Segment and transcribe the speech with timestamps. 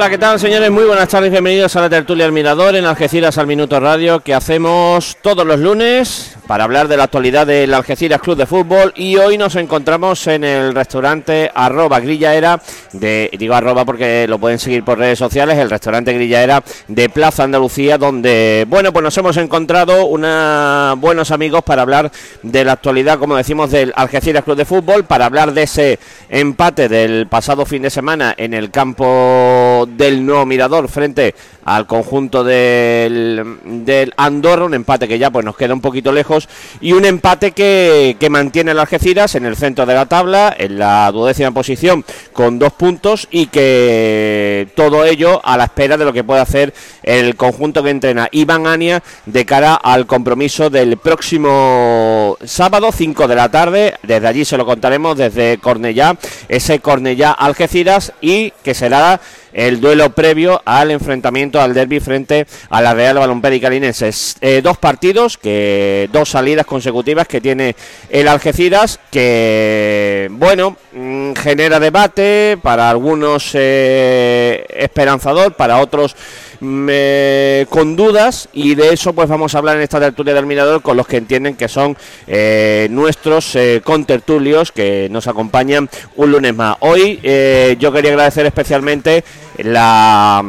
[0.00, 0.70] Hola, ¿qué tal, señores?
[0.70, 4.32] Muy buenas tardes, bienvenidos a la tertulia del Mirador en Algeciras al Minuto Radio, que
[4.32, 8.92] hacemos todos los lunes para hablar de la actualidad del Algeciras Club de Fútbol.
[8.96, 14.82] Y hoy nos encontramos en el restaurante arroba grillaera, digo arroba porque lo pueden seguir
[14.82, 20.06] por redes sociales, el restaurante grillaera de Plaza Andalucía, donde, bueno, pues nos hemos encontrado
[20.06, 22.10] una, buenos amigos para hablar
[22.42, 26.88] de la actualidad, como decimos, del Algeciras Club de Fútbol, para hablar de ese empate
[26.88, 31.32] del pasado fin de semana en el campo del nuevo Mirador frente
[31.64, 36.39] al conjunto del, del Andorra, un empate que ya pues nos queda un poquito lejos
[36.80, 40.78] y un empate que, que mantiene el Algeciras en el centro de la tabla, en
[40.78, 46.12] la duodécima posición con dos puntos y que todo ello a la espera de lo
[46.12, 52.36] que puede hacer el conjunto que entrena Iván Ania de cara al compromiso del próximo
[52.44, 56.16] sábado 5 de la tarde, desde allí se lo contaremos desde Cornellá,
[56.48, 59.20] ese Cornellá Algeciras y que será
[59.52, 64.36] el duelo previo al enfrentamiento al derby frente a la Real Balompédica Linenses.
[64.40, 67.74] Eh, dos partidos, que dos salidas consecutivas que tiene
[68.08, 76.16] el Algeciras, que bueno, mm, genera debate, para algunos eh, esperanzador, para otros
[76.60, 80.94] con dudas y de eso pues vamos a hablar en esta tertulia del mirador con
[80.94, 86.76] los que entienden que son eh, nuestros eh, contertulios que nos acompañan un lunes más.
[86.80, 89.24] Hoy eh, yo quería agradecer especialmente
[89.56, 90.44] la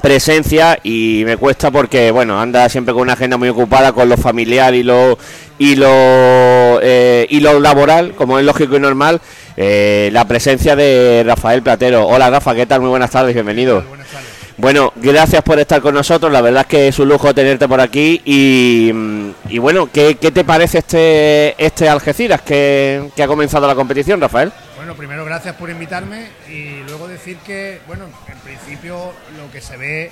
[0.00, 4.16] presencia y me cuesta porque bueno anda siempre con una agenda muy ocupada con lo
[4.16, 5.16] familiar y lo
[5.58, 9.20] y lo y lo laboral como es lógico y normal
[9.56, 14.31] la presencia de Rafael Platero hola Rafa qué tal muy buenas tardes bienvenido buenas tardes.
[14.58, 16.30] Bueno, gracias por estar con nosotros.
[16.30, 18.20] La verdad es que es un lujo tenerte por aquí.
[18.24, 24.52] Y, bueno, ¿qué, te parece este este Algeciras que, ha comenzado la competición, Rafael?
[24.76, 29.76] Bueno, primero gracias por invitarme y luego decir que, bueno, en principio lo que se
[29.76, 30.10] ve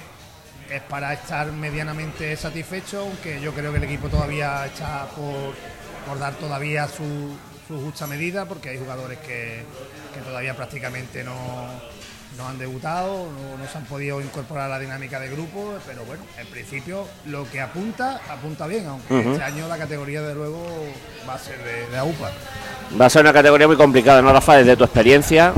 [0.71, 6.35] es para estar medianamente satisfecho, aunque yo creo que el equipo todavía está por, dar
[6.35, 7.37] todavía su,
[7.69, 9.65] justa medida, porque hay jugadores que
[10.25, 11.35] todavía prácticamente no
[12.37, 13.27] no han debutado,
[13.59, 17.49] no, se han podido incorporar a la dinámica de grupo, pero bueno, en principio lo
[17.51, 20.65] que apunta, apunta bien, aunque este año la categoría de luego
[21.29, 21.57] va a ser
[21.91, 22.31] de, AUPA.
[23.01, 24.57] Va a ser una categoría muy complicada, ¿no, Rafa?
[24.57, 25.53] Desde tu experiencia,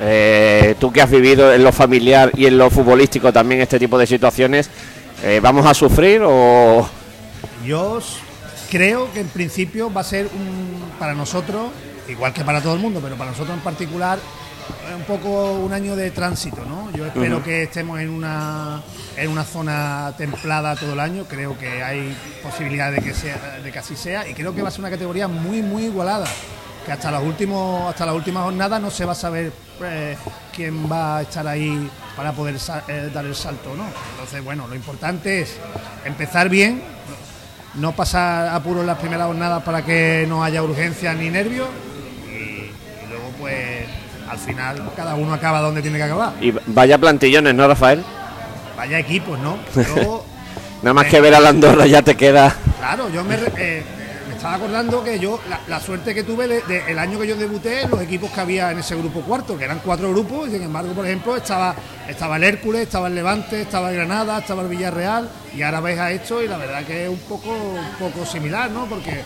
[0.00, 3.98] eh, tú que has vivido en lo familiar y en lo futbolístico también este tipo
[3.98, 4.70] de situaciones,
[5.22, 6.88] eh, ¿vamos a sufrir o...?
[7.64, 8.00] Yo
[8.70, 11.70] creo que en principio va a ser un, para nosotros,
[12.08, 14.18] igual que para todo el mundo, pero para nosotros en particular,
[14.94, 16.90] un poco un año de tránsito, ¿no?
[16.92, 18.82] Yo espero que estemos en una,
[19.16, 23.72] en una zona templada todo el año, creo que hay posibilidad de que, sea, de
[23.72, 26.26] que así sea y creo que va a ser una categoría muy, muy igualada,
[26.84, 29.52] que hasta, los últimos, hasta la última jornada no se va a saber
[29.82, 30.16] eh,
[30.54, 32.56] quién va a estar ahí para poder
[32.88, 33.84] eh, dar el salto, ¿no?
[34.12, 35.56] Entonces, bueno, lo importante es
[36.04, 36.82] empezar bien,
[37.74, 41.68] no pasar apuros en las primeras jornadas para que no haya urgencia ni nervios
[42.32, 42.70] y
[43.08, 46.32] luego pues al final cada uno acaba donde tiene que acabar.
[46.40, 48.04] Y vaya plantillones, ¿no, Rafael?
[48.76, 49.58] Vaya equipos, ¿no?
[50.82, 52.54] Nada más que ver a la Andorra ya te queda.
[52.78, 53.82] Claro, yo me, eh,
[54.28, 57.88] me estaba acordando que yo, la, suerte que tuve de, el año que yo debuté,
[57.88, 60.92] los equipos que había en ese grupo cuarto, que eran cuatro grupos, y sin embargo,
[60.92, 61.74] por ejemplo, estaba,
[62.06, 65.98] estaba el Hércules, estaba el Levante, estaba el Granada, estaba el Villarreal, y ahora ves
[65.98, 68.84] a esto y la verdad que es un poco, un poco similar, ¿no?
[68.84, 69.22] Porque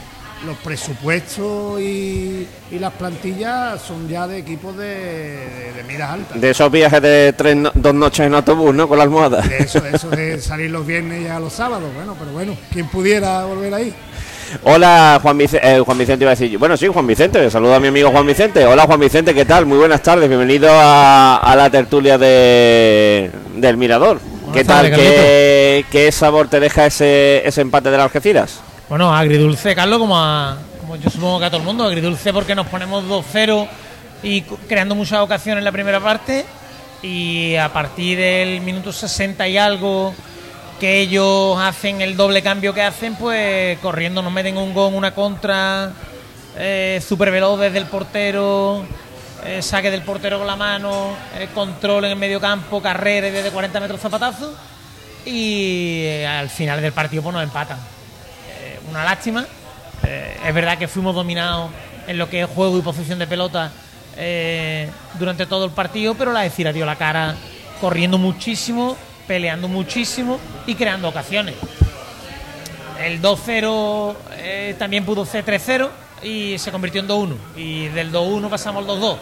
[0.46, 6.40] los presupuestos y, las plantillas son ya de equipos de, de, miras altas.
[6.40, 8.88] De esos viajes de tres, dos noches en autobús, ¿no?
[8.88, 9.42] Con la almohada.
[9.42, 11.90] De eso, eso de salir los viernes y a los sábados.
[11.94, 13.94] Bueno, pero bueno, quien pudiera volver ahí.
[14.64, 17.80] Hola Juan Vicente, eh, Juan Vicente iba a decir, bueno sí Juan Vicente, saludo a
[17.80, 18.64] mi amigo Juan Vicente.
[18.64, 19.66] Hola Juan Vicente, ¿qué tal?
[19.66, 24.20] Muy buenas tardes, bienvenido a, la tertulia de, del Mirador.
[24.52, 24.90] ¿Qué tal?
[24.90, 28.60] ¿Qué, ¿Qué, sabor te deja ese, ese empate de las Algeciras?
[28.90, 30.16] Bueno, agridulce, Carlos, como,
[30.80, 31.84] como yo supongo que a todo el mundo.
[31.84, 33.68] Agridulce porque nos ponemos 2-0
[34.24, 36.44] y creando muchas ocasiones en la primera parte.
[37.00, 40.12] Y a partir del minuto 60 y algo
[40.80, 45.14] que ellos hacen el doble cambio que hacen, pues corriendo nos meten un gol, una
[45.14, 45.92] contra,
[46.56, 48.84] eh, super veloz desde el portero,
[49.44, 53.52] eh, saque del portero con la mano, eh, control en el medio campo, carrera desde
[53.52, 54.52] 40 metros zapatazo.
[55.24, 57.78] Y eh, al final del partido pues nos empatan
[58.90, 59.46] una lástima.
[60.06, 61.70] Eh, es verdad que fuimos dominados
[62.06, 63.70] en lo que es juego y posición de pelota
[64.16, 67.36] eh, durante todo el partido, pero la Decira dio la cara
[67.80, 68.96] corriendo muchísimo,
[69.26, 71.54] peleando muchísimo y creando ocasiones.
[73.00, 75.88] El 2-0 eh, también pudo ser 3-0
[76.22, 77.34] y se convirtió en 2-1.
[77.56, 79.16] Y del 2-1 pasamos al 2-2.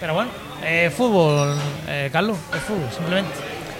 [0.00, 0.30] Pero bueno,
[0.62, 1.58] eh, fútbol,
[1.88, 3.30] eh, Carlos, es fútbol, simplemente.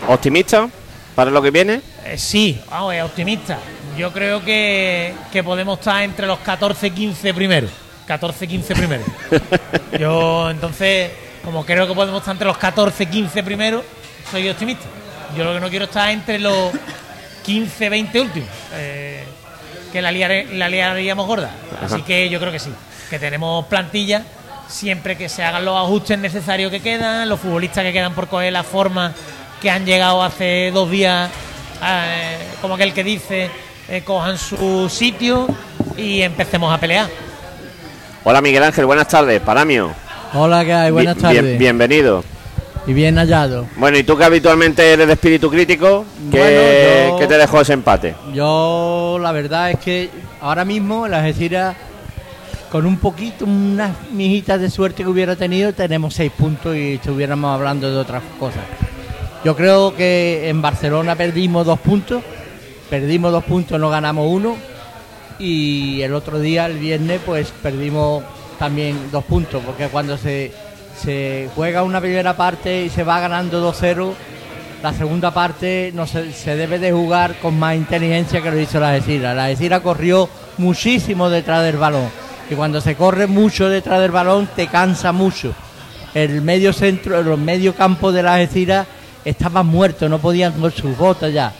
[0.09, 0.69] ¿Optimista
[1.14, 1.81] para lo que viene?
[2.17, 3.59] Sí, vamos, es optimista.
[3.96, 7.70] Yo creo que, que podemos estar entre los 14-15 primeros.
[8.06, 9.06] 14-15 primeros.
[9.98, 11.10] Yo, entonces,
[11.44, 13.82] como creo que podemos estar entre los 14-15 primeros,
[14.31, 14.84] soy optimista.
[15.37, 16.72] Yo lo que no quiero estar entre los
[17.46, 18.48] 15-20 últimos.
[18.75, 19.25] eh,
[19.93, 21.50] que la, liare- la liaríamos gorda.
[21.81, 22.70] Así que yo creo que sí.
[23.08, 24.22] Que tenemos plantilla
[24.69, 28.52] siempre que se hagan los ajustes necesarios que quedan, los futbolistas que quedan por coger
[28.52, 29.14] la forma
[29.62, 31.31] que han llegado hace dos días,
[31.82, 33.49] eh, como aquel que dice,
[33.88, 35.47] eh, cojan su sitio
[35.97, 37.09] y empecemos a pelear.
[38.25, 39.41] Hola Miguel Ángel, buenas tardes.
[39.41, 39.93] Paramio.
[40.35, 40.91] Hola, ¿qué hay?
[40.91, 41.43] Buenas Bi- tardes.
[41.43, 42.25] bien- bienvenido.
[42.87, 43.67] Y bien hallado.
[43.77, 47.61] Bueno, y tú que habitualmente eres de espíritu crítico, ¿qué, Bueno, yo- qué te dejó
[47.61, 48.15] ese empate?
[48.33, 50.09] Yo, la verdad es que
[50.41, 51.77] ahora mismo en la Algeciras,
[52.71, 57.53] con un poquito, unas mijitas de suerte que hubiera tenido, tenemos seis puntos y estuviéramos
[57.55, 58.62] hablando de otras cosas.
[59.44, 62.23] Yo creo que en Barcelona perdimos dos puntos,
[62.91, 64.56] perdimos dos puntos, no ganamos uno.
[65.38, 68.23] Y el otro día, el viernes, pues perdimos
[68.59, 70.53] también dos puntos, porque cuando se,
[71.55, 74.12] juega una primera parte y se va ganando 2-0,
[74.83, 78.91] la segunda parte no se, debe de jugar con más inteligencia que lo hizo la
[78.91, 79.37] Algeciras.
[79.37, 80.29] La Algeciras corrió
[80.59, 82.09] muchísimo detrás del balón.
[82.50, 85.53] Y cuando se corre mucho detrás del balón, te cansa mucho.
[86.15, 88.87] El medio centro, los medio campo de la Algeciras
[89.25, 91.53] estaban muertos, no podían con sus botas ya.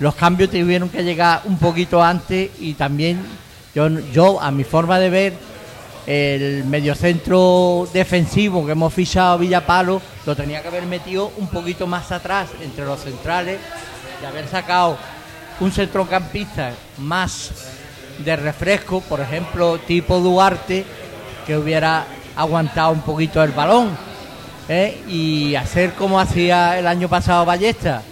[0.00, 3.24] Los cambios tuvieron que llegar un poquito antes y también
[4.12, 5.32] yo, a mi forma de ver,
[6.06, 12.12] el mediocentro defensivo que hemos fichado Villapalo lo tenía que haber metido un poquito más
[12.12, 13.58] atrás entre los centrales
[14.22, 14.98] y haber sacado
[15.60, 17.52] un centrocampista más
[18.18, 20.84] de refresco, por ejemplo, tipo Duarte,
[21.46, 22.04] que hubiera
[22.36, 23.90] aguantado un poquito el balón
[24.68, 25.02] ¿eh?
[25.08, 28.02] y hacer como hacía el año pasado Ballesta.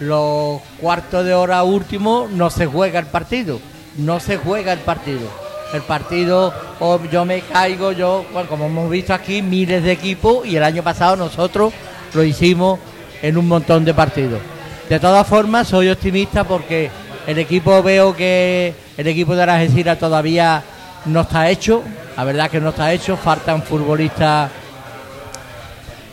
[0.00, 3.60] Los cuartos de hora últimos no se juega el partido,
[3.96, 5.28] no se juega el partido.
[5.74, 10.46] El partido, o yo me caigo, yo, bueno, como hemos visto aquí, miles de equipos
[10.46, 11.74] y el año pasado nosotros
[12.14, 12.78] lo hicimos
[13.20, 14.40] en un montón de partidos.
[14.88, 16.90] De todas formas, soy optimista porque
[17.26, 20.62] el equipo veo que el equipo de Algeciras todavía
[21.04, 21.82] no está hecho,
[22.16, 24.50] la verdad que no está hecho, faltan futbolistas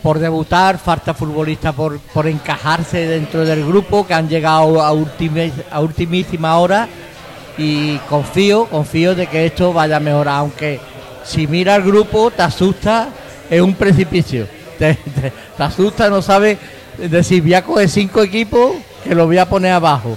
[0.06, 5.50] por debutar, falta futbolistas por, por encajarse dentro del grupo que han llegado a, ultime-
[5.68, 6.86] a ultimísima hora.
[7.58, 10.78] Y confío, confío de que esto vaya a mejorar, aunque
[11.24, 13.08] si mira el grupo te asusta,
[13.50, 14.46] es un precipicio,
[14.78, 14.96] te,
[15.58, 16.56] asusta, no sabes
[16.98, 20.16] decir, voy a coger cinco equipos que los voy a poner abajo,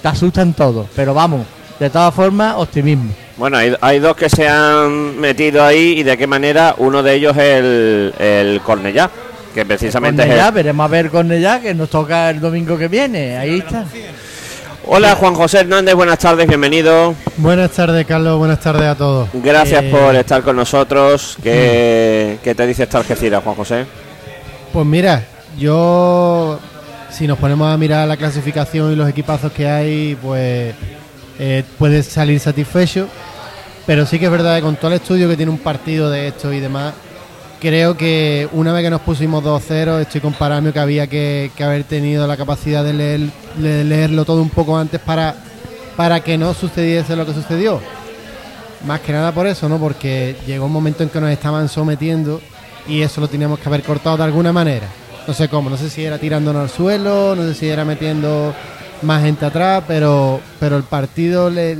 [0.00, 1.44] te asustan todos, pero vamos,
[1.78, 3.12] de todas formas, optimismo.
[3.40, 6.74] Bueno, hay, hay dos que se han metido ahí y de qué manera.
[6.76, 9.08] Uno de ellos es el, el Cornellá,
[9.54, 10.54] que precisamente es Cornellá, el...
[10.54, 13.86] veremos a ver Cornellá, que nos toca el domingo que viene, ahí está.
[14.86, 17.14] Hola Juan José Hernández, buenas tardes, bienvenido.
[17.38, 18.36] Buenas tardes, Carlos.
[18.38, 19.30] Buenas tardes a todos.
[19.32, 21.38] Gracias Eh, por estar con nosotros.
[21.42, 23.86] ¿Qué, qué te dice esta Algeciras, Juan José?
[24.70, 25.24] Pues mira,
[25.58, 26.60] yo,
[27.10, 30.74] si nos ponemos a mirar la clasificación y los equipazos que hay, pues
[31.38, 33.08] eh, puedes salir satisfecho.
[33.90, 36.28] Pero sí que es verdad que con todo el estudio que tiene un partido de
[36.28, 36.94] esto y demás,
[37.60, 41.82] creo que una vez que nos pusimos 2-0, estoy con Paramio que había que, haber
[41.82, 43.20] tenido la capacidad de, leer,
[43.56, 45.34] de leerlo todo un poco antes para,
[45.96, 47.80] para que no sucediese lo que sucedió.
[48.86, 49.76] Más que nada por eso, ¿no?
[49.78, 52.40] Porque llegó un momento en que nos estaban sometiendo
[52.86, 54.86] y eso lo teníamos que haber cortado de alguna manera.
[55.26, 58.54] No sé cómo, no sé si era tirándonos al suelo, no sé si era metiendo
[59.02, 61.74] más gente atrás, pero, pero el partido le-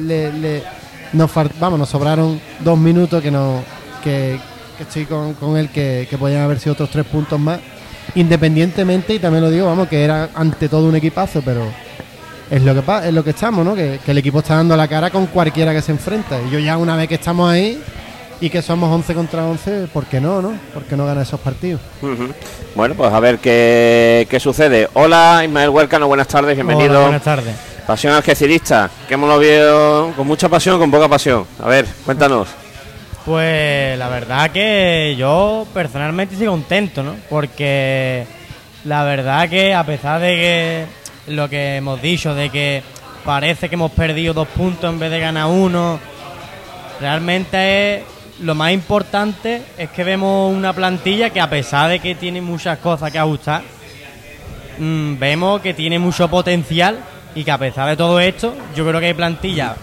[1.12, 3.62] nos, vamos, nos sobraron dos minutos que no
[4.02, 4.38] que,
[4.76, 7.61] que estoy con, con él que, que podían haber sido otros tres puntos más.
[8.14, 11.62] Independientemente, y también lo digo, vamos, que era ante todo un equipazo, pero
[12.50, 13.75] es lo que es lo que estamos, ¿no?
[13.75, 16.40] Que, que el equipo está dando la cara con cualquiera que se enfrenta.
[16.43, 17.81] Y yo ya una vez que estamos ahí
[18.40, 20.52] y que somos 11 contra 11, ¿por qué no, no?
[20.75, 21.81] ¿Por qué no gana esos partidos?
[22.75, 24.88] Bueno, pues a ver qué, qué sucede.
[24.95, 26.90] Hola Ismael Huercano, buenas tardes, bienvenido.
[26.90, 27.70] Hola, buenas tardes.
[27.91, 31.45] Pasión algecirista, que hemos lo visto con mucha pasión, con poca pasión.
[31.61, 32.47] A ver, cuéntanos.
[33.25, 37.17] Pues la verdad que yo personalmente estoy contento, ¿no?
[37.29, 38.27] Porque
[38.85, 40.37] la verdad que a pesar de
[41.27, 42.81] que lo que hemos dicho, de que
[43.25, 45.99] parece que hemos perdido dos puntos en vez de ganar uno,
[47.01, 48.03] realmente es-
[48.41, 52.79] lo más importante es que vemos una plantilla que a pesar de que tiene muchas
[52.79, 53.63] cosas que ajustar,
[54.79, 57.01] mm, vemos que tiene mucho potencial
[57.35, 59.77] y que a pesar de todo esto, yo creo que hay plantilla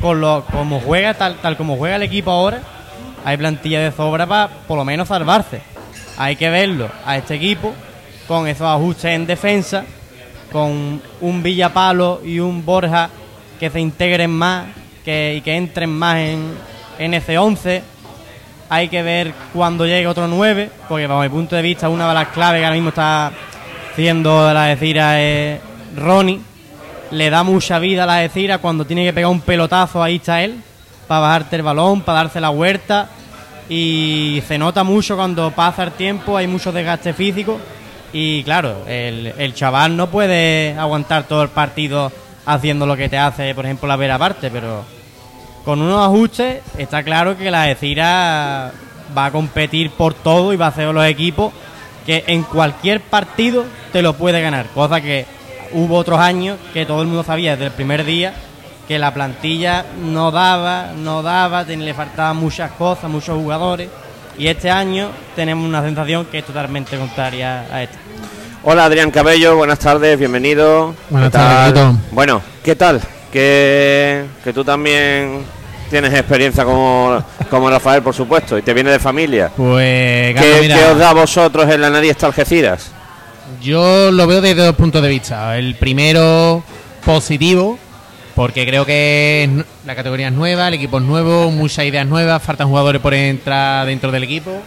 [0.00, 2.60] con lo como juega tal tal como juega el equipo ahora,
[3.24, 5.60] hay plantilla de sobra para por lo menos salvarse.
[6.16, 7.74] hay que verlo a este equipo
[8.26, 9.84] con esos ajustes en defensa,
[10.52, 13.10] con un Villapalo y un Borja
[13.58, 14.66] que se integren más
[15.04, 16.54] que, y que entren más en,
[16.98, 17.82] en ese 11.
[18.68, 22.14] Hay que ver cuando llegue otro 9, porque bajo mi punto de vista una de
[22.14, 23.32] las claves que ahora mismo está
[23.90, 25.60] haciendo la decira es
[25.96, 26.40] Ronnie.
[27.10, 30.42] Le da mucha vida a la decira cuando tiene que pegar un pelotazo, ahí está
[30.42, 30.62] él,
[31.08, 33.08] para bajarte el balón, para darse la huerta.
[33.68, 37.58] Y se nota mucho cuando pasa el tiempo, hay mucho desgaste físico.
[38.12, 42.10] Y claro, el, el chaval no puede aguantar todo el partido
[42.46, 44.84] haciendo lo que te hace, por ejemplo, la vera parte, pero
[45.64, 48.72] con unos ajustes está claro que la Decira
[49.16, 51.52] va a competir por todo y va a hacer los equipos
[52.06, 55.26] que en cualquier partido te lo puede ganar, cosa que
[55.72, 58.34] hubo otros años que todo el mundo sabía desde el primer día
[58.88, 63.88] que la plantilla no daba, no daba, le faltaban muchas cosas, muchos jugadores
[64.36, 67.98] y este año tenemos una sensación que es totalmente contraria a esta.
[68.64, 70.94] Hola Adrián Cabello, buenas tardes, bienvenido.
[71.08, 71.96] Buenas ¿Qué tardes.
[72.10, 73.00] Bueno, ¿qué tal?
[73.32, 75.44] Que, que tú también
[75.88, 79.50] tienes experiencia como, como Rafael, por supuesto, y te viene de familia.
[79.56, 82.92] Pues, Carlos, ¿Qué, mira, qué os da a vosotros en la nariz esta Algeciras?
[83.60, 85.56] Yo lo veo desde dos puntos de vista.
[85.58, 86.62] El primero,
[87.04, 87.78] positivo,
[88.34, 92.68] porque creo que la categoría es nueva, el equipo es nuevo, muchas ideas nuevas, faltan
[92.68, 94.62] jugadores por entrar dentro del equipo.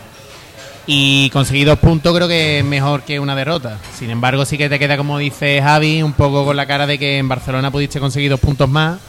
[0.86, 3.80] Y conseguir dos puntos creo que es mejor que una derrota.
[3.98, 7.00] Sin embargo, sí que te queda, como dice Javi, un poco con la cara de
[7.00, 9.00] que en Barcelona pudiste conseguir dos puntos más.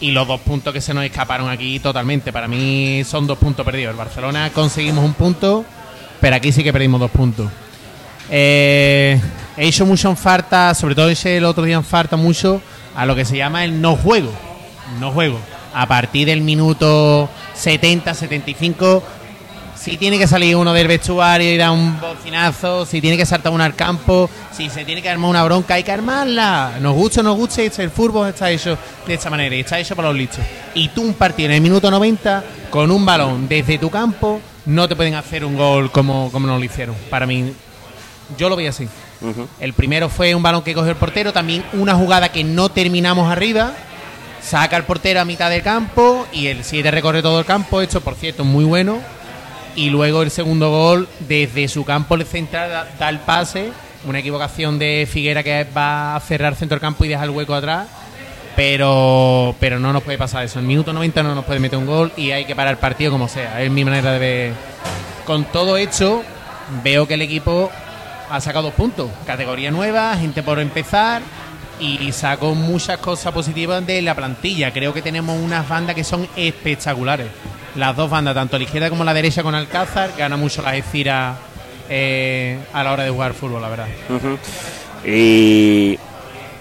[0.00, 2.32] Y los dos puntos que se nos escaparon aquí totalmente.
[2.32, 3.92] Para mí son dos puntos perdidos.
[3.92, 5.64] En Barcelona conseguimos un punto,
[6.20, 7.50] pero aquí sí que perdimos dos puntos.
[8.30, 9.20] Eh,
[9.56, 12.60] he hecho mucho en falta, sobre todo ese el otro día en falta mucho,
[12.94, 14.32] a lo que se llama el no juego.
[15.00, 15.38] No juego.
[15.74, 19.02] A partir del minuto 70, 75,
[19.86, 23.52] si tiene que salir uno del vestuario y dar un bocinazo, si tiene que saltar
[23.52, 26.78] uno al campo, si se tiene que armar una bronca, hay que armarla.
[26.80, 29.94] Nos guste o no guste, el fútbol está hecho de esta manera y está hecho
[29.94, 30.40] para los listos.
[30.74, 34.88] Y tú un partido en el minuto 90 con un balón desde tu campo, no
[34.88, 36.96] te pueden hacer un gol como, como nos lo hicieron.
[37.08, 37.52] Para mí,
[38.36, 38.88] yo lo vi así.
[39.60, 43.30] El primero fue un balón que cogió el portero, también una jugada que no terminamos
[43.30, 43.72] arriba.
[44.42, 48.00] Saca el portero a mitad del campo y el 7 recorre todo el campo, esto
[48.00, 48.98] por cierto muy bueno.
[49.74, 53.72] Y luego el segundo gol, desde su campo central da, da el pase,
[54.06, 57.54] una equivocación de Figuera que va a cerrar centro del campo y deja el hueco
[57.54, 57.88] atrás.
[58.54, 60.58] Pero, pero no nos puede pasar eso.
[60.58, 63.12] En minuto 90 no nos puede meter un gol y hay que parar el partido
[63.12, 63.62] como sea.
[63.62, 64.52] Es mi manera de ver.
[65.26, 66.22] Con todo hecho,
[66.82, 67.70] veo que el equipo
[68.30, 69.10] ha sacado dos puntos.
[69.26, 71.22] Categoría nueva, gente por empezar
[71.78, 74.72] y sacó muchas cosas positivas de la plantilla.
[74.72, 77.26] Creo que tenemos unas bandas que son espectaculares.
[77.74, 81.34] Las dos bandas, tanto la izquierda como la derecha con Alcázar, gana mucho la Ecira
[81.90, 83.86] eh, a la hora de jugar fútbol, la verdad.
[85.04, 85.98] Y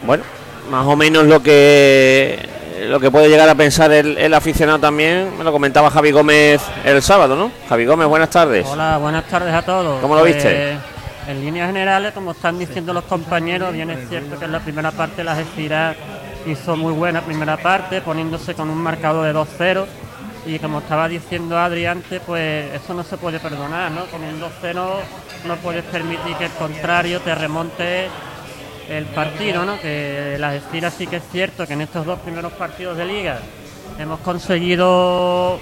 [0.06, 0.24] bueno,
[0.70, 2.54] más o menos lo que
[2.90, 6.62] lo que puede llegar a pensar el, el aficionado también, me lo comentaba Javi Gómez
[6.84, 7.50] el sábado, ¿no?
[7.70, 8.68] Javi Gómez, buenas tardes.
[8.70, 10.02] Hola, buenas tardes a todos.
[10.02, 10.78] ¿Cómo lo Pues, viste?
[11.28, 14.92] En líneas generales, como están diciendo los compañeros, bien es cierto que en la primera
[14.92, 15.96] parte la Gestiras
[16.46, 19.86] hizo muy buena primera parte, poniéndose con un marcador de 2-0.
[20.46, 24.06] Y como estaba diciendo Adri antes, pues eso no se puede perdonar, ¿no?
[24.06, 24.86] Con un 2-0
[25.48, 28.08] no puedes permitir que el contrario te remonte
[28.88, 29.80] el partido, ¿no?
[29.80, 33.40] Que la Gestiras sí que es cierto que en estos dos primeros partidos de liga
[33.98, 35.60] hemos conseguido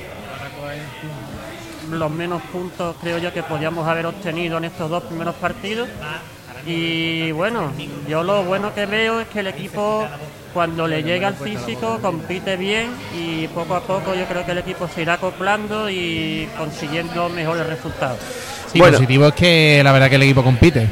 [2.00, 5.88] los menos puntos creo yo que podíamos haber obtenido en estos dos primeros partidos
[6.66, 7.72] y bueno
[8.08, 10.06] yo lo bueno que veo es que el equipo
[10.54, 14.60] cuando le llega al físico compite bien y poco a poco yo creo que el
[14.60, 18.20] equipo se irá acoplando y consiguiendo mejores resultados
[18.72, 18.98] Sí, Bueno.
[18.98, 20.88] positivo es que la verdad que el equipo compite.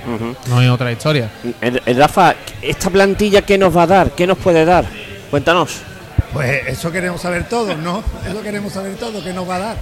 [0.49, 1.31] No es otra historia.
[1.43, 4.11] Eh, eh, Rafa, ¿esta plantilla qué nos va a dar?
[4.11, 4.85] ¿Qué nos puede dar?
[5.31, 5.81] Cuéntanos.
[6.31, 8.03] Pues eso queremos saber todos, ¿no?
[8.23, 9.75] Eso queremos saber todos, ¿qué nos va a dar?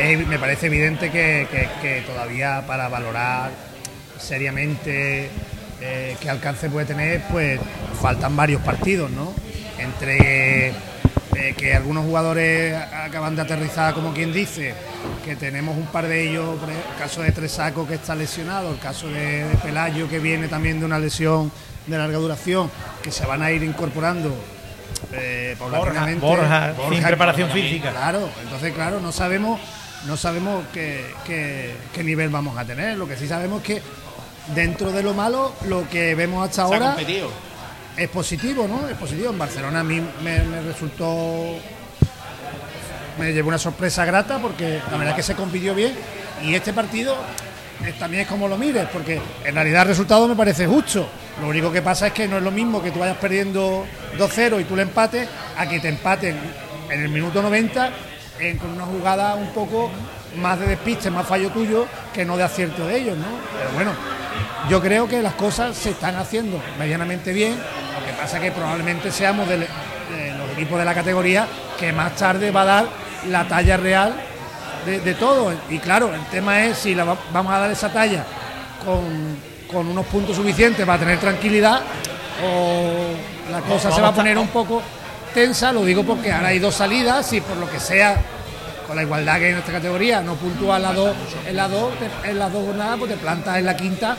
[0.00, 3.50] Eh, me parece evidente que, que- que todavía para valorar
[4.18, 5.28] seriamente
[5.80, 7.60] eh, qué alcance puede tener, pues
[8.00, 9.32] faltan varios partidos, ¿no?
[9.78, 14.74] Entre eh, que algunos jugadores acaban de aterrizar, como quien dice,
[15.24, 19.08] que tenemos un par de ellos, el caso de Tresaco que está lesionado, el caso
[19.08, 21.50] de, de Pelayo que viene también de una lesión
[21.86, 22.70] de larga duración,
[23.02, 24.34] que se van a ir incorporando
[25.12, 26.24] eh, paulatinamente.
[26.24, 27.90] Borja, sin preparación Borja, física.
[27.92, 29.60] Claro, entonces claro, no sabemos,
[30.06, 32.96] no sabemos qué, qué- qué nivel vamos a tener.
[32.96, 33.82] Lo que sí sabemos es que
[34.54, 36.94] dentro de lo malo, lo que vemos hasta ahora
[37.96, 38.88] es positivo, ¿no?
[38.88, 39.30] Es positivo.
[39.30, 41.56] En Barcelona a mí me, me resultó.
[43.18, 45.92] Me llevó una sorpresa grata porque la verdad es que se compitió bien.
[46.44, 47.16] Y este partido
[47.84, 51.08] eh, también es como lo mires, porque en realidad el resultado me parece justo.
[51.40, 53.84] Lo único que pasa es que no es lo mismo que tú vayas perdiendo
[54.16, 56.36] 2-0 y tú le empates, a que te empaten
[56.90, 57.90] en el minuto 90
[58.40, 59.90] en- con una jugada un poco
[60.36, 63.24] más de despiste, más fallo tuyo que no de acierto de ellos, ¿no?
[63.58, 63.90] Pero bueno,
[64.68, 69.10] yo creo que las cosas se están haciendo medianamente bien, lo que pasa que probablemente
[69.10, 69.66] seamos de, de
[70.36, 71.46] los equipos de la categoría
[71.78, 72.86] que más tarde va a dar
[73.28, 74.14] la talla real
[74.86, 75.52] de, de todo.
[75.70, 78.24] Y claro, el tema es si la va- vamos a dar esa talla
[78.84, 79.36] con,
[79.70, 81.80] con unos puntos suficientes para tener tranquilidad
[82.44, 84.80] o la cosa se va a poner un poco
[85.34, 88.16] tensa, lo digo porque ahora hay dos salidas y por lo que sea,
[88.86, 91.70] con la igualdad que hay en esta categoría, no puntúa en las dos, en las
[91.70, 91.92] dos,
[92.24, 94.16] en las dos jornadas, pues te plantas en la quinta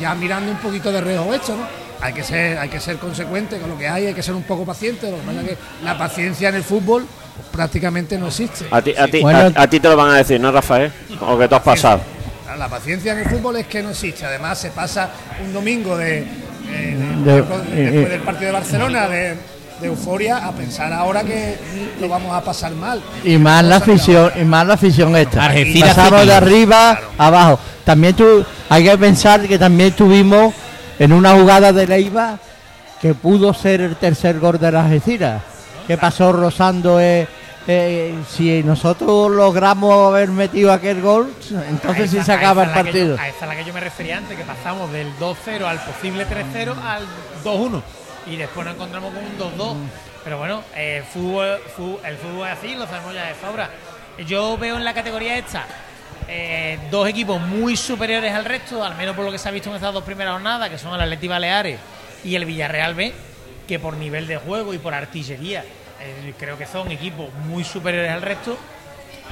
[0.00, 1.66] ya mirando un poquito de reojo hecho, ¿no?
[2.00, 4.42] Hay que ser, hay que ser consecuente con lo que hay, hay que ser un
[4.42, 8.26] poco paciente, lo que pasa es que la paciencia en el fútbol pues, prácticamente no
[8.28, 8.66] existe.
[8.70, 9.52] A ti, a, ti, Bueno.
[9.56, 10.90] a, a ti te lo van a decir, ¿no, Rafael?
[11.20, 12.00] O que tú has pasado.
[12.58, 14.26] La paciencia en el fútbol es que no existe.
[14.26, 15.08] Además, se pasa
[15.44, 16.26] un domingo de, eh,
[17.24, 18.08] de- De- después, eh, después eh.
[18.10, 19.36] del partido de Barcelona de,
[19.82, 21.58] de euforia a pensar ahora que
[22.00, 23.02] lo vamos a pasar mal.
[23.24, 25.44] Y más la afición, y más la afición esta.
[25.46, 27.58] Algeciras Pasamos de arriba a abajo.
[27.84, 30.54] También tú, hay que pensar que también tuvimos
[30.98, 32.38] en una jugada de Leiva
[33.00, 35.42] que pudo ser el tercer gol de las Algeciras.
[35.86, 37.26] Que pasó rozando eh,
[37.66, 41.32] eh, si nosotros logramos haber metido aquel gol,
[41.68, 43.16] entonces sí se acaba el que yo- partido.
[43.18, 46.24] a esa es la que yo me refería antes, que pasamos del 2-0 al posible
[46.26, 47.02] 3-0 al
[47.44, 47.82] 2-1.
[48.26, 49.76] Y después nos encontramos con un 2-2.
[50.24, 51.58] Pero bueno, eh, fútbol,
[52.04, 53.70] el fútbol es así, lo sabemos ya de sobra.
[54.26, 55.66] Yo veo en la categoría esta
[56.28, 59.70] eh, dos equipos muy superiores al resto, al menos por lo que se ha visto
[59.70, 61.78] en estas dos primeras jornadas, que son el Atleti Baleares
[62.24, 63.12] y el Villarreal B,
[63.66, 65.64] que por nivel de juego y por artillería
[66.00, 68.56] eh, creo que son equipos muy superiores al resto.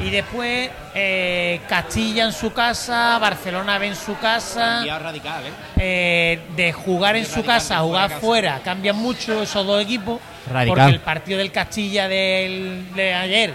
[0.03, 4.83] Y después eh, Castilla en su casa, Barcelona B en su casa.
[4.99, 5.51] radical, ¿eh?
[5.77, 10.21] Eh, de jugar en su casa a jugar fuera cambian mucho esos dos equipos.
[10.51, 10.77] Radical.
[10.77, 13.55] Porque el partido del Castilla del, de ayer,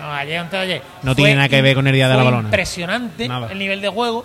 [0.00, 2.22] no, ayer antes de ayer, No tiene nada que ver con el día de la
[2.22, 2.48] balona.
[2.48, 3.48] Impresionante Nada.
[3.50, 4.24] el nivel de juego,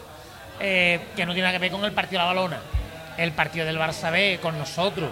[0.60, 2.60] eh, que no tiene nada que ver con el partido de la balona.
[3.18, 5.10] El partido del Barça B con nosotros,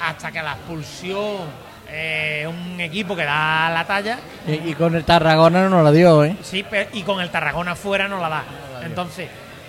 [0.00, 5.04] hasta que la expulsión, eh, un equipo que da la talla, Y, y con el
[5.04, 6.36] Tarragona no la dio, ¿eh?
[6.42, 8.44] Sí, pe- y con el Tarragona fuera no la da.
[8.84, 9.28] Entonces,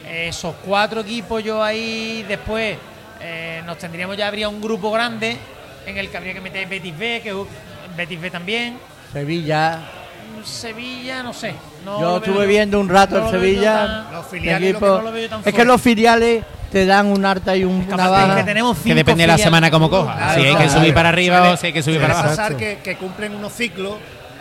[0.10, 2.77] esos cuatro equipos yo ahí después
[3.21, 5.38] eh, nos tendríamos ya habría un grupo grande
[5.86, 7.36] en el que habría que meter Betis B, que
[7.95, 8.77] Betis B también.
[9.12, 9.80] Sevilla.
[10.43, 11.53] Sevilla, no sé.
[11.88, 13.73] No Yo veo estuve viendo un rato no veo Sevilla.
[13.86, 17.08] tan- Los el filiales, equipo- no lo veo tan es que los filiales te dan
[17.08, 18.36] un alta y un, una baja.
[18.36, 20.15] que tenemos Que depende de la semana como coja.
[20.15, 20.80] Claro, si hay que claro.
[20.80, 22.30] subir para arriba Suele- o si hay que subir para abajo.
[22.30, 23.95] pasar que, que cumplen unos ciclos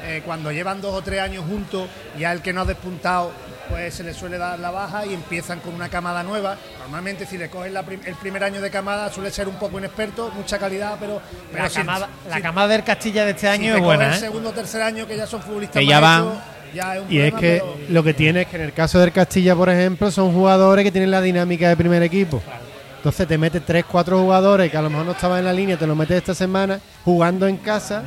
[0.04, 3.32] eh, cuando llevan dos o tres años juntos, ya el que no ha despuntado,
[3.68, 6.56] pues se le suele dar la baja y empiezan con una camada nueva.
[6.80, 9.78] Normalmente si le cogen la prim- el primer año de camada suele ser un poco
[9.80, 13.74] inexperto, mucha calidad, pero, pero La si- camada, la camada del Castilla de este año
[13.74, 14.18] es buena, el ¿eh?
[14.18, 16.28] segundo o tercer año que ya son futbolistas Que ya van.
[16.76, 18.98] Ya es un Y es que pero- lo que tiene es que en el caso
[19.00, 22.42] del Castilla, por ejemplo, son jugadores que tienen la dinámica de primer equipo.
[22.98, 25.76] Entonces te metes 3, 4 jugadores que a lo mejor no estaban en la línea,
[25.76, 28.02] te los metes esta semana jugando en casa,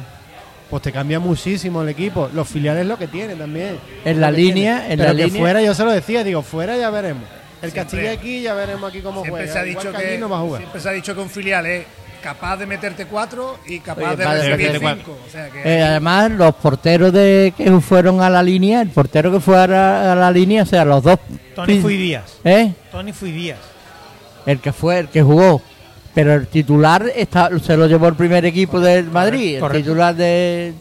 [0.69, 2.29] pues te cambia muchísimo el equipo.
[2.33, 3.77] Los filiales lo que tienen también.
[4.05, 4.91] En la línea, tienen.
[4.91, 5.41] en Pero la que línea.
[5.41, 7.23] fuera yo se lo decía, digo, fuera ya veremos.
[7.61, 9.53] El Siempre- Castilla aquí ya veremos aquí cómo siempre juega.
[9.53, 10.61] se ha Igual dicho que que, aquí no va a jugar.
[10.61, 11.85] siempre se ha dicho que un filial es
[12.21, 15.17] capaz de meterte cuatro y capaz Oye, de recibir meterte cinco.
[15.27, 19.31] O sea que Eh, además, los porteros de que fueron a la línea, el portero
[19.31, 21.19] que fue a la, a la línea, o sea, los dos.
[21.55, 22.37] Tony Fui Díaz.
[22.43, 22.73] ¿Eh?
[22.91, 23.59] Tony Fui Díaz.
[24.45, 25.61] El que fue, el que jugó.
[26.13, 29.61] Pero el titular está, se lo llevó el primer equipo del Madrid.
[29.63, 30.73] El titular de,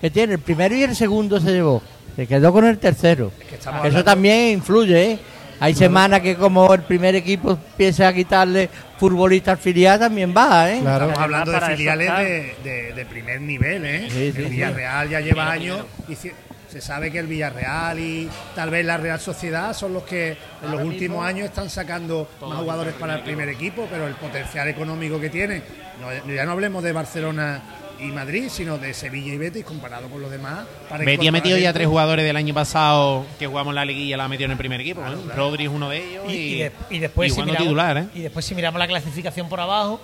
[0.00, 1.82] que tiene, el primero y el segundo se llevó.
[2.16, 3.30] Se quedó con el tercero.
[3.58, 5.18] Eso hablando- también influye, ¿eh?
[5.62, 10.72] Hay semanas que como el primer equipo empieza a quitarle futbolista al filial, también baja,
[10.72, 10.78] ¿eh?
[10.80, 11.04] Claro.
[11.06, 14.08] Estamos hablando de filiales de, de- de primer nivel, ¿eh?
[14.10, 14.50] Sí, sí, el sí.
[14.50, 19.20] Villarreal ya lleva años y se sabe que el Villarreal y tal vez la Real
[19.20, 23.48] Sociedad son los que en los últimos años están sacando más jugadores para el primer
[23.48, 25.62] equipo, pero el potencial económico que tiene,
[26.00, 27.62] no- ya no hablemos de Barcelona
[28.02, 30.66] y Madrid, sino de Sevilla y Betis comparado con los demás.
[30.88, 34.24] para Betty ha metido ya tres jugadores del año pasado que jugamos la liguilla, la
[34.24, 35.00] ha metido en el primer equipo.
[35.02, 35.32] ¿no?
[35.34, 36.24] Rodri es uno de ellos.
[36.28, 38.06] Y, Y, y de- y después, y si miramos, titular, ¿eh?
[38.14, 40.00] y después si miramos la clasificación por abajo,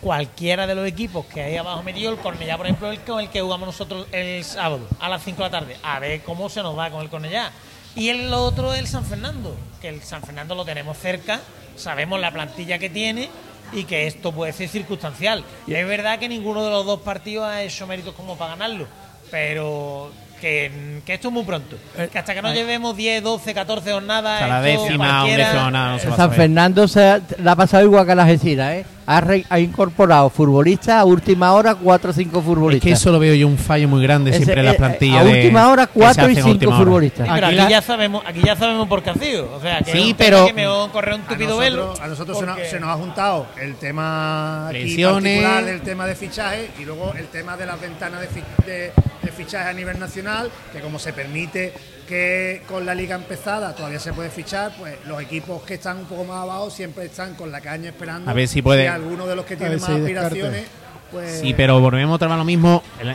[0.00, 3.28] cualquiera de los equipos que hay abajo metido, el Cornellá, por ejemplo, el con el
[3.30, 6.62] que jugamos nosotros el sábado a las 5 de la tarde, a ver cómo se
[6.62, 7.50] nos va con el Cornellá.
[7.96, 11.40] Y el otro es el San Fernando, que el San Fernando lo tenemos cerca,
[11.74, 13.28] sabemos la plantilla que tiene
[13.72, 15.44] y que esto puede ser circunstancial.
[15.66, 18.86] Es verdad que ninguno de los dos partidos ha hecho méritos como para ganarlo,
[19.30, 21.76] pero que, que esto es muy pronto.
[22.10, 24.42] Que hasta que no llevemos 10, 12, 14 jornadas.
[24.42, 26.32] Hasta la esto décima, un cualquiera- décima jornada no se va a San.
[26.32, 28.86] Fernando se le ha pasado igual que a la Algeciras, ¿eh?
[29.10, 32.84] Ha, re- ha incorporado futbolistas a última hora, cuatro o cinco Es futbolistas.
[32.86, 35.20] que eso lo veo yo un fallo muy grande Ese, siempre en las eh, plantillas.
[35.22, 37.26] A de- última hora, cuatro y cinco futbolistas.
[37.26, 39.50] Sí, pero Aquí aquí, la- ya sabemos, aquí ya sabemos por qué ha sido.
[39.56, 40.52] O sea, que Sí, es pero- tema que
[40.86, 43.76] me correr un A tupido nosotros, a nosotros se, nos, se nos ha juntado el
[43.76, 45.38] tema Lesiones.
[45.42, 48.92] particular del tema de fichaje y luego el tema de las ventanas de, fi- de-
[49.22, 51.72] de fichaje a nivel nacional, que como se permite
[52.08, 56.04] que con la liga empezada todavía se puede fichar, pues los equipos que están un
[56.06, 59.26] poco más abajo siempre están con la caña esperando A ver si puede- que alguno
[59.26, 60.64] de los que ver más si aspiraciones,
[61.12, 62.82] pues Sí, pero volvemos otra vez a lo mismo.
[63.00, 63.14] El,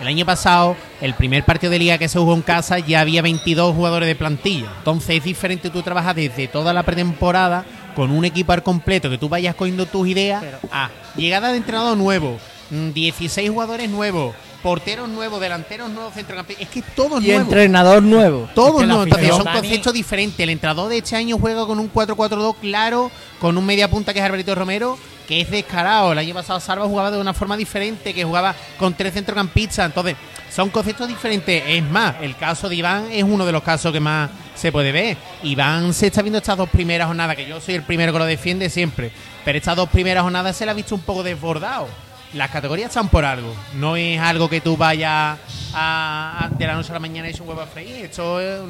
[0.00, 3.22] el año pasado, el primer partido de liga que se jugó en casa, ya había
[3.22, 4.68] 22 jugadores de plantilla.
[4.78, 9.16] Entonces es diferente tú trabajas desde toda la pretemporada con un equipo al completo, que
[9.16, 12.38] tú vayas cogiendo tus ideas Pero- a llegada de entrenador nuevo,
[12.70, 14.34] mm, 16 jugadores nuevos,
[14.66, 16.64] porteros nuevos, delanteros nuevos, centrocampistas.
[16.66, 17.42] Es que todo Y nuevo.
[17.42, 18.48] entrenador nuevo.
[18.52, 20.40] Todos Es que la no, entonces son Dani- conceptos diferentes.
[20.40, 24.18] El entrenador de este año juega con un 4-4-2 claro, con un media punta que
[24.18, 24.98] es Alberto Romero,
[25.28, 26.10] que es descarado.
[26.10, 29.86] El año pasado Salva jugaba de una forma diferente, que jugaba con tres centrocampistas.
[29.86, 30.16] Entonces,
[30.52, 31.62] son conceptos diferentes.
[31.64, 34.90] Es más, el caso de Iván es uno de los casos que más se puede
[34.90, 35.16] ver.
[35.44, 38.24] Iván se está viendo estas dos primeras jornadas, que yo soy el primero que lo
[38.24, 39.12] defiende siempre,
[39.44, 41.86] pero estas dos primeras jornadas se la ha visto un poco desbordado.
[42.34, 43.54] Las categorías están por algo.
[43.74, 45.38] No es algo que tú vayas
[45.74, 48.04] a, a- de la noche a la mañana y es un huevo a freír.
[48.04, 48.60] Esto es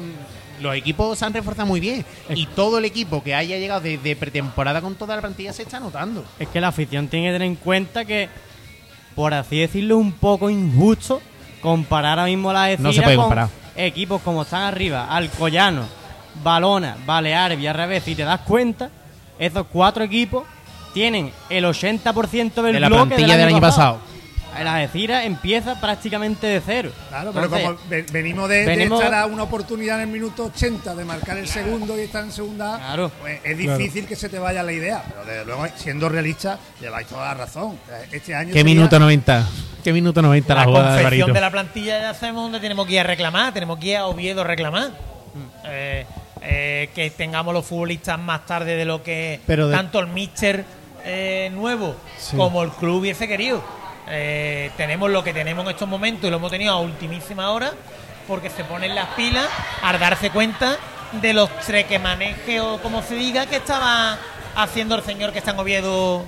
[0.61, 2.03] los equipos se han reforzado muy bien.
[2.29, 5.79] Y todo el equipo que haya llegado desde pretemporada con toda la plantilla se está
[5.79, 6.25] notando.
[6.39, 8.29] Es que la afición tiene que tener en cuenta que,
[9.15, 11.21] por así decirlo, un poco injusto
[11.61, 13.49] comparar ahora mismo la No se puede comparar.
[13.75, 15.83] equipos como están arriba, Alcoyano,
[16.43, 18.01] Balona, Baleares, Villarreal.
[18.01, 18.89] Si te das cuenta,
[19.37, 20.43] esos cuatro equipos
[20.97, 23.99] tienen el 80% del De la bloque plantilla del año pasado.
[24.63, 26.89] La Algeciras empieza prácticamente de cero.
[27.09, 30.13] Claro, pero Entonces, como ve- venimos de, de venimos- estar a una oportunidad en el
[30.13, 33.11] minuto 80 de marcar el segundo y estar en segunda, Claro.
[33.21, 35.03] pues es difícil que se te vaya la idea.
[35.07, 37.77] Pero desde luego, siendo realista, lleváis toda la razón.
[38.11, 39.47] Este año ¿Qué sería- minuto 90?
[39.83, 42.93] ¿Qué minuto 90 la, la jugada de de la plantilla ya sabemos dónde tenemos que
[42.93, 43.53] ir a reclamar.
[43.53, 44.89] Tenemos que ir a Oviedo a reclamar.
[45.65, 46.05] Eh,
[46.41, 50.65] eh, que tengamos los futbolistas más tarde de lo que Pero de- tanto el míster
[51.07, 52.35] eh, Sí.
[52.37, 53.63] como el club hubiese querido.
[54.09, 57.71] Eh, tenemos lo que tenemos en estos momentos y lo hemos tenido a ultimísima hora
[58.27, 59.47] porque se ponen las pilas
[59.81, 60.77] al darse cuenta
[61.13, 64.17] de los trequemanejes o como se diga que estaba
[64.55, 66.23] haciendo el señor que está en Oviedo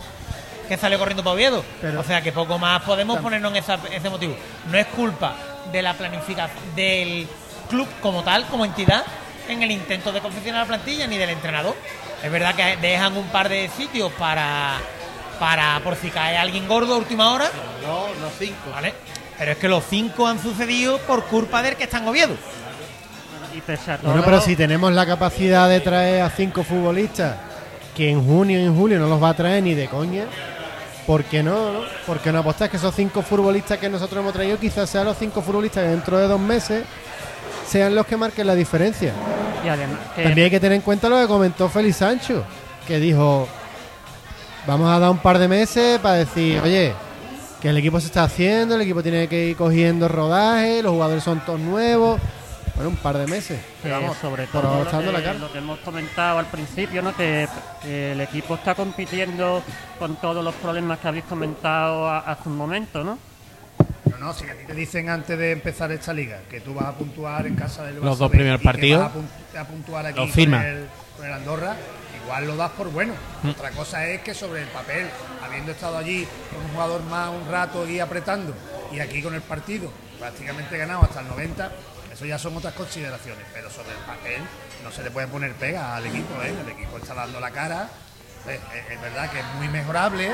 [0.67, 1.63] que salió corriendo para Oviedo.
[1.81, 4.35] Pero- o sea que poco más podemos ponernos en esa- ese motivo.
[4.71, 5.33] No es culpa
[5.71, 7.27] de la planificación del
[7.69, 9.03] club como tal, como entidad,
[9.47, 11.75] en el intento de confeccionar la plantilla ni del entrenador.
[12.23, 14.77] Es verdad que dejan un par de sitios para,
[15.39, 17.49] para por si cae alguien gordo a última hora.
[17.81, 18.71] No, no cinco.
[18.71, 18.93] ¿Vale?
[19.37, 22.35] Pero es que los cinco han sucedido por culpa del que está en Oviedo.
[23.55, 27.35] Y todo, Bueno, pero si tenemos la capacidad de traer a cinco futbolistas,
[27.95, 30.25] que en junio y en julio no los va a traer ni de coña,
[31.07, 31.73] ¿por qué no?
[31.73, 31.79] no?
[32.05, 35.17] ¿Por qué no apostas que esos cinco futbolistas que nosotros hemos traído quizás sean los
[35.17, 36.83] cinco futbolistas que dentro de dos meses
[37.69, 39.13] sean los que marquen la diferencia?
[39.63, 42.43] y además que También hay que tener en cuenta lo que comentó Félix Sancho,
[42.87, 43.47] que dijo,
[44.67, 46.93] vamos a dar un par de meses para decir, oye,
[47.61, 51.23] que el equipo se está haciendo, el equipo tiene que ir cogiendo rodaje, los jugadores
[51.23, 52.19] son todos nuevos.
[52.75, 53.59] Bueno, un par de meses.
[53.83, 55.33] Pero vamos, sobre todo lo que, la cara.
[55.39, 57.13] lo que hemos comentado al principio, ¿no?
[57.13, 57.45] que,
[57.83, 59.61] que el equipo está compitiendo
[59.97, 63.17] con todos los problemas que habéis comentado a- hace un momento, ¿no?
[64.19, 66.91] No, si a ti te dicen antes de empezar esta liga que tú vas a
[66.93, 69.63] puntuar en casa del Los dos B primeros y que partidos, vas a, pun- a
[69.65, 71.75] puntuar aquí con el, con el Andorra,
[72.23, 73.13] igual lo das por bueno.
[73.43, 73.49] Mm.
[73.49, 75.07] Otra cosa es que sobre el papel,
[75.43, 78.53] habiendo estado allí con un jugador más un rato y apretando,
[78.91, 81.71] y aquí con el partido prácticamente ganado hasta el 90,
[82.13, 83.45] eso ya son otras consideraciones.
[83.53, 84.41] Pero sobre el papel
[84.83, 86.53] no se le puede poner pega al equipo, ¿eh?
[86.65, 87.87] el equipo está dando la cara.
[88.45, 90.29] Es, es- es verdad que es muy mejorable,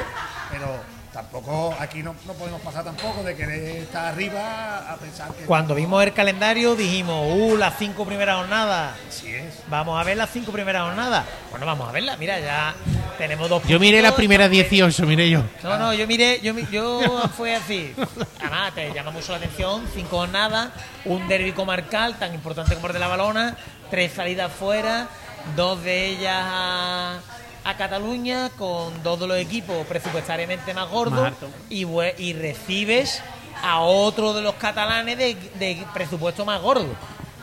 [0.51, 0.79] pero
[1.15, 5.73] tampoco aquí no, no podemos pasar tampoco de querer estar arriba a pensar que Cuando
[5.73, 8.95] vimos el calendario dijimos, uh, las cinco primeras jornadas.
[9.08, 9.54] así es.
[9.69, 11.25] Vamos a ver las cinco primeras jornadas.
[11.51, 12.19] Bueno, vamos a verlas.
[12.19, 12.75] Mira, ya
[13.17, 13.63] tenemos dos.
[13.63, 15.41] Yo miré las primeras 18, miré yo.
[15.63, 16.99] No, no, yo miré, yo, mi- yo
[17.38, 17.95] fue así.
[18.41, 20.69] Además, te llama mucho la atención, cinco jornadas,
[21.06, 23.56] un derbi comarcal tan importante como el de la balona,
[23.89, 25.08] tres salidas fuera,
[25.56, 27.19] dos de ellas a,
[27.65, 31.32] a Cataluña, con dos de los equipos presupuestariamente más gordos,
[31.69, 33.21] y, bue- y recibes
[33.63, 36.88] a otro de los catalanes de, de presupuesto más gordo.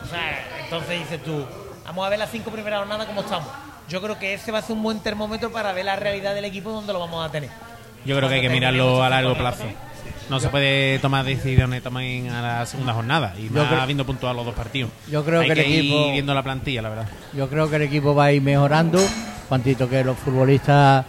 [0.03, 1.45] O sea, entonces dices tú,
[1.85, 3.49] vamos a ver las cinco primeras jornadas cómo estamos.
[3.89, 6.45] Yo creo que ese va a ser un buen termómetro para ver la realidad del
[6.45, 7.49] equipo donde lo vamos a tener.
[8.05, 9.63] Yo creo que hay que mirarlo a largo plazo.
[10.29, 14.45] No se puede tomar decisiones también a la segunda jornada y más habiendo puntuado los
[14.45, 14.89] dos partidos.
[15.09, 17.09] Yo creo Hay que el equipo- ir viendo la plantilla, la verdad.
[17.33, 18.99] Yo creo que el equipo va a ir mejorando,
[19.47, 21.05] cuantito que los futbolistas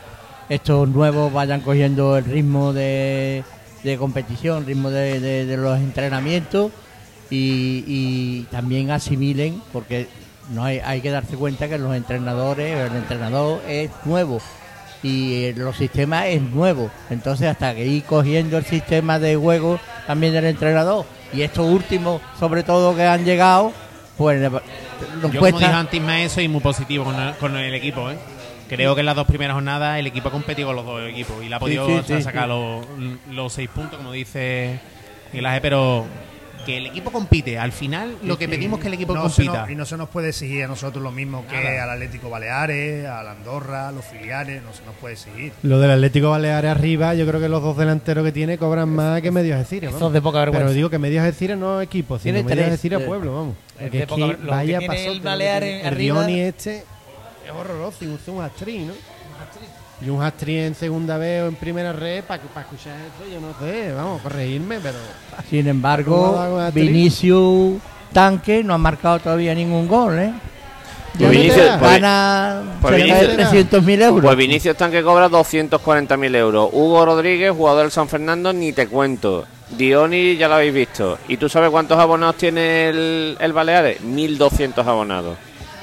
[0.49, 3.43] estos nuevos vayan cogiendo el ritmo de,
[3.83, 6.71] de competición, ritmo de, de- los entrenamientos
[7.31, 10.07] y, y también asimilen, porque
[10.53, 14.41] no hay, hay que darse cuenta que los entrenadores, el entrenador es nuevo
[15.03, 16.91] y eh, los sistemas es nuevo.
[17.09, 22.21] Entonces hasta que ir cogiendo el sistema de juego también del entrenador y estos últimos,
[22.39, 23.73] sobre todo que han llegado,
[24.19, 24.41] pues
[25.21, 28.11] nos Yo, como dijo antes, más soy muy positivo con el, con el equipo.
[28.11, 28.17] ¿eh?
[28.69, 31.43] Creo que en las dos primeras jornadas el equipo ha competido con los dos equipos
[31.45, 32.49] y le ha podido sí, hasta sí, sacar.
[32.49, 32.87] Los,
[33.31, 34.81] los seis puntos, como dice
[35.33, 36.07] Miguel Ángel, pero
[36.65, 37.59] que el equipo compite.
[37.59, 39.61] Al final, lo que pedimos es que el equipo No compita.
[39.63, 43.07] nos- y no se nos puede exigir a nosotros lo mismo que al Atlético Baleares,
[43.07, 45.53] al Andorra, a los filiales, no se nos puede exigir.
[45.63, 49.21] Lo del Atlético Baleares arriba, yo creo que los dos delanteros que tiene cobran más
[49.23, 49.93] que Medios vamos.
[49.93, 50.65] es de poca vergüenza.
[50.67, 52.67] Pero digo que Medios Algeciras no es equipo, sino Tiene Medios
[53.03, 53.55] eh, pueblo, vamos.
[53.77, 55.89] es Porque de poca que vaya tiene el pasote, lo Baleares que tiene.
[55.89, 58.19] arriba- El Rioni este es horroroso, y un,
[58.87, 58.93] ¿no?
[60.05, 63.55] Y un hat en segunda vez o en primera red, para escuchar eso, yo no
[63.59, 64.99] sé, vamos, corregirme, pero...
[65.49, 66.71] Sin ¿Cómo embargo?
[66.73, 67.81] Vinicius
[68.13, 70.33] Tanque no ha marcado todavía ningún gol, ¿eh?
[71.17, 74.25] Pues no Vinicius- pues- Gana pues cerca de Vinicius- 300.000 euros.
[74.25, 76.69] Pues Vinicius Tanque cobra 240.000 euros.
[76.73, 79.47] Hugo Rodríguez, jugador del San Fernando, ni te cuento.
[79.71, 81.19] Dioni ya lo habéis visto.
[81.29, 84.01] ¿Y tú sabes cuántos abonados tiene el, el Baleares?
[84.03, 85.37] 1.200 abonados.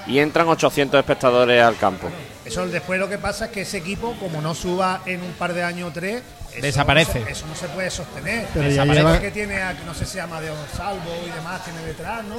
[0.06, 2.08] Y entran 800 espectadores al campo.
[2.52, 5.54] Eso después lo que pasa es que ese equipo, como no suba en un par
[5.54, 7.20] de años o tres, eso Desaparece.
[7.22, 8.46] no se- Eso no se puede sostener.
[8.54, 11.82] Pero ya Desaparece lleva- que tiene, a- no sé si Amadeo Salvo y demás, tiene
[11.86, 12.36] detrás, ¿no?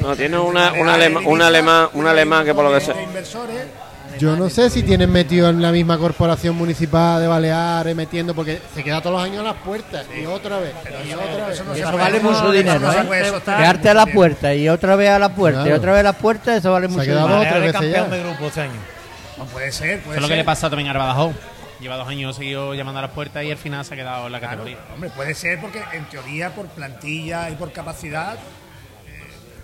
[0.00, 2.92] No, tiene una, un, Baleares, alema- un Ibiza, alemán, un alemán que por lo que
[2.92, 3.62] de inversores.
[4.18, 8.60] Yo no sé si tienen metido en la misma corporación municipal de Baleares, metiendo, porque
[8.74, 10.72] se queda todos los años a las puertas, y otra vez,
[11.08, 11.54] y otra vez.
[11.54, 13.32] Eso no Y se eso puede- vale mucho no- dinero, eso no se ¿eh?
[13.44, 16.12] Quedarte a la puerta y otra vez a la puerta y otra vez a la
[16.14, 17.42] puerta, eso vale Se ha mucho quedado dinero.
[17.48, 18.16] otra vez campeón ya.
[18.16, 18.72] de grupo este año.
[19.44, 21.34] No puede ser, Eso puede es lo que le pasa también a Badajoz.
[21.80, 24.32] Lleva dos años seguido llamando a las puertas y al final se ha quedado en
[24.32, 24.78] la Claro, categoría.
[24.94, 28.36] hombre, puede ser porque en teoría por plantilla y por capacidad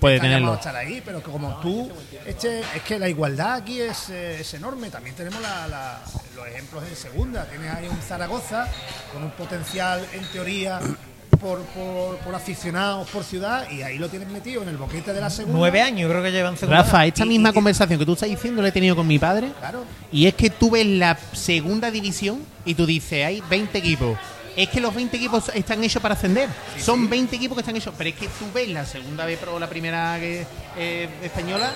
[0.00, 0.54] Puede está llamado tenerlo.
[0.54, 1.90] estar ahí, pero que como tú,
[2.26, 4.90] este, es que la igualdad aquí es, eh, es enorme.
[4.90, 6.00] También tenemos la- la-
[6.36, 7.44] los ejemplos en segunda.
[7.46, 8.68] Tienes ahí un Zaragoza
[9.12, 10.78] con un potencial en teoría
[11.40, 15.20] por, por, por aficionados, por ciudad, y ahí lo tienes metido en el boquete de
[15.20, 15.58] la segunda.
[15.58, 16.82] Nueve años creo que llevan segunda.
[16.82, 19.18] Rafa, esta Y- misma y- conversación que tú estás diciendo la he tenido con mi
[19.18, 19.52] padre.
[19.58, 19.84] Claro.
[20.12, 24.18] Y es que tú ves la segunda división y tú dices, hay 20 equipos.
[24.58, 26.48] Es que los 20 equipos están hechos para ascender.
[26.80, 27.94] Son 20 equipos que están hechos.
[27.96, 30.44] Pero es que tú ves la segunda vez pro, la primera que,
[30.76, 31.70] eh, española,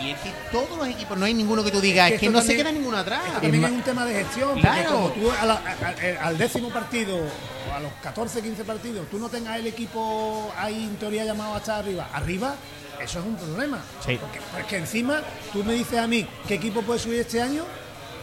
[0.00, 2.30] y es que todos los equipos, no hay ninguno que tú digas, que es que
[2.30, 3.22] no se queda ninguno atrás.
[3.26, 4.90] Esto también es un tema de gestión, porque Claro.
[4.92, 9.08] como tú a la- a- a- al décimo partido o a los 14, 15 partidos,
[9.10, 12.54] tú no tengas el equipo ahí en teoría llamado a estar arriba, arriba,
[13.02, 13.80] eso es un problema.
[14.06, 14.16] Sí.
[14.20, 15.22] Porque, porque encima
[15.52, 17.64] tú me dices a mí qué equipo puede subir este año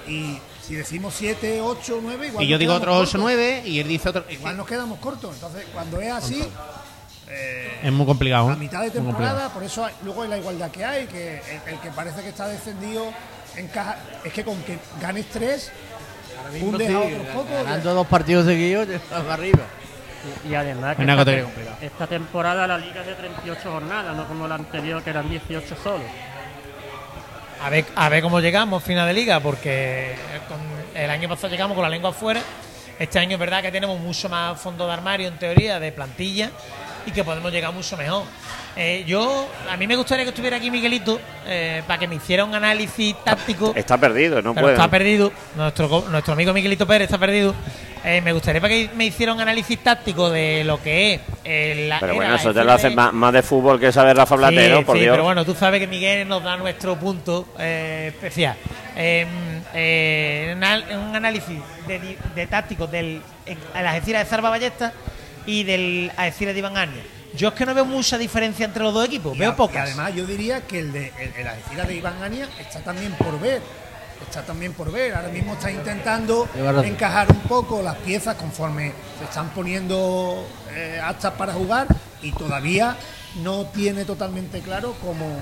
[0.07, 3.21] y si decimos 7, 8, 9, igual Y yo digo otros 8 cortos.
[3.21, 4.25] 9 y él dice otro.
[4.29, 5.35] Igual nos quedamos cortos.
[5.35, 6.43] Entonces, cuando es así,
[7.29, 8.49] eh, es muy complicado.
[8.49, 8.57] a ¿eh?
[8.57, 11.79] mitad de temporada, por eso hay- luego hay la igualdad que hay, que el, el
[11.79, 13.11] que parece que está descendido
[13.55, 15.71] encaja, es que con que ganes tres,
[16.61, 17.51] hundes a otros pocos.
[17.51, 19.63] Ganando dos partidos seguidos, vas arriba.
[20.49, 21.31] Y además que esta,
[21.81, 25.75] esta temporada la liga es de 38 jornadas, no como la anterior que eran 18
[25.83, 26.03] solo.
[27.61, 30.15] A ver, a ver cómo llegamos final de liga, porque
[30.93, 32.41] el año pasado llegamos con la lengua afuera.
[32.99, 36.51] Este año es verdad que tenemos mucho más fondo de armario en teoría, de plantilla,
[37.05, 38.23] y que podemos llegar mucho mejor.
[38.75, 42.43] Eh, yo, a mí me gustaría que estuviera aquí Miguelito eh, para que me hiciera
[42.43, 43.73] un análisis táctico.
[43.75, 44.73] Está perdido, no puede.
[44.73, 45.31] está perdido.
[45.55, 47.53] Nuestro, nuestro amigo Miguelito Pérez está perdido.
[48.03, 51.21] Eh, me gustaría para que me hiciera un análisis táctico de lo que es.
[51.43, 54.13] eh, la- Pero bueno, la eso te lo hace más, más de fútbol que sabe
[54.13, 55.13] Rafa Platero, Sí, por sí, Dios.
[55.13, 58.57] pero bueno, tú sabes que Miguel nos da nuestro punto eh, especial.
[58.95, 59.25] Eh,
[59.73, 63.21] eh, un análisis de, de tácticos del
[63.73, 64.93] la de Zarba Ballesta
[65.45, 67.03] y del Algeciras de Iván Arnia.
[67.35, 69.75] Yo es que no veo mucha diferencia entre los dos equipos, Y veo a- pocas.
[69.75, 71.33] Y además yo diría que el de el,
[71.79, 73.61] el de Iván Ania está también por ver.
[74.25, 75.13] Está también por ver.
[75.13, 76.47] Ahora mismo está intentando
[76.85, 81.87] encajar un poco las piezas conforme se están poniendo eh, aptas para jugar
[82.21, 82.95] y todavía
[83.43, 85.37] no tiene totalmente claro cómo,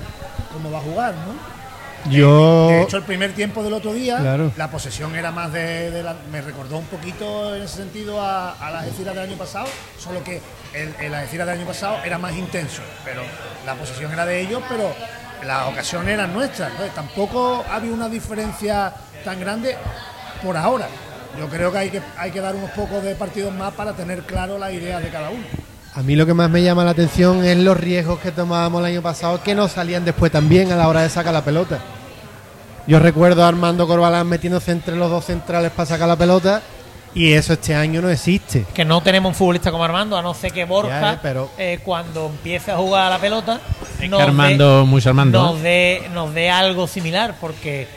[0.51, 1.62] cómo va a jugar, ¿no?
[2.09, 2.67] Yo.
[2.67, 4.51] De hecho, el primer tiempo del otro día, Claro.
[4.57, 8.51] la posesión era más de, de la- me recordó un poquito en ese sentido a,
[8.53, 10.41] a la Algeciras del año pasado, solo que
[10.73, 13.21] el, el Algeciras del año pasado era más intenso, pero
[13.65, 14.93] la posesión era de ellos, pero
[15.45, 16.71] las ocasiones eran nuestras.
[16.71, 19.77] Entonces, tampoco había una diferencia tan grande
[20.43, 20.87] por ahora.
[21.39, 24.23] yo creo que hay que, hay que dar unos pocos de partidos más para tener
[24.23, 25.43] claro las ideas de cada uno.
[25.95, 28.87] A mí lo que más me llama la atención es los riesgos que tomábamos el
[28.87, 31.77] año pasado que no salían después también a la hora de sacar la pelota.
[32.87, 36.61] Yo recuerdo a Armando Corbalán metiéndose entre los dos centrales para sacar la pelota
[37.15, 38.65] y eso este año no existe.
[38.73, 41.49] Que no tenemos un futbolista como Armando, a no ser que Borja, Ya, eh, pero-
[41.57, 43.61] eh, cuando empiece a jugar a la pelota,
[44.01, 45.41] Es nos que Armando, dé- mucho Armando.
[45.43, 47.87] nos dé, nos algo similar, porque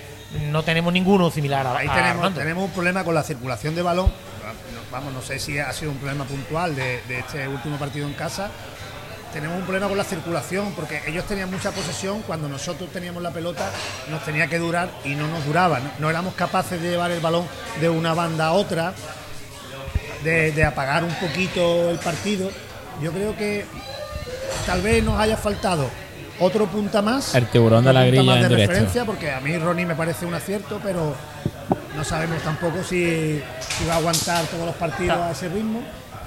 [0.53, 2.41] no tenemos ninguno similar a, Ahí a tenemos, Armando.
[2.41, 4.13] tenemos un problema con la circulación de balón.
[4.93, 8.15] Vamos, no sé si ha sido un problema puntual de, de este último partido en
[8.15, 8.51] casa.
[9.33, 12.23] Tenemos un problema con la circulación porque ellos tenían mucha posesión.
[12.23, 13.71] Cuando nosotros teníamos la pelota,
[14.11, 15.79] nos tenía que durar y no nos duraba.
[15.81, 17.47] No, No éramos capaces de llevar el balón
[17.81, 18.95] de una banda a otra,
[20.25, 22.51] de, de apagar un poquito el partido.
[23.03, 23.67] Yo creo que
[24.65, 25.89] tal vez nos haya faltado
[26.41, 27.35] otro punta más.
[27.35, 30.27] El tiburón de la punta grilla más de referencia, porque a mí Ronnie me parece
[30.27, 31.15] un acierto, pero
[31.95, 35.83] no sabemos tampoco si, si va a aguantar todos los partidos a ese ritmo.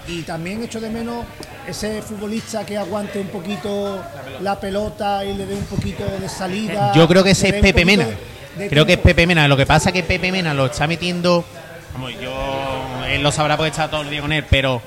[0.09, 1.23] Y también echo de menos
[1.67, 4.03] ese futbolista que aguante un poquito
[4.41, 6.91] la pelota y le dé un poquito de salida.
[6.95, 8.07] Yo creo que ese es Pepe Mena.
[8.69, 9.03] Creo que es tiempo.
[9.03, 9.47] Pepe Mena.
[9.47, 11.45] Lo que pasa es que Pepe Mena lo está metiendo.
[11.93, 13.05] Vamos, yo.
[13.07, 14.81] Él lo sabrá porque está todo el día con él, pero.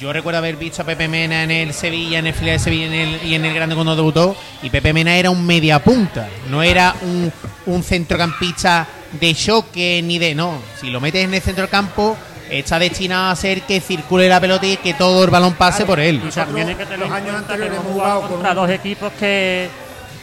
[0.00, 2.86] Yo recuerdo haber visto a Pepe Mena en el Sevilla, en el filial de Sevilla
[2.86, 4.34] en el- y en el Grande cuando debutó.
[4.62, 6.26] Y Pepe Mena era un mediapunta.
[6.48, 7.30] No era un,
[7.66, 8.86] un centrocampista
[9.20, 10.34] de choque ni de.
[10.34, 10.58] No.
[10.80, 12.16] Si lo metes en el centro del campo,
[12.50, 16.00] está destinado a ser que circule la pelota y que todo el balón pase por
[16.00, 16.22] él.
[16.26, 19.12] Y también hay que tener los años anteriores hemos jugado jugado con contra dos equipos
[19.18, 19.68] que,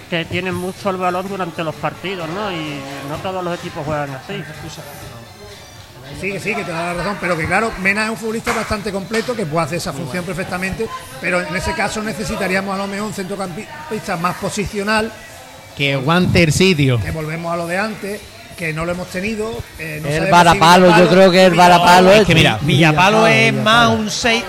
[0.09, 2.51] que tienen mucho el balón durante los partidos, ¿no?
[2.51, 2.79] Y
[3.09, 4.43] no todos los equipos juegan así.
[6.19, 8.53] Sí, que sí, que te da la razón, pero que claro, Mena es un futbolista
[8.53, 10.87] bastante completo que puede hacer esa función perfectamente,
[11.21, 15.11] pero en ese caso necesitaríamos a lo mejor un centrocampista más posicional,
[15.77, 16.99] Que aguante el sitio.
[17.01, 18.21] que volvemos a lo de antes,
[18.61, 19.51] que no lo hemos tenido.
[19.79, 23.51] eh, no El si varapalo, yo creo que el varapalo es que mira, Villapalo es
[23.51, 23.63] Villapalo.
[23.63, 24.43] más un 6.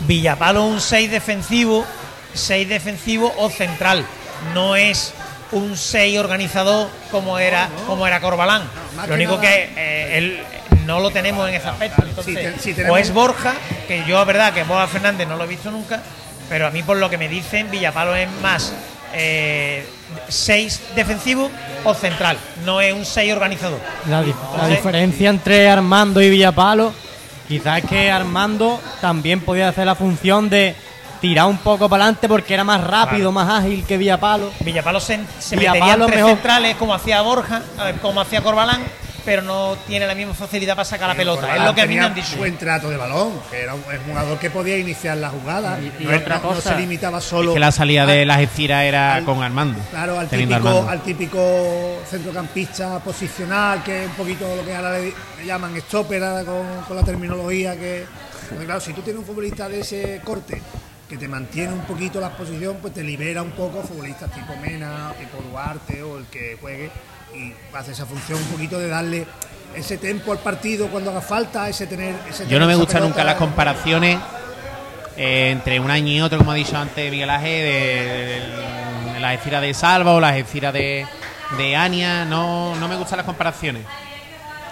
[0.00, 1.86] Villapalo un 6 defensivo,
[2.34, 4.04] 6 defensivo o central.
[4.52, 5.14] No es
[5.52, 8.62] un 6 organizador como era como era Corbalán.
[8.96, 10.40] Lo que único nada- que eh, él
[10.84, 12.02] no lo tenemos en ese aspecto.
[12.06, 13.54] Entonces, te- si o es Borja,
[13.88, 16.02] que yo, es verdad, que Borja Fernández no lo he visto nunca,
[16.50, 18.74] pero a mí, por lo que me dicen, Villapalo es más
[20.28, 21.50] 6 defensivo
[21.84, 22.36] o central.
[22.64, 23.80] No es un 6 organizador.
[24.08, 26.92] La, di- la Entonces- diferencia entre Armando y Villapalo,
[27.46, 30.74] quizás es que Armando también podía hacer la función de
[31.20, 34.50] tirar un poco para adelante porque era más rápido, más ágil que Villapalo.
[34.60, 36.30] Villapalo se, se Villapalo metería mejor.
[36.36, 38.82] centrales como hacía Borja, eh, como hacía Corbalán,
[39.28, 41.54] pero no tiene la misma facilidad para sacar la pelota.
[41.54, 42.36] Es lo que a mí me han dicho.
[42.38, 46.06] buen trato de balón, que era un, jugador que podía iniciar la jugada, Y- y
[46.06, 48.40] no, otra no- no cosa, se limitaba solo Es que la salida al- de las
[48.40, 49.78] estiras era al- con Armando.
[49.90, 50.88] Claro, al típico, Armando.
[50.88, 56.22] al típico centrocampista posicional, que es un poquito lo que ahora le, le llaman stopper
[56.46, 58.06] con, con la terminología que.
[58.48, 60.62] porque claro, si tú tienes un futbolista de ese corte
[61.08, 65.12] que te mantiene un poquito la posición, pues te libera un poco futbolistas tipo Mena,
[65.18, 66.90] tipo Duarte o el que juegue
[67.34, 69.26] y hace esa función un poquito de darle
[69.74, 72.14] ese tempo al partido cuando haga falta, ese tener.
[72.28, 74.18] Ese Yo tener no me gustan nunca las comparaciones
[75.16, 79.62] eh, entre un año y otro, como ha dicho antes Miguel Ángel, de, las estiras
[79.62, 81.06] de Salva o las estiras de,
[81.56, 82.24] de Ania.
[82.24, 83.82] No, no me gustan las comparaciones.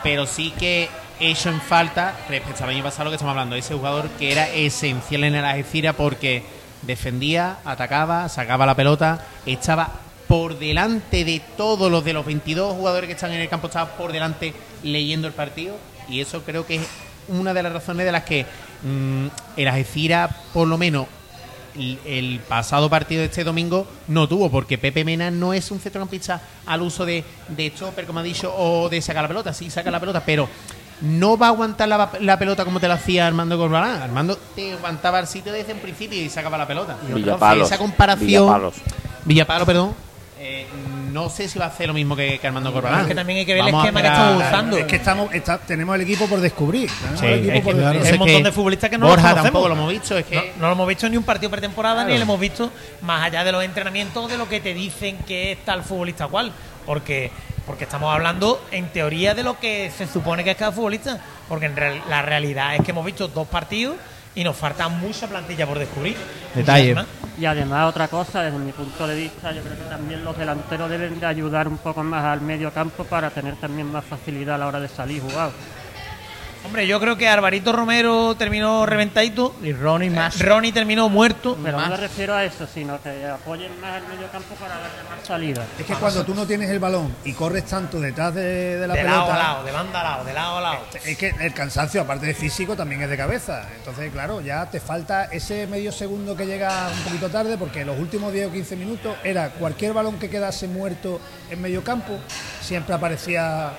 [0.03, 0.89] Pero sí que
[1.19, 4.33] he hecho en falta, respecto al año pasado, lo que estamos hablando, ese jugador que
[4.33, 6.45] era esencial en el Algeciras porque
[6.83, 9.91] defendía, atacaba, sacaba la pelota, estaba
[10.29, 13.97] por delante de todos los de los 22 jugadores que están en el campo, estaba
[13.97, 14.53] por delante
[14.83, 15.77] leyendo el partido
[16.09, 16.89] y eso creo que es
[17.29, 18.47] una de las razones de las que
[18.83, 21.07] mm, el Algeciras, por lo menos
[21.77, 25.81] el, el pasado partido de este domingo no tuvo, porque Pepe Mena no es un
[25.81, 29.53] centrocampista al uso de, de stopper, como ha dicho, o de sacar la pelota.
[29.53, 30.49] Sí, saca la pelota, pero
[31.03, 34.01] no va a aguantar la, la pelota como te lo hacía Armando Corbalán.
[34.03, 36.97] Armando te aguantaba el sitio desde un principio y sacaba la pelota.
[37.07, 38.73] Entonces, esa comparación.
[39.25, 40.06] Villapalo, perdón.
[40.49, 40.67] Eh,
[41.13, 43.01] no sé si va a hacer lo mismo que, que Armando Corbalán.
[43.03, 44.77] Es que también hay que ver el Vamos esquema que estamos usando.
[44.77, 46.91] Es que estamos, está- tenemos el equipo por descubrir.
[46.91, 48.01] tenemos Sí, el equipo es por que- descubrir.
[48.03, 50.27] Hay es un montón de futbolistas que no Borja los tampoco lo hemos visto, es
[50.27, 52.71] que No, no lo hemos visto ni un partido pretemporada ni lo hemos visto
[53.03, 56.53] más allá de los entrenamientos de lo que te dicen que es tal futbolista cual.
[56.85, 57.31] Porque,
[57.67, 61.19] porque estamos hablando en teoría de lo que se supone que es cada futbolista.
[61.49, 63.97] Porque en real- la realidad es que hemos visto dos partidos
[64.35, 66.17] y nos falta mucha plantilla por descubrir.
[66.55, 66.95] Detalle.
[67.39, 70.89] Y además otra cosa, desde mi punto de vista, yo creo que también los delanteros
[70.89, 74.59] deben de ayudar un poco más al medio campo para tener también más facilidad a
[74.59, 75.53] la hora de salir jugado.
[76.67, 79.55] Hombre, yo creo que Alvarito Romero terminó reventadito.
[79.63, 80.41] Y Ronnie más.
[80.41, 81.57] Ronnie terminó muerto.
[81.63, 85.09] Pero no me refiero a eso, sino que apoyen más el medio campo para darle
[85.09, 85.65] más salida.
[85.79, 88.95] Es que cuando tú no tienes el balón y corres tanto detrás de, de la
[88.95, 90.79] de lado a pelota, lado, de banda a lado, de lado a lado.
[91.05, 93.69] es que el cansancio, aparte de físico, también es de cabeza.
[93.77, 97.97] Entonces, claro, ya te falta ese medio segundo que llega un poquito tarde, porque los
[97.97, 102.19] últimos 10 o 15 minutos era cualquier balón que quedase muerto en medio campo,
[102.61, 103.71] siempre aparecía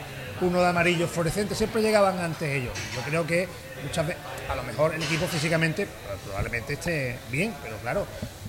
[0.42, 2.74] uno de amarillo fluorescente, siempre llegaban antes ellos.
[2.96, 3.48] Yo creo que
[3.84, 8.06] muchas veces, a lo mejor el equipo físicamente pues, probablemente esté bien, pero claro,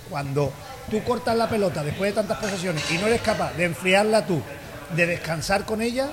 [0.09, 0.53] cuando
[0.91, 4.43] tú cortas la pelota después de tantas posesiones y no eres capaz de enfriarla tú,
[4.95, 6.09] de descansar con ella,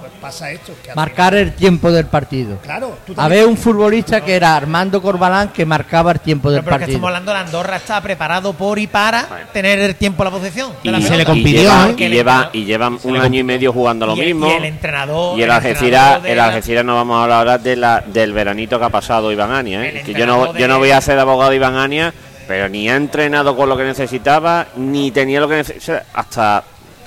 [0.00, 0.72] pues pasa esto.
[0.82, 2.58] Que Marcar el tiempo del partido.
[2.62, 6.64] claro, tú Había un futbolista que era Armando Corbalán que marcaba el tiempo del Pero,
[6.64, 6.96] pero que partido.
[6.96, 10.72] estamos hablando, la Andorra está preparado por y para tener el tiempo a la posesión.
[10.82, 11.94] Y, la se le compidió, y lleva, ¿eh?
[11.96, 14.48] y lleva, y llevan un año y medio jugando lo Y el- mismo.
[14.48, 15.38] Y el entrenador.
[15.38, 18.78] Y el Algeciras, el la- Algeciras no vamos a hablar ahora de la, del veranito
[18.78, 19.84] que ha pasado Iván Ania.
[19.84, 20.02] ¿eh?
[20.04, 22.12] Que yo no, yo no voy a ser abogado de Iván Ania,
[22.46, 26.64] pero ni ha entrenado con lo que necesitaba, ni tenía lo que necesitaba hasta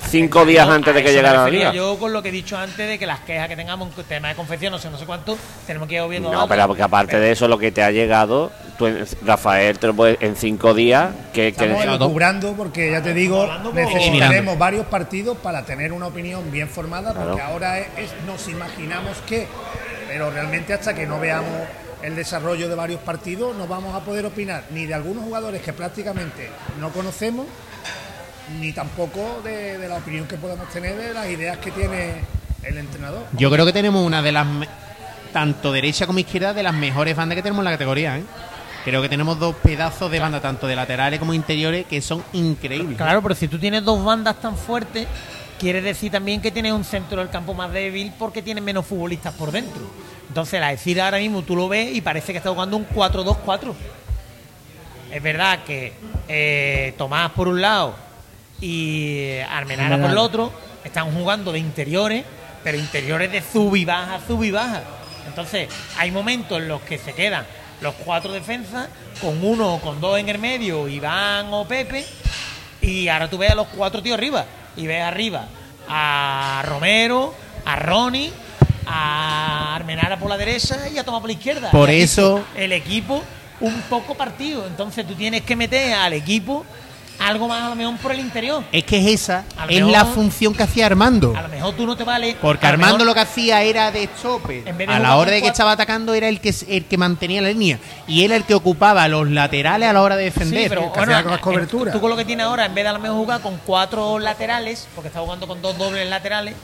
[0.08, 1.72] cinco días No, antes de que llegara la liga.
[1.72, 4.28] Yo con lo que he dicho antes de que las quejas que tengamos en tema
[4.28, 5.36] de confección, no sé, no sé cuánto,
[5.66, 8.52] tenemos que ir viendo No, pero porque aparte de eso, lo que te ha llegado,
[8.78, 11.82] tú, en- Rafael, te lo puedes- en cinco días, que, Estamos
[12.56, 17.52] porque ya te digo, necesitaremos varios partidos para tener una opinión bien formada, porque Claro.
[17.52, 19.46] ahora es, es- nos imaginamos que,
[20.08, 21.50] pero realmente hasta que no veamos
[22.02, 25.72] el desarrollo de varios partidos no vamos a poder opinar ni de algunos jugadores que
[25.72, 26.50] prácticamente
[26.80, 27.46] no conocemos,
[28.60, 32.22] ni tampoco de, de la opinión que podemos tener de las ideas que tiene
[32.62, 33.24] el entrenador.
[33.32, 34.46] Yo creo que tenemos una de las,
[35.32, 38.18] tanto derecha como izquierda, de las mejores bandas que tenemos en la categoría.
[38.18, 38.22] ¿eh?
[38.84, 42.96] Creo que tenemos dos pedazos de banda, tanto de laterales como interiores, que son increíbles.
[42.96, 45.06] Claro, pero si tú tienes dos bandas tan fuertes,
[45.58, 49.34] quiere decir también que tienes un centro del campo más débil porque tienes menos futbolistas
[49.34, 49.82] por dentro.
[50.28, 53.72] Entonces, la decir ahora mismo tú lo ves y parece que está jugando un 4-2-4.
[55.12, 55.92] Es verdad que
[56.26, 57.94] eh, Tomás por un lado
[58.62, 60.52] y Armenara por el otro
[60.84, 62.24] están jugando de interiores,
[62.64, 64.82] pero interiores de sub y baja, sub y baja.
[65.26, 67.44] Entonces, hay momentos en los que se quedan
[67.80, 68.88] los cuatro defensas
[69.20, 72.06] con uno o con dos en el medio, Iván o Pepe,
[72.80, 74.44] y ahora tú ves a los cuatro tíos arriba.
[74.76, 75.46] Y ves arriba
[75.88, 77.34] a Romero,
[77.64, 78.32] a Ronnie,
[78.86, 81.70] a Armenara por la derecha y a Tomás por la izquierda.
[81.72, 83.22] Por El eso- equipo- el equipo
[83.60, 84.66] un poco partido.
[84.66, 86.64] Entonces tú tienes que meter al equipo
[87.28, 88.62] algo más a lo mejor por el interior.
[88.72, 91.34] Es que esa es mejor- la función que hacía Armando.
[91.36, 92.36] A lo mejor tú no te vale.
[92.40, 94.62] Porque lo Armando mejor- lo que hacía era de chope.
[94.62, 97.40] De A la hora de que cuatro- estaba atacando era el que el que mantenía
[97.42, 97.78] la línea.
[98.06, 100.64] Y era el que ocupaba los laterales a la hora de defender.
[100.64, 101.94] Sí, pero que bueno, hacía con las en- coberturas.
[101.94, 104.18] Tú con lo que tienes ahora, en vez de a lo mejor jugar con cuatro
[104.18, 106.54] laterales, porque está jugando con dos dobles laterales,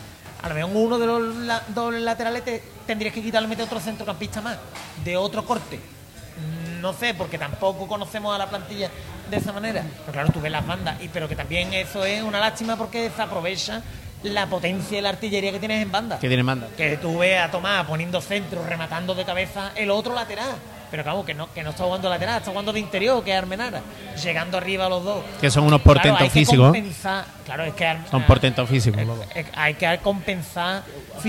[0.43, 3.81] a lo mejor uno de los la- dobles laterales te, tendrías que quitarle meter otro
[3.81, 4.57] centrocampista más,
[5.05, 5.81] de otro corte.
[6.81, 8.91] No sé, porque tampoco conocemos a la plantilla
[9.29, 9.83] de esa manera.
[10.01, 13.11] Pero claro, tú ves las bandas, y, pero que también eso es una lástima porque
[13.15, 13.83] se aprovecha
[14.23, 16.19] la potencia y la artillería que tienes en banda.
[16.19, 16.69] Que tiene manda.
[16.77, 20.55] Que tú ves a Tomás poniendo centro, rematando de cabeza el otro lateral.
[20.91, 23.37] Pero claro, que no, que no está jugando lateral, está jugando de interior, que es
[23.39, 23.81] Armenara.
[24.23, 25.23] Llegando arriba a los dos.
[25.41, 26.67] Que son unos Claro, portentos hay que físicos.
[26.73, 29.01] compensar- Claro, es que Ar- Son portentos físicos.
[29.01, 30.83] eh, eh, hay que compensar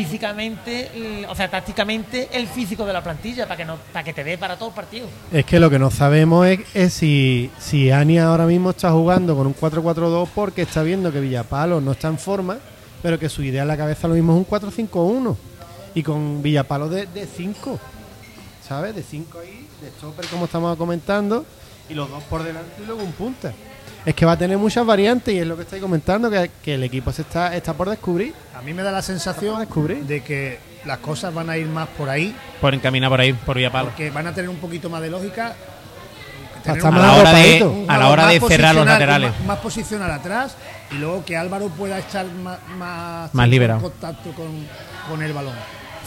[0.04, 4.14] físicamente, el- o sea, tácticamente, el físico de la plantilla para que no para que
[4.14, 5.08] te dé para todo el partido.
[5.32, 9.36] Es que lo que no sabemos es, es si, si Ania ahora mismo está jugando
[9.36, 12.58] con un 4-4-2 porque está viendo que Villapalo no está en forma,
[13.04, 15.38] pero que su idea en la cabeza lo mismo es un 4-5-1.
[15.96, 17.80] Y con Villapalo de 5,
[18.70, 18.96] ¿sabes?
[18.96, 21.44] De 5 ahí, de stopper como estamos comentando,
[21.90, 23.52] y los dos por delante y luego un punta.
[24.06, 26.76] Es que va a tener muchas variantes y es lo que estoy comentando, que, que
[26.76, 28.34] el equipo se está, está por descubrir.
[28.56, 29.68] A mí me da la sensación
[30.08, 33.58] de que las cosas van a ir más por ahí, Por encaminar por ahí, por
[33.58, 33.90] Villapalo.
[33.90, 35.56] porque van a tener un poquito más de lógica.
[36.66, 39.32] A la hora de, a la hora de cerrar los laterales.
[39.40, 40.56] Más, más posicional atrás
[40.92, 43.80] y luego que Álvaro pueda estar más, más, Más liberado.
[43.80, 44.68] en contacto con,
[45.10, 45.56] con el balón.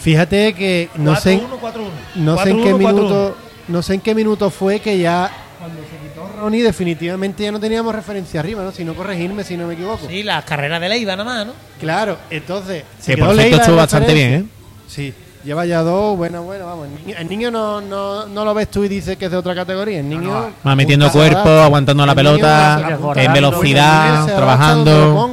[0.03, 1.91] Fíjate que no sé, 4-1, 4-1.
[2.17, 2.79] no sé en qué 4-1, 4-1.
[2.79, 3.37] minuto,
[3.69, 5.31] no sé en qué minuto fue que ya
[5.61, 8.73] cuando se quitó Ronnie definitivamente ya no teníamos referencia arriba, ¿no?
[8.73, 10.09] Si no corregirme si no me equivoco.
[10.09, 11.53] Sí, las carreras de Leiva nada más, ¿no?
[11.79, 14.45] Claro, entonces se Que por cierto estuvo bastante bien, ¿eh?
[14.89, 16.89] Sí, lleva ya dos, bueno, bueno, vamos.
[16.89, 19.37] El niño, el niño no, no, no lo ves tú y dices que es de
[19.37, 20.01] otra categoría.
[20.01, 25.31] El niño Va metiendo cuerpo, aguantando la pelota, en velocidad, trabajando.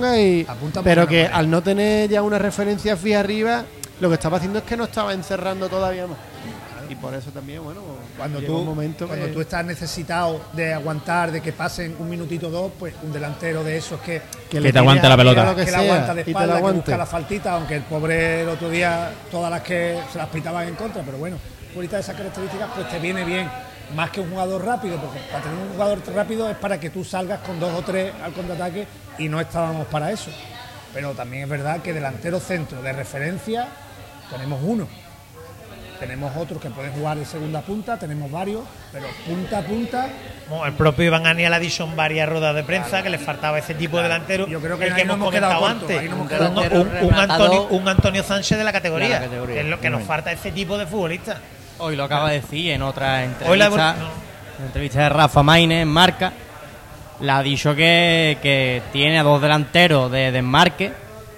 [0.83, 1.37] pero que manera.
[1.37, 3.65] al no tener ya una referencia fija arriba,
[3.99, 6.17] lo que estaba haciendo es que no estaba encerrando todavía más.
[6.89, 7.81] Y por eso también, bueno,
[8.17, 11.95] Cuando llega tú, un momento cuando que- tú estás necesitado de aguantar, de que pasen
[11.99, 15.45] un minutito o dos, pues un delantero de esos que, que, te aguanta la pelota.
[15.45, 16.79] Lo que, que sea, la aguanta de y te la espalda, que aguante.
[16.79, 20.67] busca la faltita, aunque el pobre el otro día todas las que se las pitaban
[20.67, 21.37] en contra, pero bueno,
[21.75, 23.47] ahorita de esas características pues te viene bien,
[23.95, 27.03] más que un jugador rápido, porque para tener un jugador rápido es para que tú
[27.03, 28.87] salgas con dos o tres al contraataque
[29.19, 30.31] y no estábamos para eso.
[30.91, 33.67] Pero también es verdad que delantero centro de referencia
[34.29, 34.87] tenemos uno.
[35.99, 38.61] Tenemos otros que pueden jugar de segunda punta, tenemos varios,
[38.93, 40.07] pero punta a punta
[40.47, 43.59] Bueno, el propio Iván Aniel ha dicho en varias ruedas de prensa que le faltaba
[43.59, 44.47] ese tipo de delantero.
[44.47, 46.01] Yo creo que el que hemos hemos quedado comentado antes.
[46.03, 46.71] hemos Un, quedado cortos.
[46.73, 47.31] un- un Rematador.
[47.47, 49.07] Antonio, un Antonio Sánchez de la categoría.
[49.07, 51.37] De la categoría, que es lo que nos falta ese tipo de futbolista.
[51.79, 53.15] Hoy lo acaba de decir en otra
[53.45, 53.93] Hoy la- entrevista.
[53.99, 54.05] no.
[54.05, 56.31] En la entrevista de Rafa Maine en Marca.
[57.19, 60.93] Le ha dicho que, que tiene a dos delanteros de desmarque,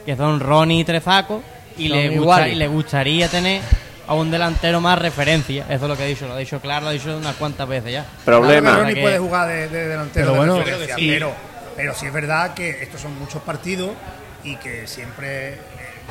[0.05, 1.41] que son Ronnie y Trezaco,
[1.77, 3.61] y Son le, gusta- y le gustaría tener
[4.07, 5.65] a un delantero más referencia.
[5.69, 7.67] Eso es lo que ha dicho, lo ha dicho claro, lo ha dicho unas cuantas
[7.67, 8.05] veces ya.
[8.25, 8.75] Problema.
[8.75, 11.07] Claro Que- puede jugar de, de delantero, Pero de bueno, referencia, sí.
[11.09, 11.31] pero,
[11.75, 13.91] pero sí es verdad que estos son muchos partidos
[14.43, 15.57] y que siempre eh,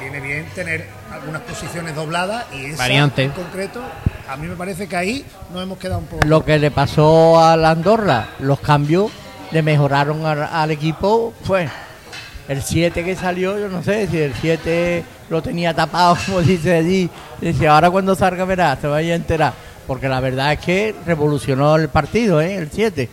[0.01, 3.25] viene bien tener algunas posiciones dobladas y esa Variante.
[3.25, 3.83] en concreto,
[4.29, 6.27] a mí me parece que ahí nos hemos quedado un poco.
[6.27, 9.11] Lo que le pasó a la Andorra, los cambios
[9.51, 11.69] le mejoraron al, al equipo, fue
[12.49, 16.77] el 7 que salió, yo no sé si el 7 lo tenía tapado, como dice
[16.77, 17.09] allí,
[17.41, 19.55] decía, ahora cuando salga verás, te vaya a enterar,
[19.87, 22.57] porque la verdad es que revolucionó el partido, ¿eh?
[22.57, 23.09] el 7,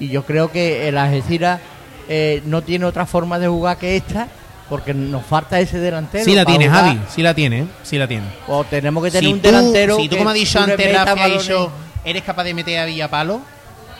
[0.00, 1.60] y yo creo que el Algeciras
[2.08, 4.28] eh, no tiene otra forma de jugar que esta,
[4.68, 6.24] porque nos falta ese delantero.
[6.24, 6.84] Sí la tiene, jugar.
[6.86, 8.26] Javi, sí la tiene, sí la tiene.
[8.48, 9.96] O tenemos que tener si un tú, delantero.
[9.96, 11.70] si tú como ha dicho antes Rafa, dicho,
[12.04, 13.42] eres capaz de meter a Villapalo,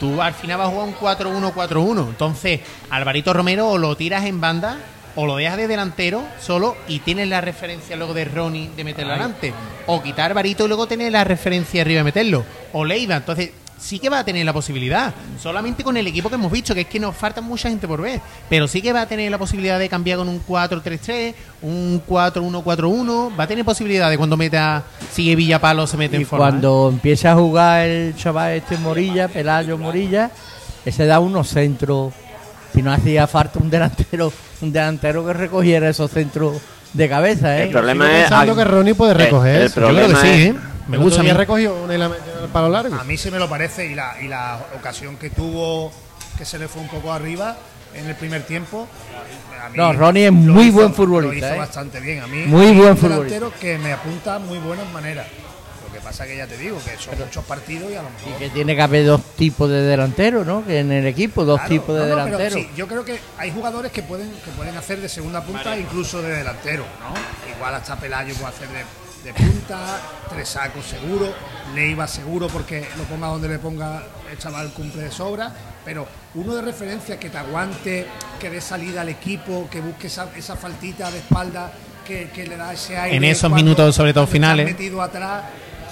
[0.00, 2.08] tú al final vas a jugar un 4-1-4-1.
[2.08, 2.60] Entonces,
[2.90, 4.78] Alvarito Romero o lo tiras en banda
[5.16, 9.12] o lo dejas de delantero solo y tienes la referencia luego de Ronnie de meterlo
[9.12, 9.52] adelante.
[9.86, 12.44] O quitar a Alvarito y luego tener la referencia arriba de meterlo.
[12.72, 13.16] O Leiva.
[13.16, 15.12] Entonces, sí que va a tener la posibilidad.
[15.40, 18.00] Solamente con el equipo que hemos visto, que es que nos falta mucha gente por
[18.00, 18.20] ver.
[18.48, 23.38] Pero sí que va a tener la posibilidad de cambiar con un 4-3-3, un 4-1-4-1.
[23.38, 26.46] Va a tener posibilidad de cuando meta, si Villapalo se mete Y en forma.
[26.46, 26.50] ¿eh?
[26.50, 30.30] cuando empieza a jugar el chaval este Morilla, Pelayo Morilla,
[30.84, 32.12] ese da unos centros.
[32.75, 36.61] Si no hacía falta un delantero, un delantero que recogiera esos centros
[36.93, 37.64] de cabeza, ¿eh?
[37.64, 38.23] El problema Sigo es.
[38.25, 39.81] pensando que Ronnie puede recoger el eso.
[39.81, 40.55] Yo creo que problema sí, es- ¿eh?
[40.89, 41.25] Me gusta a otro mí.
[41.29, 42.95] día recogió una y la metió en el palo largo.
[42.97, 45.93] A mí se me lo parece y la, y la ocasión que tuvo,
[46.37, 47.57] que se le fue un poco arriba
[47.95, 48.89] en el primer tiempo.
[49.64, 51.59] a mí No, Ronnie es muy hizo- buen futbolista, Lo hizo ¿eh?
[51.59, 52.20] bastante bien.
[52.23, 53.35] A mí, Muy es buen un futbolista.
[53.35, 55.27] delantero que me apunta muy buenas maneras.
[56.03, 58.38] Pasa que ya te digo que son muchos partidos y a lo Y mejor.
[58.40, 60.64] que tiene que haber dos tipos de delanteros, ¿no?
[60.66, 62.55] Que en el equipo, dos Claro, tipos de no, no, pero delanteros.
[62.55, 66.20] sí, yo creo que hay jugadores que pueden que pueden hacer de segunda punta, incluso
[66.20, 67.55] de delantero, ¿no?
[67.57, 71.32] Igual hasta Pelayo puede hacer de, de punta, Tresaco seguro,
[71.74, 75.53] Leiva seguro porque lo ponga donde le ponga el chaval cumple de sobra,
[75.84, 78.07] pero uno de referencia que te aguante,
[78.40, 81.70] que dé salida al equipo, que busque esa, esa faltita de espalda,
[82.05, 83.16] que, que le da ese aire.
[83.16, 84.66] En esos cuando- minutos, sobre todo finales.
[84.66, 85.44] metido atrás,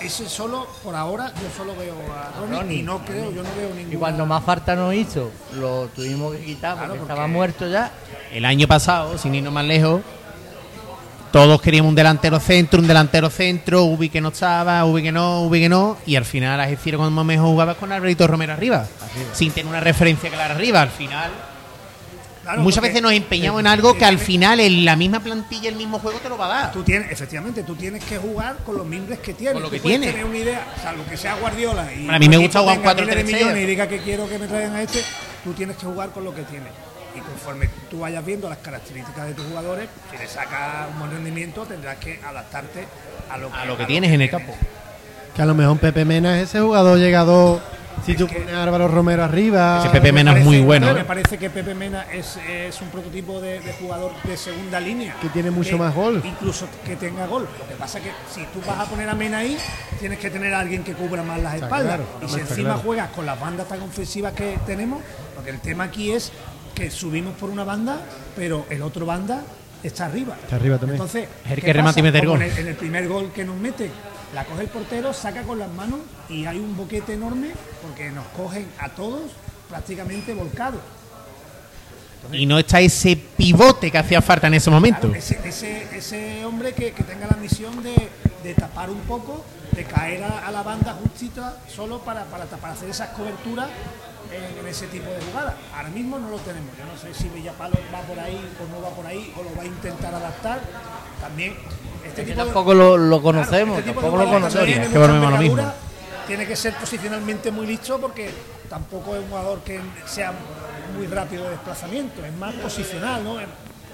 [0.03, 2.79] ese solo, por ahora, yo solo veo a Ronnie, Ronnie.
[2.79, 6.35] y no creo, yo no veo ningún Y cuando más falta nos hizo, lo tuvimos
[6.37, 7.91] que quitar Claro, porque porque- estaba muerto ya.
[8.33, 10.01] El año pasado, sin irnos más lejos,
[11.33, 15.43] todos queríamos un delantero centro, un delantero centro, Ubi que no estaba, Ubi que no,
[15.43, 18.87] Ubi que no, y al final Algeciras cuando mejor jugaba con Alberto Romero arriba,
[19.33, 20.83] sin tener una referencia clara arriba.
[20.83, 21.31] Al final,
[22.51, 25.77] Claro, muchas veces nos empeñamos en algo que al final en la misma plantilla, el
[25.77, 26.73] mismo juego te lo va a dar.
[26.73, 29.55] Tú tienes, efectivamente, tú tienes que jugar con los mimbres que tienes.
[29.55, 30.11] Con lo que tienes.
[30.11, 32.97] tener una idea, salvo que sea Guardiola y A mí me gusta jugar tenga 4-3-3.
[32.97, 35.01] miles de millones y diga que quiero que me traigan a este,
[35.45, 36.73] tú tienes que jugar con lo que tienes.
[37.15, 41.13] Y conforme tú vayas viendo las características de tus jugadores, si le sacas un buen
[41.13, 42.87] rendimiento, tendrás que adaptarte
[43.31, 44.55] a lo que, A lo que tienes en el campo.
[45.37, 47.61] Que a lo mejor Pepe Mena es ese jugador llegado.
[48.05, 49.81] Si tú pones a Álvaro Romero arriba.
[49.81, 51.05] Ese Pepe Me Mena es muy bueno, Me ¿eh?
[51.05, 55.15] parece que Pepe Mena es, es un prototipo de, de jugador de segunda línea.
[55.21, 56.23] Que tiene mucho Que más gol.
[56.25, 57.47] Incluso que tenga gol.
[57.59, 59.57] Lo que pasa es que si tú vas a poner a Mena ahí,
[59.99, 61.97] tienes que tener a alguien que cubra más las Está espaldas.
[61.97, 62.81] claro, y si encima claro.
[62.81, 65.01] juegas con las bandas tan ofensivas que tenemos,
[65.35, 66.33] porque el tema aquí es
[66.75, 68.01] que subimos por una banda,
[68.35, 69.43] pero el otro banda
[69.83, 70.37] está arriba.
[70.43, 70.97] Está arriba también.
[70.97, 72.13] Entonces, El ¿qué que remate y pasa?
[72.13, 72.43] mete el Como gol.
[72.47, 73.91] En el, en el primer gol que nos mete,
[74.35, 77.51] la coge el portero, saca con las manos y hay un boquete enorme
[77.83, 79.23] porque nos cogen a todos
[79.69, 80.81] prácticamente volcados.
[82.33, 85.01] Y no está ese pivote que hacía falta en ese momento.
[85.09, 87.95] Claro, ese, ese, ese hombre que, que tenga la misión de,
[88.45, 92.75] de tapar un poco, de caer a, a la banda justita solo para, para, para
[92.75, 93.69] hacer esas coberturas
[94.33, 95.55] en, ese tipo de jugadas.
[95.75, 96.71] Ahora mismo no lo tenemos.
[96.79, 99.55] Yo no sé si Villapalo va por ahí o no va por ahí o lo
[99.57, 100.61] va a intentar adaptar.
[101.21, 101.55] También
[102.07, 104.67] este Que tipo de- tampoco lo, lo conocemos, Claro, este de tampoco lo conocemos.
[104.67, 104.99] tiene que
[105.31, 105.73] lo mismo.
[106.27, 108.31] Tiene ser posicionalmente muy listo porque
[108.69, 110.33] tampoco es un jugador que sea
[110.97, 113.35] muy rápido de desplazamiento, es más posicional, ¿no?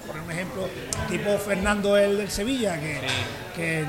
[0.07, 0.69] Por un ejemplo,
[1.09, 3.01] tipo Fernando el del Sevilla, que,
[3.57, 3.85] que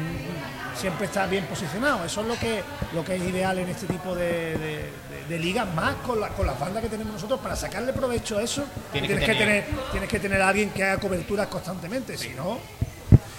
[0.78, 2.06] siempre está bien posicionado.
[2.06, 2.62] Eso es lo que,
[2.94, 4.24] lo que es ideal en este tipo de,
[4.58, 7.40] de- de- de ligas, más con, la- con las bandas que tenemos nosotros.
[7.42, 10.48] Para sacarle provecho a eso, Tienes tienes, que que, tener- tener, tienes que tener a
[10.50, 12.44] alguien que haga coberturas constantemente, si no,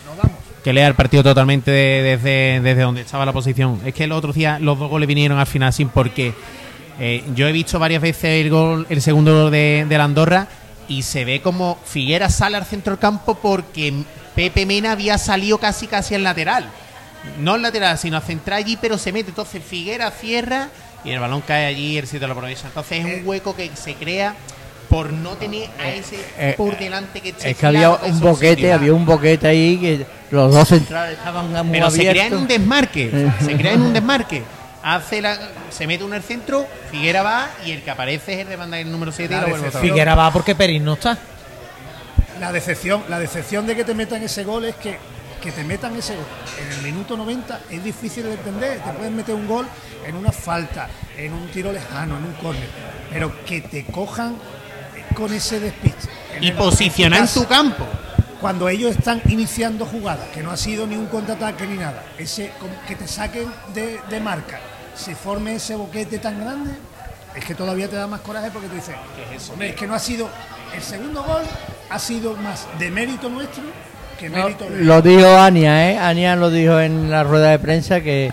[0.05, 0.37] no damos.
[0.63, 3.81] que lea el partido totalmente de- desde, desde donde estaba la posición.
[3.87, 6.35] Es que el otro día los dos goles vinieron al final sin por qué.
[7.01, 10.49] Eh, yo he visto varias veces el gol, el segundo gol de, de la Andorra
[10.89, 13.93] y se ve como Figuera sale al centro del campo porque
[14.35, 16.69] Pepe Mena había salido casi casi al lateral.
[17.39, 19.31] No al lateral, sino a central allí, pero se mete.
[19.31, 20.69] Entonces Figuera cierra
[21.05, 22.67] y el balón cae allí y el sitio lo aprovecha.
[22.69, 24.35] Entonces es un hueco que se crea
[24.89, 28.75] por no tener a ese eh, por delante que Es que había un boquete, sitio.
[28.75, 32.49] había un boquete ahí que los dos centrales estaban muy Pero se crea en un
[32.49, 33.31] desmarque.
[33.45, 34.43] se crea en un desmarque.
[34.83, 35.37] Hace la,
[35.71, 38.57] se mete uno en el centro, Figuera va y el que aparece es el de
[38.57, 39.71] banda el número 7 y La lo.
[39.73, 41.19] Figuera va porque Peris no está.
[42.41, 44.97] La decepción, la decepción de que te metan ese gol es que,
[45.43, 46.27] que te metan ese gol
[46.61, 48.81] en el minuto 90 es difícil de entender.
[48.83, 49.67] Te pueden meter un gol
[50.07, 52.69] en una falta, en un tiro lejano, en un córner,
[53.11, 54.37] pero que te cojan
[55.15, 56.09] con ese despiste.
[56.41, 57.87] Y posicionar en tu campo.
[58.41, 62.53] Cuando ellos están iniciando jugadas, que no ha sido ni un contraataque ni nada, ese
[62.87, 64.61] que te saquen de, de marca,
[64.95, 66.71] se forme ese boquete tan grande,
[67.35, 68.95] es que todavía te da más coraje porque tú dices,
[69.51, 70.29] hombre, es que no ha sido,
[70.73, 71.43] el segundo gol
[71.91, 73.65] ha sido más de mérito nuestro
[74.27, 74.49] No,
[74.81, 75.99] lo dijo Ania, ¿eh?
[75.99, 78.33] Ania lo dijo en la rueda de prensa que,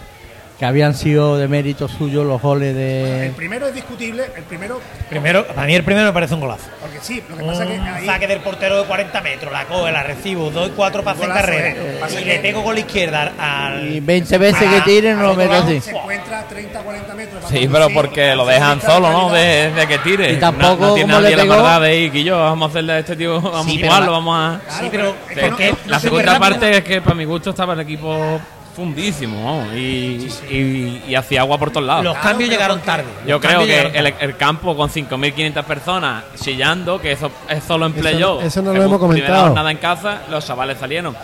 [0.57, 3.33] que habían sido de mérito suyo los goles El de...
[3.35, 4.79] primero es discutible, el primero,
[5.09, 6.63] Primero, para mí el primero me parece un golazo.
[6.79, 9.51] porque sí, lo que pasa es que Un ahí, saque del portero de 40 metros,
[9.51, 11.99] la coge, la recibo, doy cuatro pases carrera eh.
[12.09, 13.93] Y que- le pego con la izquierda al.
[13.95, 15.81] Y 20 veces que tire no lo lado, así.
[15.81, 17.43] se encuentra a 30, 40 metros.
[17.49, 19.31] Sí, pero porque lo dejan solo, ¿no?
[19.33, 20.31] De, de que tire.
[20.33, 22.93] Y tampoco, no, no tiene nadie la maldad de ir, que yo, vamos a hacerle
[22.93, 24.59] a este tío, vamos Sí, a jugarlo, vamos a...
[24.65, 25.15] Claro, Sí, pero
[25.47, 28.39] es que la se segunda parte es que para mi gusto estaba el equipo
[28.75, 32.03] fundísimo, vamos, y, y, y hacía agua por todos lados.
[32.03, 33.05] Los cambios llegaron tarde.
[33.25, 38.41] Yo creo que el, campo con 5.500 personas chillando, que eso es solo en Eso-
[38.41, 39.45] eso no lo hemos comentado.
[39.47, 41.15] jornada en casa, los chavales salieron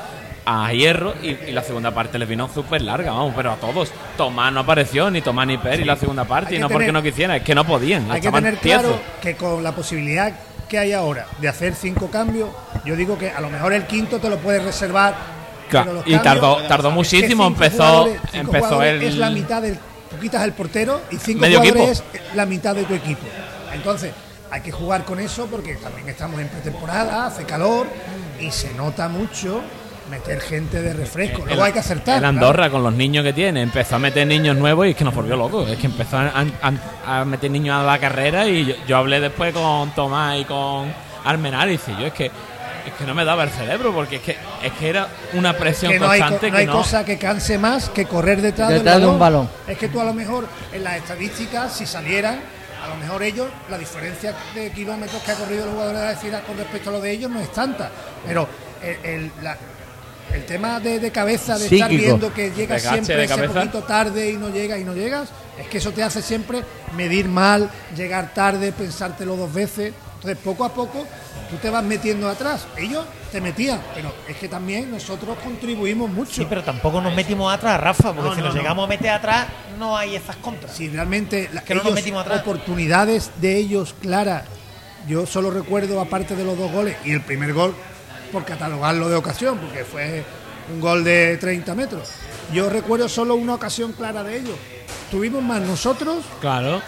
[0.45, 3.91] a hierro y, y la segunda parte les vino súper larga, vamos, pero a todos.
[4.17, 7.37] Tomás no apareció, ni Tomás ni Peri la segunda parte, y no porque no quisieran,
[7.37, 8.09] es que no podían.
[8.09, 8.83] Hay que tener tiesos.
[8.83, 10.33] claro que con la posibilidad
[10.67, 12.49] que hay ahora de hacer cinco cambios,
[12.85, 15.40] yo digo que a lo mejor el quinto te lo puedes reservar.
[15.71, 19.01] Claro, y tardó, tardó muchísimo, empezó, empezó el...
[19.01, 19.75] Es la mitad del.
[20.09, 23.21] Tú quitas el portero y cinco Medio jugadores es la mitad de tu equipo.
[23.73, 24.11] Entonces,
[24.51, 27.87] hay que jugar con eso porque también estamos en pretemporada, hace calor
[28.39, 29.61] y se nota mucho
[30.09, 31.37] meter gente de refresco.
[31.45, 32.17] Luego El- hay que acertar.
[32.17, 35.05] El Andorra, con los niños que tiene, empezó a meter niños nuevos y es que
[35.05, 35.69] nos volvió locos.
[35.69, 36.33] Es que empezó a,
[37.05, 40.43] a- a meter niños a la carrera y yo, yo hablé después con Tomás y
[40.43, 40.91] con
[41.23, 42.29] Armenar y dice, yo es que
[42.85, 45.91] es que no me daba el cerebro porque es que es que era una presión
[45.91, 46.73] que no hay, constante no hay no.
[46.73, 49.49] cosa que canse más que correr detrás, Detrás del de un balón.
[49.67, 52.39] Es que tú a lo mejor en las estadísticas, si salieran,
[52.83, 56.15] a lo mejor ellos, la diferencia de kilómetros que ha corrido los jugadores de la
[56.15, 57.89] Cira con respecto a lo de ellos no es tanta.
[58.25, 58.47] Pero
[58.83, 59.57] el, el- la-
[60.33, 64.37] el tema de, de cabeza, de estar viendo que llegas siempre ese poquito tarde y
[64.37, 65.27] no llegas y no llegas,
[65.59, 66.63] es que eso te hace siempre
[66.95, 69.93] medir mal, llegar tarde, pensártelo dos veces.
[70.15, 71.05] Entonces, poco a poco,
[71.51, 72.65] tú te vas metiendo atrás.
[72.77, 76.31] Ellos te metían, pero es que también nosotros contribuimos mucho.
[76.33, 78.61] Sí, pero tampoco nos metimos atrás, Rafa, porque No, si no, nos no.
[78.61, 79.47] llegamos a meter atrás,
[79.77, 80.73] no hay esas contras.
[80.75, 82.41] si realmente la- que no nos ellos, metimos atrás.
[82.41, 84.45] oportunidades de ellos claras,
[85.07, 87.75] yo solo recuerdo, aparte de los dos goles, y el primer gol,
[88.31, 90.23] por catalogarlo de ocasión, porque fue
[90.73, 92.09] un gol de 30 metros.
[92.53, 94.55] Yo recuerdo solo una ocasión clara de ellos.
[95.09, 96.81] Tuvimos más nosotros Claro.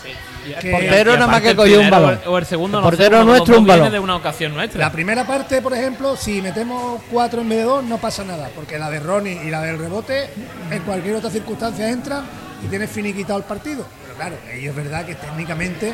[0.61, 2.19] que portero nada más que cogió un balón.
[2.25, 3.93] O el segundo, El no sé, portero los nuestro, un viene balón.
[3.93, 4.79] de una ocasión nuestra.
[4.79, 8.49] La primera parte, por ejemplo, si metemos cuatro en vez de dos, no pasa nada,
[8.55, 10.29] porque la de Ronnie y la del rebote
[10.71, 12.23] en cualquier otra circunstancia entran
[12.63, 13.85] y tienes finiquitado el partido.
[14.03, 15.93] Pero claro, ellos es verdad que técnicamente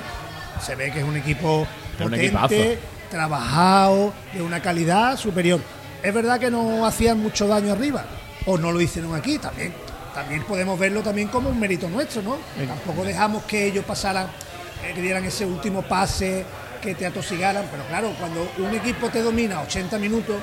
[0.65, 1.65] se ve que es un equipo
[1.97, 2.79] potente,
[3.09, 5.59] trabajado, de una calidad superior.
[6.03, 8.05] Es verdad que no hacían mucho daño arriba,
[8.45, 9.73] o no lo hicieron aquí también.
[10.19, 12.37] También podemos verlo también como un mérito nuestro, ¿no?
[12.67, 14.27] Tampoco dejamos que ellos pasaran,
[14.83, 16.43] eh, que dieran ese último pase,
[16.81, 20.35] que te atosigaran, pero claro, cuando un equipo te domina 80 minutos,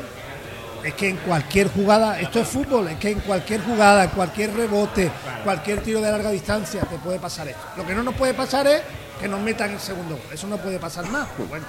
[0.83, 4.55] es que en cualquier jugada, esto es fútbol, es que en cualquier jugada, en cualquier
[4.55, 5.11] rebote,
[5.45, 7.61] cualquier tiro de larga distancia te puede pasar esto.
[7.77, 8.81] Lo que no nos puede pasar es
[9.21, 11.29] que nos metan el segundo gol, eso no puede pasar más.
[11.37, 11.67] Pues bueno,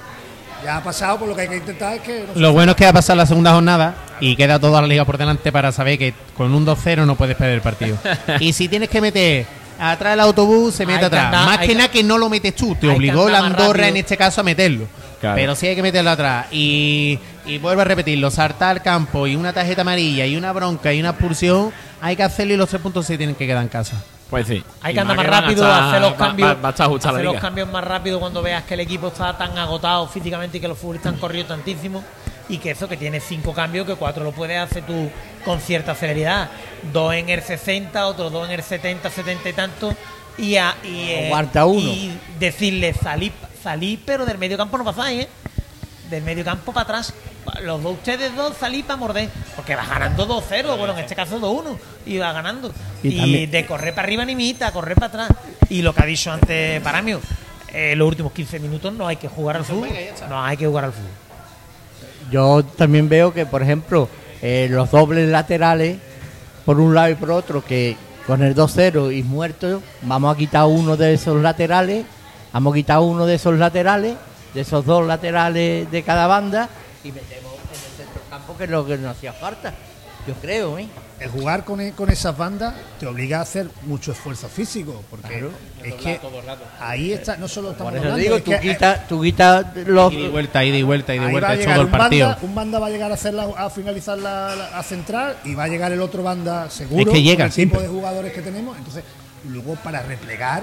[0.64, 2.26] ya ha pasado, por lo que hay que intentar es que...
[2.34, 4.88] no Lo bueno es que va a pasar la segunda jornada Y queda toda la
[4.88, 7.98] liga por delante para saber que con un 2-0 no puedes perder el partido.
[8.40, 9.46] y si tienes que meter
[9.80, 11.32] atrás el autobús, se mete Hay atrás.
[11.32, 13.88] Más que nada que no lo metes tú, te obligó la Andorra rápido.
[13.88, 14.86] en este caso a meterlo.
[15.20, 15.36] Claro.
[15.36, 16.48] Pero sí hay que meterlo atrás.
[16.52, 20.94] Y, y vuelvo a repetirlo, saltar al campo y una tarjeta amarilla y una bronca
[20.94, 23.70] y una expulsión, hay que hacerlo y los tres puntos se tienen que quedar en
[23.70, 23.96] casa.
[24.30, 24.62] Pues sí.
[24.82, 27.18] Hay que andar más rápido, estar- hacer los cambios, Va, va a estar ajustada la
[27.20, 30.62] hacer los cambios más rápido cuando veas que el equipo está tan agotado físicamente y
[30.62, 32.04] que los futbolistas han corrido tantísimo
[32.50, 35.10] y que eso que tiene cinco cambios que cuatro lo puedes hacer tú
[35.46, 36.50] con cierta celeridad,
[36.92, 39.96] dos en el 60, otros dos en el 70, 70 y tanto
[40.38, 41.30] y, a, y, eh,
[41.66, 41.80] uno.
[41.80, 43.32] y decirle salí,
[43.64, 45.28] salí pero del medio campo no pasáis, ¿eh?
[46.10, 47.14] Del medio campo para atrás.
[47.64, 49.30] Los dos, ustedes dos salí para morder.
[49.56, 51.78] Porque va ganando 2-0, bueno, en este caso 2-1.
[52.06, 52.72] Y va ganando.
[53.04, 55.30] Y Y, también- de correr para arriba ni mitad, correr para atrás.
[55.70, 57.20] Y lo que ha dicho antes Paramio,
[57.74, 59.90] eh, los últimos 15 minutos no hay que jugar al fútbol.
[60.30, 61.12] No hay que jugar al fútbol.
[62.32, 64.10] Yo también veo que, por ejemplo,
[64.42, 65.98] eh, los dobles laterales,
[66.66, 67.96] por un lado y por otro, que
[68.26, 72.06] con el 2-0 y muerto, vamos a quitar uno de esos laterales,
[72.52, 74.16] vamos a quitar uno de esos laterales,
[74.54, 76.70] de esos dos laterales de cada banda,
[77.04, 79.74] y metemos en el centro del campo, que es lo que nos hacía falta,
[80.28, 80.88] yo creo, ¿eh?
[81.20, 85.28] El jugar con, e- con esas bandas te obliga a hacer mucho esfuerzo físico, porque
[85.30, 85.50] Claro.
[85.84, 86.20] es que
[86.80, 89.66] ahí está, no solo estamos Por eso hablando, digo, es tú eh, quitas tú quitas
[89.88, 90.14] los...
[90.14, 92.28] Y vuelta, y vuelta, y ahí vuelta, va a es llegar todo el un partido.
[92.28, 95.38] banda, un banda va a llegar a hacer la- a finalizar la, la- a central
[95.44, 97.82] y va a llegar el otro banda seguro Es que llega con el tipo siempre.
[97.82, 99.04] de jugadores que tenemos, entonces
[99.50, 100.62] luego para replegar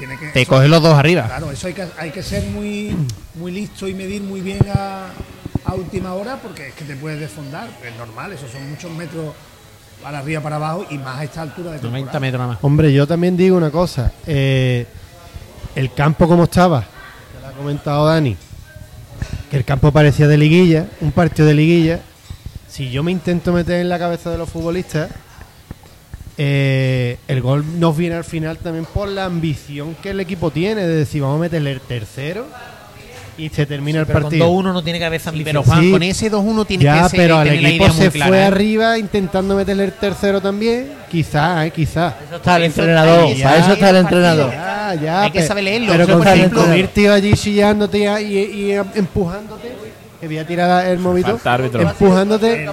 [0.00, 1.26] tiene que Te eso- coges los dos arriba.
[1.26, 2.96] Claro, eso hay que, hay que ser muy,
[3.36, 5.06] muy listo y medir muy bien a,
[5.64, 7.68] a última hora porque es que te puedes desfondar.
[7.86, 9.32] Es normal, esos son muchos metros
[10.02, 12.20] para arriba, para abajo y más a esta altura de 90 temporada.
[12.20, 12.58] metros nada más.
[12.64, 14.10] Hombre, yo también digo una cosa.
[14.26, 14.86] eh,
[15.76, 18.36] el campo como estaba, ya lo ha comentado Dani,
[19.50, 22.00] que el campo parecía de liguilla, un partido de liguilla.
[22.68, 25.10] Si yo me intento meter en la cabeza de los futbolistas,
[26.42, 30.86] eh, el gol nos viene al final también por la ambición que el equipo tiene,
[30.86, 32.46] de decir, vamos a meterle el tercero
[33.36, 34.46] y se termina el Pero partido.
[34.46, 35.90] con 2-1 no tiene que haber Sí, pero Juan, Sí.
[35.90, 38.38] con ese 2-1 tienes ya, que ser, pero el tener la equipo se clara, fue
[38.38, 38.44] ¿eh?
[38.44, 40.92] arriba intentando meterle el tercero también.
[41.10, 42.14] Quizá, eh, quizá.
[42.26, 44.50] Eso está el entrenador, para eso está el entrenador.
[44.50, 45.22] Ya, ya.
[45.22, 45.92] Hay que saber leerlo.
[45.92, 46.26] Pero con,
[47.12, 49.72] allí chillándote y, y- y empujándote,
[50.20, 51.38] que voy a tirar el movito,
[51.74, 52.66] empujándote,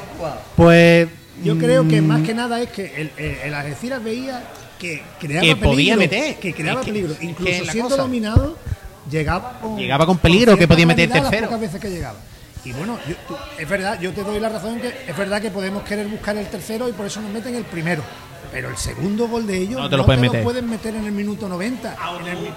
[0.56, 1.08] pues.
[1.44, 4.44] Yo creo que mm, más que nada es que el, el, el Algeciras veía
[4.80, 6.36] que creaba Que peligro, podía meter.
[6.36, 8.02] que creaba Es que- peligro, incluso es siendo cosa.
[8.04, 8.58] dominado
[9.10, 11.46] llegaba con, Llegaba con peligro, que podía meter las tercero.
[11.48, 12.18] pocas veces que llegaba.
[12.66, 15.50] Y bueno, yo- tú- es verdad, yo te doy la razón que es verdad que
[15.52, 18.04] podemos querer buscar el tercero y por eso nos meten el primero.
[18.52, 20.44] Pero el segundo gol de ellos No te lo pueden meter.
[20.44, 21.96] pueden meter en el minuto 90.
[22.22, 22.48] En el, mi-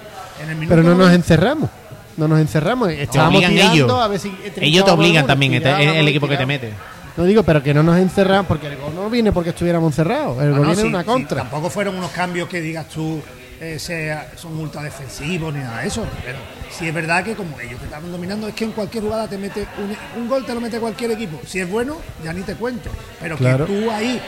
[0.43, 1.15] en el minuto Pero no nos 90.
[1.15, 1.69] encerramos.
[2.17, 2.89] No nos encerramos.
[2.89, 3.91] Te Estábamos tirando ellos.
[3.91, 6.73] a ver si Ellos te obligan alguna, también, este- el equipo que te mete.
[7.17, 10.41] No digo, pero que no nos encerramos porque el gol no viene porque estuviéramos encerrados.
[10.41, 11.41] El gol no, viene sí, una sí, contra.
[11.41, 13.21] tampoco fueron unos cambios que digas tú
[13.59, 16.05] eh, sea- son ultra defensivos ni nada de eso.
[16.25, 16.37] Pero
[16.69, 19.37] sí es verdad que como ellos te estaban dominando, es que en cualquier jugada te
[19.37, 21.39] mete un, un gol, te lo mete cualquier equipo.
[21.45, 22.89] Si es bueno, ya ni te cuento.
[23.19, 23.65] Pero Claro.
[23.67, 24.19] que tú ahí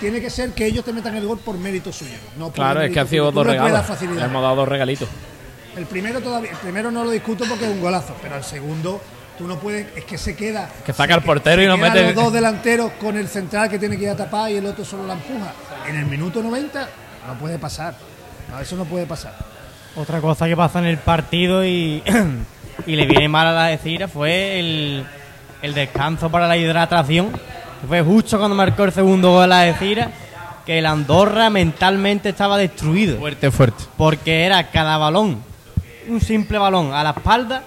[0.00, 2.16] tiene que ser que ellos te metan el gol por mérito suyo.
[2.38, 3.84] No por Claro, es que ha sido dos no regalos.
[4.00, 5.08] Hemos dado dos regalitos.
[5.76, 9.00] El primero todavía, el primero no lo discuto porque es un golazo, pero el segundo
[9.38, 10.68] tú no puedes, es que se queda.
[10.84, 13.78] Que saca el portero se y quedan mete- los dos delanteros con el central que
[13.78, 15.52] tiene que ir a tapar y el otro solo la empuja.
[15.88, 16.88] En el minuto 90
[17.26, 17.94] no puede pasar.
[18.50, 19.34] No, eso no puede pasar.
[19.96, 22.02] Otra cosa que pasa en el partido y,
[22.86, 25.04] y le viene mal a la Algeciras fue el,
[25.62, 27.30] el descanso para la hidratación.
[27.86, 30.08] Fue justo cuando marcó el segundo gol a la Algeciras
[30.66, 33.18] que el Andorra mentalmente estaba destruido.
[33.18, 33.84] Fuerte, fuerte.
[33.96, 35.42] Porque era cada balón,
[36.08, 37.62] un simple balón a la espalda,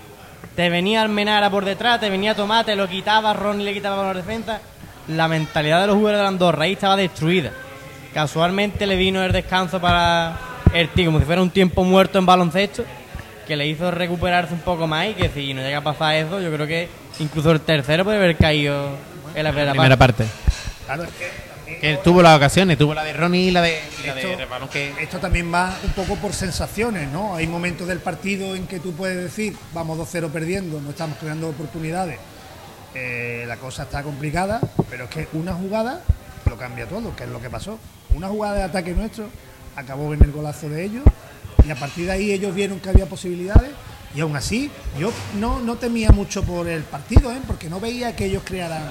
[0.55, 4.13] te venía Almenara por detrás, te venía Tomate, lo quitaba, Ronnie le quitaba con la
[4.13, 4.59] defensa.
[5.07, 7.51] La mentalidad de los jugadores de Andorra ahí estaba destruida.
[8.13, 10.37] Casualmente le vino el descanso para
[10.73, 12.83] el tío, como si fuera un tiempo muerto en baloncesto,
[13.47, 16.39] que le hizo recuperarse un poco más y que si no llega a pasar eso,
[16.41, 16.89] yo creo que
[17.19, 18.89] incluso el tercero puede haber caído
[19.33, 20.25] en la primera, Primera parte.
[20.25, 20.85] parte.
[20.85, 21.50] Claro, es que
[21.81, 24.69] Que tuvo las ocasiones, tuvo la de Ronnie y la de, y la de Esto-
[24.71, 27.35] que esto también va un poco por sensaciones, ¿no?
[27.35, 31.49] Hay momentos del partido en que tú puedes decir, vamos 2-0 perdiendo, no estamos creando
[31.49, 32.19] oportunidades,
[32.93, 34.61] eh, la cosa está complicada,
[34.91, 36.01] pero es que una jugada
[36.45, 37.79] lo cambia todo, que es lo que pasó.
[38.13, 39.29] Una jugada de ataque nuestro
[39.75, 41.03] acabó en el golazo de ellos
[41.65, 43.71] y a partir de ahí ellos vieron que había posibilidades
[44.13, 47.39] y aún así yo no, no temía mucho por el partido, ¿eh?
[47.47, 48.83] porque no veía que ellos crearan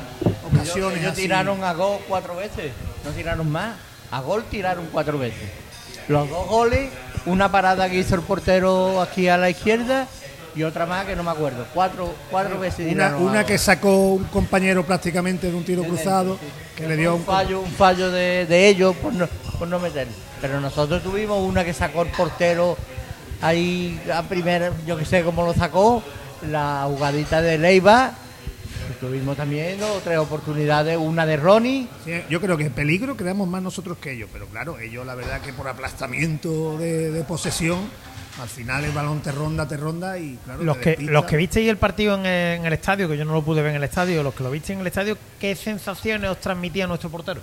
[0.51, 0.99] ocasiones.
[1.01, 1.23] Ellos así.
[1.23, 2.73] tiraron a gol cuatro veces,
[3.05, 3.77] no tiraron más.
[4.11, 5.49] A gol tiraron cuatro veces.
[6.09, 6.91] Los dos goles,
[7.27, 10.09] una parada que hizo el portero aquí a la izquierda
[10.57, 11.65] y otra más que no me acuerdo.
[11.73, 16.39] Cuatro, cuatro veces Una, una a- que sacó un compañero prácticamente de un tiro cruzado,
[16.75, 19.79] que le dio un un fallo, un fallo de, de ellos por no, por no
[19.79, 20.09] meter.
[20.41, 22.77] Pero nosotros tuvimos una que sacó el portero
[23.41, 26.03] ahí a primera, yo que sé cómo lo sacó,
[26.49, 28.13] la jugadita de Leiva.
[29.01, 31.89] Tuvimos también dos o tres oportunidades, una de Ronnie.
[32.05, 35.41] Sí, yo creo que peligro creamos más nosotros que ellos, pero claro, ellos la verdad
[35.41, 37.79] que por aplastamiento de, de posesión,
[38.43, 41.69] al final el balón te ronda, te ronda y claro, Los que, los que visteis
[41.69, 43.85] el partido en el, en el estadio, que yo no lo pude ver en el
[43.85, 47.41] estadio, los que lo visteis en el estadio, ¿qué sensaciones os transmitía nuestro portero?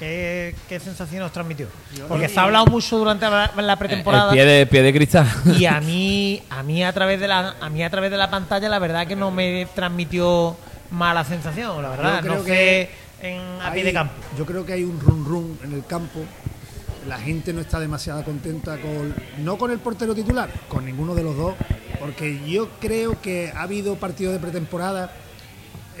[0.00, 1.68] ¿Qué, qué sensaciones os transmitió?
[2.08, 4.30] Porque se ha hablado mucho durante la, la pretemporada.
[4.32, 5.28] El pie de, pie de cristal.
[5.58, 8.30] y a mí a mí a través de la a mí a través de la
[8.30, 10.56] pantalla la verdad que no me transmitió
[10.90, 12.90] mala sensación la verdad Yo creo no que
[13.22, 15.84] en, a Hay- pie de campo Yo creo que hay un run run en el
[15.84, 16.20] campo.
[17.06, 21.22] La gente no está demasiado contenta con no con el portero titular, con ninguno de
[21.24, 21.54] los dos,
[21.98, 25.10] porque yo creo que ha habido partidos de pretemporada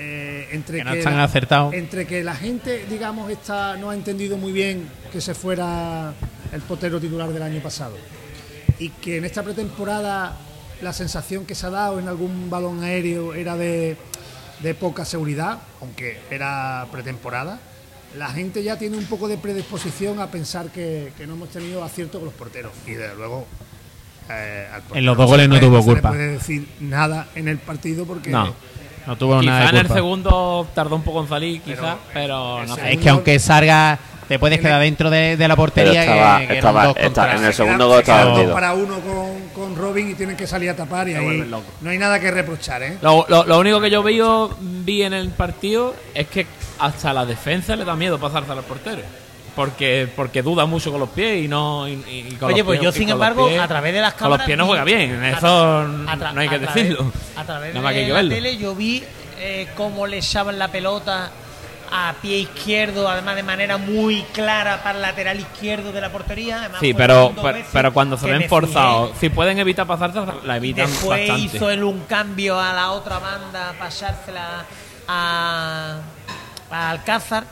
[0.02, 1.74] eh, entre Que no que están la- acertados.
[1.74, 6.14] entre que la gente, digamos, está no ha entendido muy bien que se fuera
[6.52, 7.96] el portero titular del año pasado
[8.78, 10.36] y que en esta pretemporada
[10.80, 13.96] la sensación que se ha dado en algún balón aéreo era de,
[14.62, 17.60] de poca seguridad, aunque era pretemporada.
[18.16, 21.84] La gente ya tiene un poco de predisposición a pensar que, que no hemos tenido
[21.84, 22.72] acierto con los porteros.
[22.86, 23.46] Y desde luego,
[24.30, 26.08] eh, al portero En los dos goles le no tuvo culpa.
[26.08, 28.54] puede decir nada en el partido porque No.
[29.06, 29.94] No tuvo nada Quizá de en el culpa.
[29.94, 32.92] segundo tardó un poco en salir, Pero quizá, pero, el no sé.
[32.92, 33.98] Es que aunque salga,
[34.28, 36.02] te puedes quedar dentro de, de la Pero portería.
[36.04, 38.54] estaba, que, que estaba- dos está- en el segundo se gol estaba vendido.
[38.54, 41.64] para uno con, con Robin y tienen que salir a tapar y ahí vuelven loco.
[41.80, 42.98] no hay nada que reprochar, ¿eh?
[43.02, 46.46] Lo, lo- lo único que yo veo, vi en el partido es que
[46.78, 49.02] hasta la defensa le da miedo pasarse al portero.
[49.56, 51.88] Porque, porque duda mucho con los pies y no.
[51.88, 54.12] y- y- con oye los pues pies- yo sin embargo pies- a través de las
[54.14, 57.12] Con los cámaras pies no juega bien, eso no hay que decirlo.
[57.36, 59.02] a través Nada más de que la tele yo vi
[59.38, 61.30] eh, cómo le echaban la pelota
[61.92, 66.60] a pie izquierdo además de manera muy clara para el lateral izquierdo de la portería
[66.60, 67.34] además Sí, pero,
[67.72, 71.56] pero, cuando se ven forzados, si pueden evitar pasarse, la evitan Después bastante.
[71.56, 74.64] hizo él un cambio a la otra banda, pasársela
[75.08, 75.96] a,
[76.70, 77.44] a Alcázar.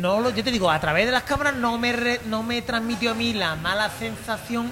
[0.00, 2.60] No lo, yo te digo, a través de las cámaras no me re- no me
[2.62, 4.70] transmitió a mí la mala sensación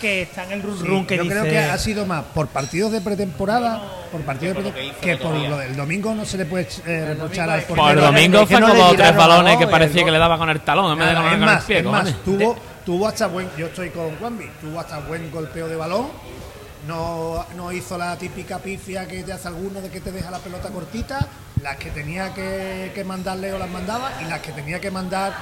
[0.00, 1.34] que está en el run Sí, que yo dice.
[1.34, 3.80] creo que ha sido más por partidos de pretemporada,
[4.12, 7.48] por partidos de pretem- que por lo del domingo no se le puede eh, reprochar
[7.50, 8.00] al Por portero.
[8.00, 10.50] el domingo fue como le dos o tres balones que parecía que le daba con
[10.50, 11.78] el talón en vez de con, el más, pie.
[11.78, 12.24] es más, cojones.
[12.24, 16.08] tuvo, tuvo hasta buen, yo estoy con Juanvi, tuvo hasta buen golpeo de balón,
[16.86, 20.38] no, no hizo la típica pifia que te hace alguno de que te deja la
[20.38, 21.26] pelota cortita,
[21.62, 25.32] las que tenía que, que mandarle o las mandaba y las que tenía que mandar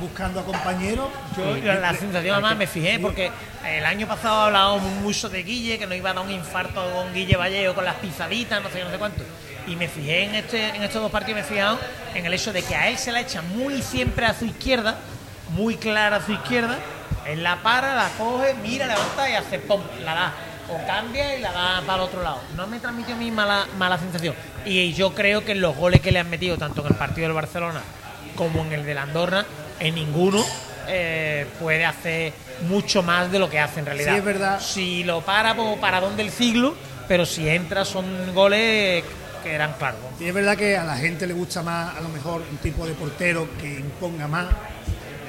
[0.00, 1.08] buscando a compañeros.
[1.36, 3.30] Yo, yo la sensación además me fijé porque
[3.64, 7.12] el año pasado hablábamos mucho de Guille, que nos iba a dar un infarto con
[7.12, 9.22] Guille Vallejo con las pisaditas, no sé no sé cuánto.
[9.66, 11.78] Y me fijé en este, en estos dos partidos, me he fijado
[12.14, 14.98] en el hecho de que a él se la echa muy siempre a su izquierda,
[15.50, 16.78] muy clara a su izquierda.
[17.26, 20.34] Él la para, la coge, mira, levanta y hace pum, la da.
[20.68, 22.40] O cambia y la da para el otro lado.
[22.56, 24.34] No me transmitió a mí mala, mala sensación.
[24.64, 27.28] Y yo creo que en los goles que le han metido, tanto en el partido
[27.28, 27.80] del Barcelona
[28.34, 29.46] como en el del Andorra,
[29.80, 30.44] en ninguno
[30.88, 32.32] eh, puede hacer
[32.68, 34.12] mucho más de lo que hace en realidad.
[34.12, 34.60] Sí, es verdad.
[34.60, 36.74] Si lo para, pues paradón del siglo,
[37.08, 39.04] pero si entra son goles
[39.42, 40.00] que eran claros.
[40.20, 42.86] Y es verdad que a la gente le gusta más, a lo mejor, un tipo
[42.86, 44.46] de portero que imponga más.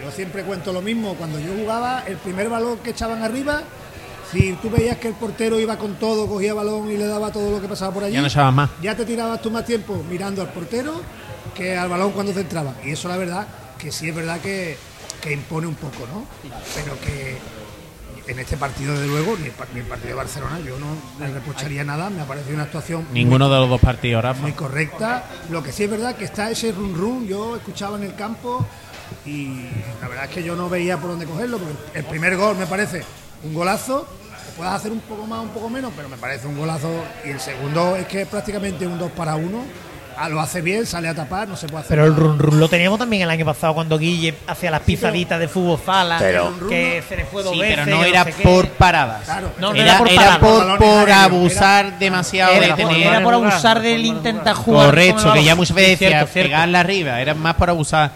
[0.03, 1.15] Yo siempre cuento lo mismo.
[1.15, 3.63] Cuando yo jugaba, el primer balón que echaban arriba,
[4.31, 7.51] si tú veías que el portero iba con todo, cogía balón y le daba todo
[7.51, 8.69] lo que pasaba por allí, Ya no echabas más.
[8.81, 11.01] ya te tirabas tú más tiempo mirando al portero
[11.55, 12.73] que al balón cuando centraba.
[12.83, 13.47] Y eso, la verdad,
[13.77, 14.77] que sí es verdad que,
[15.21, 16.25] que impone un poco, ¿no?
[16.75, 17.37] Pero que
[18.31, 20.87] en este partido, desde luego, ni el, ni el partido de Barcelona, yo no
[21.25, 22.09] le reprocharía nada.
[22.09, 24.41] Me ha parecido una actuación muy Ninguno de los dos partidos, Rafa.
[24.41, 25.23] muy correcta.
[25.49, 28.65] Lo que sí es verdad que está ese run run, yo escuchaba en el campo
[29.25, 29.67] y
[30.01, 32.67] la verdad es que yo no veía por dónde cogerlo, porque el primer gol me
[32.67, 33.03] parece
[33.43, 34.07] un golazo,
[34.45, 36.89] que puedas hacer un poco más, un poco menos, pero me parece un golazo
[37.25, 39.87] y el segundo es que es prácticamente un 2 para 1.
[40.19, 41.89] Ah, lo hace bien, sale a tapar, no se puede hacer.
[41.95, 45.39] Pero el run run lo teníamos también el año pasado cuando Guille hacía las pisaditas
[45.39, 47.81] de fútbol sala, Pero- que se le fue dos Sí, veces.
[47.85, 49.25] pero no era sé por paradas.
[49.25, 49.51] Claro.
[49.59, 50.77] No, no era, por era paradas.
[50.79, 53.07] por, abusar demasiado Era, de por- tener.
[53.07, 54.87] era por abusar del intentar jugar.
[54.87, 58.09] Correcto, que ya muchas veces decía pegarla arriba, era más por abusar.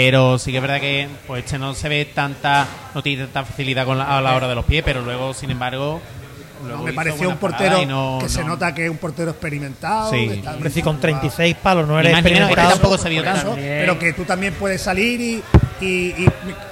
[0.00, 3.44] Pero sí que es verdad que pues este no se ve tanta, no tiene tanta
[3.50, 6.00] facilidad con la- a la hora de los pies, pero luego, sin embargo,
[6.68, 10.12] No, me pareció un portero no- que se no- nota que es un portero experimentado.
[10.12, 10.28] Sí.
[10.28, 11.00] si con formado.
[11.00, 12.70] 36 palos no eres experimentado.
[12.70, 13.56] tampoco se vio tanto.
[13.56, 15.42] pero que tú también puedes salir y,
[15.80, 15.86] y-
[16.16, 16.28] y,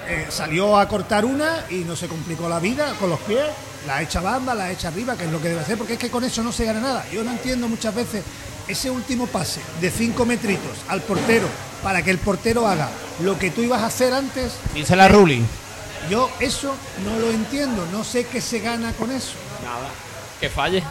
[0.08, 3.42] eh, salió a cortar una y no se complicó la vida con los pies
[3.88, 6.10] la echa banda, la echa arriba, que es lo que debe hacer, porque es que
[6.10, 7.04] con eso no se gana nada.
[7.12, 8.22] Yo no entiendo muchas veces
[8.68, 11.46] ese último pase de cinco metritos al portero
[11.86, 12.88] para que el portero haga
[13.22, 14.56] lo que tú ibas a hacer antes.
[14.74, 15.40] Dice la Ruli.
[16.10, 16.74] Yo eso
[17.04, 19.34] no lo entiendo, no sé qué se gana con eso.
[19.62, 19.86] Nada.
[20.40, 20.82] Que falle.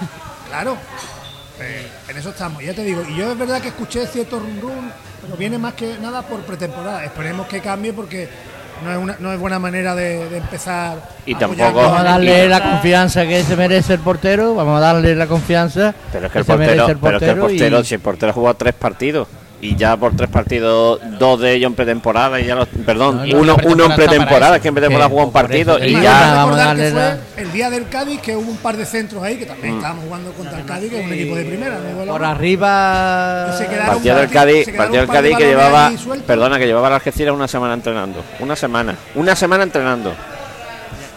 [0.48, 0.78] Claro,
[1.60, 3.04] eh, en eso estamos, ya te digo.
[3.10, 4.90] Y yo es verdad que escuché cierto rum rum,
[5.22, 7.04] pero viene más que nada por pretemporada.
[7.04, 8.30] Esperemos que cambie porque
[8.82, 11.10] no es, una, no es buena manera de, de empezar.
[11.26, 14.80] Y a tampoco- Vamos a darle la confianza que se merece el portero, vamos a
[14.80, 17.96] darle la confianza Pero es que el portero, pero es que el portero, y- si
[17.96, 19.28] el portero ha jugado tres partidos
[19.62, 23.40] y ya por tres partidos, dos de ellos en pretemporada y ya los, perdón, No,
[23.40, 26.74] uno, uno en pretemporada es que en pretemporada jugó un partido y ya vamos a
[26.74, 29.24] recordar que darle fue la- el día del Cádiz que hubo un par de centros
[29.24, 29.48] ahí que Mm.
[29.48, 31.76] también estábamos jugando contra el Cádiz, que es un equipo de primera.
[31.80, 31.98] ¿no?
[32.00, 32.32] Por ahora.
[32.32, 35.92] arriba Se partido del Cádiz, partido del Cádiz que llevaba,
[36.28, 40.14] perdona, que llevaba la Algeciras una semana entrenando, una semana, una semana entrenando.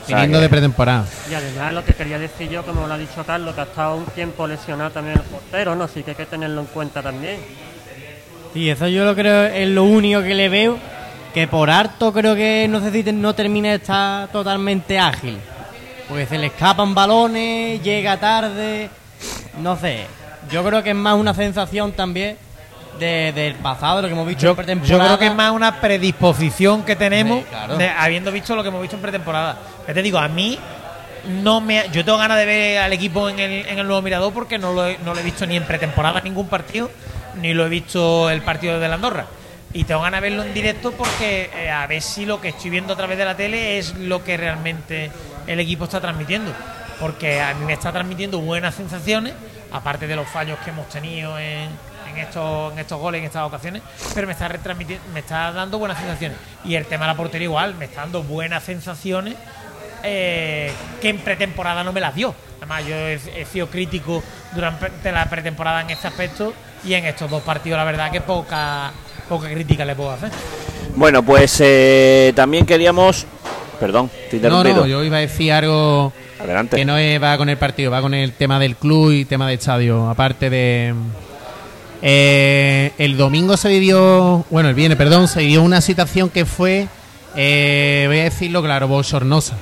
[0.07, 1.05] Viniendo de pretemporada.
[1.31, 3.97] Y además lo que quería decir yo, como lo ha dicho Carlos, que ha estado
[3.97, 5.85] un tiempo lesionado también el portero, ¿no?
[5.85, 7.37] Así que hay que tenerlo en cuenta también.
[8.55, 10.79] Y eso yo lo creo es lo único que le veo.
[11.35, 15.39] Que por harto creo que no sé si no termina de estar totalmente ágil.
[16.09, 18.89] Porque se le escapan balones, llega tarde.
[19.61, 20.07] No sé.
[20.51, 22.37] Yo creo que es más una sensación también
[22.99, 25.05] de- del pasado, de lo que hemos visto Yo, en yo pretemporada.
[25.05, 27.77] creo que es más una predisposición que tenemos, Sí, claro.
[27.77, 29.59] de- habiendo visto lo que hemos visto en pretemporada.
[29.87, 30.59] Ya te digo, a mí
[31.43, 34.33] no me, yo tengo ganas de ver al equipo en el, en el nuevo Mirador
[34.33, 36.91] porque no lo, he, no lo he visto ni en pretemporada ningún partido,
[37.37, 39.27] ni lo he visto el partido de la Andorra.
[39.73, 42.71] Y tengo ganas de verlo en directo porque eh, a ver si lo que estoy
[42.71, 45.11] viendo a través de la tele es lo que realmente
[45.47, 46.53] el equipo está transmitiendo.
[47.01, 49.35] Porque a mí me está transmitiendo buenas sensaciones,
[49.71, 51.69] aparte de los fallos que hemos tenido en,
[52.11, 53.83] en estos, en estos goles, en estas ocasiones,
[54.15, 56.39] pero me está retransmitiendo, me está dando buenas sensaciones.
[56.65, 59.37] Y el tema de la portería igual, me está dando buenas sensaciones
[60.03, 62.35] eh, que en pretemporada no me las dio.
[62.57, 64.23] Además, yo he, he sido crítico
[64.55, 66.53] durante la pretemporada en este aspecto
[66.85, 68.93] y en estos dos partidos, la verdad, que poca,
[69.29, 70.31] poca crítica le puedo hacer.
[70.97, 73.27] Bueno, pues eh, también queríamos,
[73.79, 76.77] perdón, te No, no, yo iba a decir algo Adelante.
[76.77, 79.55] que no va con el partido, va con el tema del club y tema de
[79.55, 80.09] estadio.
[80.09, 80.95] Aparte de.
[82.03, 84.45] eh, el domingo se vivió.
[84.51, 86.89] Bueno, el viernes, perdón, se vivió una situación que fue.
[87.37, 89.57] eh, voy a decirlo claro, bochornosa.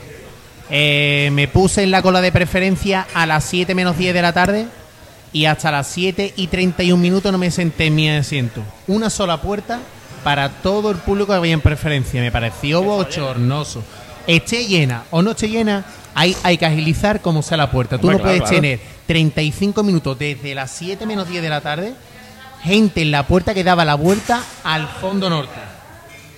[0.71, 4.33] Eh, me puse en la cola de preferencia a las 7 menos 10 de la
[4.33, 4.67] tarde
[5.33, 8.63] y hasta las 7 y 31 minutos no me senté en mi asiento.
[8.87, 9.81] Una sola puerta
[10.25, 12.21] para todo el público que había en preferencia.
[12.21, 13.83] Me pareció bochornoso.
[14.27, 17.99] Esté llena o no esté llena, hay, hay que agilizar como sea la puerta.
[17.99, 18.63] Tú Hombre, no puedes claro, claro.
[18.63, 21.95] tener 35 minutos desde las 7 menos 10 de la tarde,
[22.63, 25.66] gente en la puerta que daba la vuelta al fondo norte.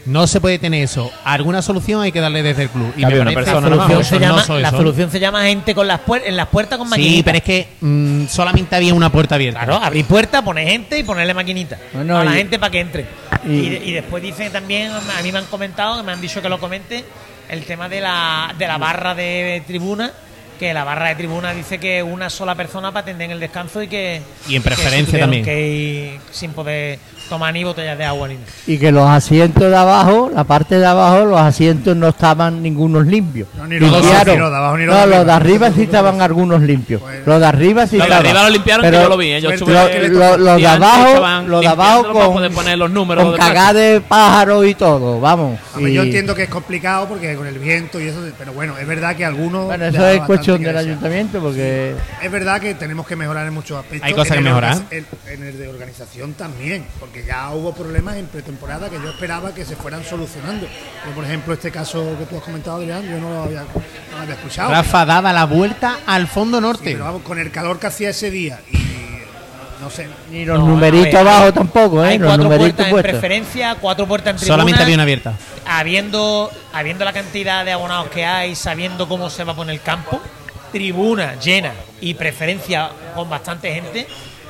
[0.08, 1.10] No se puede tener eso.
[1.24, 2.92] Alguna solución hay que darle desde el club.
[2.96, 5.74] Y Había me una parece persona La solución, se llama, la solución se llama gente
[5.74, 7.24] con las puer- en las puertas con Sí, maquinitas.
[7.24, 9.60] pero es que mm, solamente había una puerta abierta.
[9.64, 13.06] Claro, abrir puerta, poner gente y ponerle maquinita a la y- gente para que entre.
[13.46, 16.40] Y, y- de- y después dicen también, a mí me han comentado, me han dicho
[16.42, 17.04] que lo comente,
[17.50, 20.10] el tema de la, de la barra de tribuna,
[20.58, 23.80] que la barra de tribuna dice que una sola persona para atender en el descanso
[23.82, 24.20] y que...
[24.48, 25.44] Y en preferencia también.
[25.44, 26.98] Que ir sin poder
[27.28, 28.46] tomar ni botellas de agua ni nada.
[28.66, 33.06] y que los asientos de abajo, la parte de abajo, los asientos no estaban ningunos
[33.06, 33.48] limpios.
[33.56, 35.70] No, ni los abajo, ni los de abajo, ni los no, de los de arriba.
[35.72, 37.00] sí estaban algunos limpios.
[37.02, 38.26] Pues- Los de arriba sí Los de estaban.
[38.26, 39.40] arriba lo limpiaron, que Pero yo lo vi, ¿eh?
[39.40, 40.36] Yo estuve- que lo- tocó.
[40.38, 44.00] los de abajo, estaban los de abajo con, poder poner los números con cagada de
[44.00, 45.58] pájaros y todo, vamos.
[45.74, 48.76] Hombre, Y- Yo entiendo que es complicado porque con el viento y eso, pero bueno,
[48.78, 49.66] es verdad que algunos.
[49.66, 53.54] Bueno, eso es cuestión que del ayuntamiento porque Es verdad que tenemos que mejorar en
[53.54, 54.06] muchos aspectos.
[54.06, 54.76] Hay cosas que mejorar.
[54.90, 59.64] en el de organización también, porque ya hubo problemas en pretemporada que yo esperaba que
[59.64, 60.66] se fueran solucionando.
[61.06, 64.16] Yo, por ejemplo, este caso que tú has comentado, Adrián, yo no lo había, no
[64.16, 64.70] lo había escuchado.
[64.70, 66.90] Rafa daba la vuelta al fondo Sí, norte.
[66.92, 68.78] pero vamos, con el calor que hacía ese día y
[69.80, 70.08] no sé.
[70.30, 72.08] ni los No, numeritos a ver, abajo tampoco, ¿eh?
[72.10, 73.10] Hay Los cuatro numeritos puertas en puestos.
[73.12, 74.54] preferencia, cuatro puertas en tribuna.
[74.54, 75.34] Solamente había una abierta.
[75.66, 79.80] habiendo, habiendo la cantidad de abonados que hay, sabiendo cómo se va a poner el
[79.82, 80.20] campo,
[80.72, 84.06] tribuna llena y preferencia con bastante gente,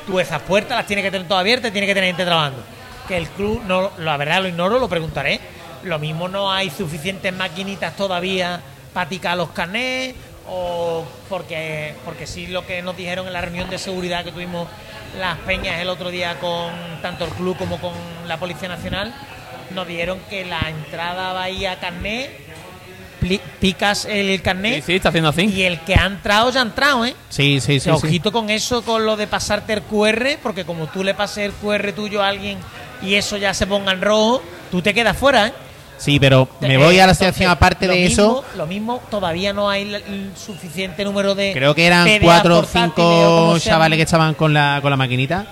[0.09, 2.63] tú esas puertas las tienes que tener todas abiertas y tienes que tener gente trabajando.
[3.07, 5.39] Que el club, no, la verdad lo ignoro, lo preguntaré.
[5.85, 8.61] Lo mismo no hay suficientes maquinitas todavía
[8.93, 10.15] para ticar los carnés
[10.49, 14.67] o porque, porque sí lo que nos dijeron en la reunión de seguridad que tuvimos
[15.19, 17.93] las peñas el otro día con tanto el club como con
[18.27, 19.15] la Policía Nacional,
[19.75, 22.48] nos dijeron que la entrada Bahía Carné, pli-
[23.61, 25.43] picas el Sí, carné sí, está haciendo así.
[25.47, 27.15] y el que ha entrado ya ha entrado, ¿eh?
[27.29, 27.81] Sí, sí, O sí.
[27.81, 28.07] sea, sí.
[28.07, 31.53] ojito con eso, con lo de pasarte el QR, porque como tú le pases el
[31.53, 32.59] QR tuyo a alguien
[33.03, 35.53] y eso ya se ponga en rojo, tú te quedas fuera, ¿eh?
[35.99, 38.45] Sí, pero me voy a la situación aparte de mismo- eso.
[38.57, 41.53] Lo mismo, todavía no hay el, suficiente número de.
[41.53, 45.47] Creo que eran PDA cuatro o cinco chavales que estaban con la, con la maquinita.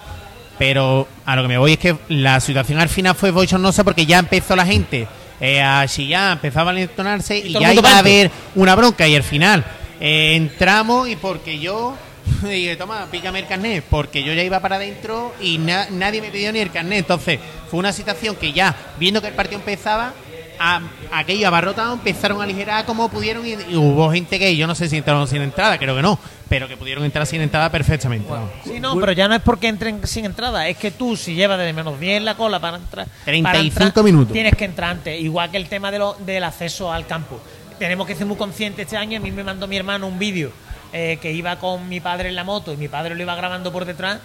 [0.59, 4.07] Pero a lo que me voy es que la situación al final fue bochornosa porque
[4.07, 5.07] ya empezó la gente
[5.41, 9.07] eh, a chillar, empezó a valentonarse y, ya iba a haber una bronca.
[9.07, 9.65] Y al final
[10.01, 11.97] eh, entramos y porque yo
[12.43, 16.31] dije, toma, pícame el carnet, porque yo ya iba para adentro y na- nadie me
[16.31, 16.99] pidió ni el carnet.
[17.01, 17.39] Entonces
[17.71, 20.13] fue una situación que ya, viendo que el partido empezaba,
[20.59, 20.81] a,
[21.13, 24.89] aquello abarrotado, empezaron a aligerar como pudieron y, y hubo gente que yo no sé
[24.89, 26.19] si entraron sin entrada, creo que no,
[26.49, 28.29] pero que pudieron entrar sin entrada perfectamente.
[28.65, 31.59] Sí, no, pero ya no es porque entren sin entrada, es que tú, si llevas
[31.59, 33.07] desde menos 10 la cola para entrar.
[33.25, 34.33] 35 para entrar, minutos.
[34.33, 37.41] Tienes que entrar antes, igual que el tema de lo- del acceso al campo.
[37.79, 39.19] Tenemos que ser muy conscientes este año.
[39.19, 40.51] A mí me mandó mi hermano un vídeo
[40.93, 43.73] eh, que iba con mi padre en la moto y mi padre lo iba grabando
[43.73, 44.19] por detrás.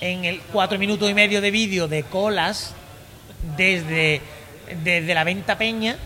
[0.00, 2.74] En el cuatro minutos y medio de vídeo de colas
[3.56, 4.20] desde,
[4.82, 5.96] desde la venta peña,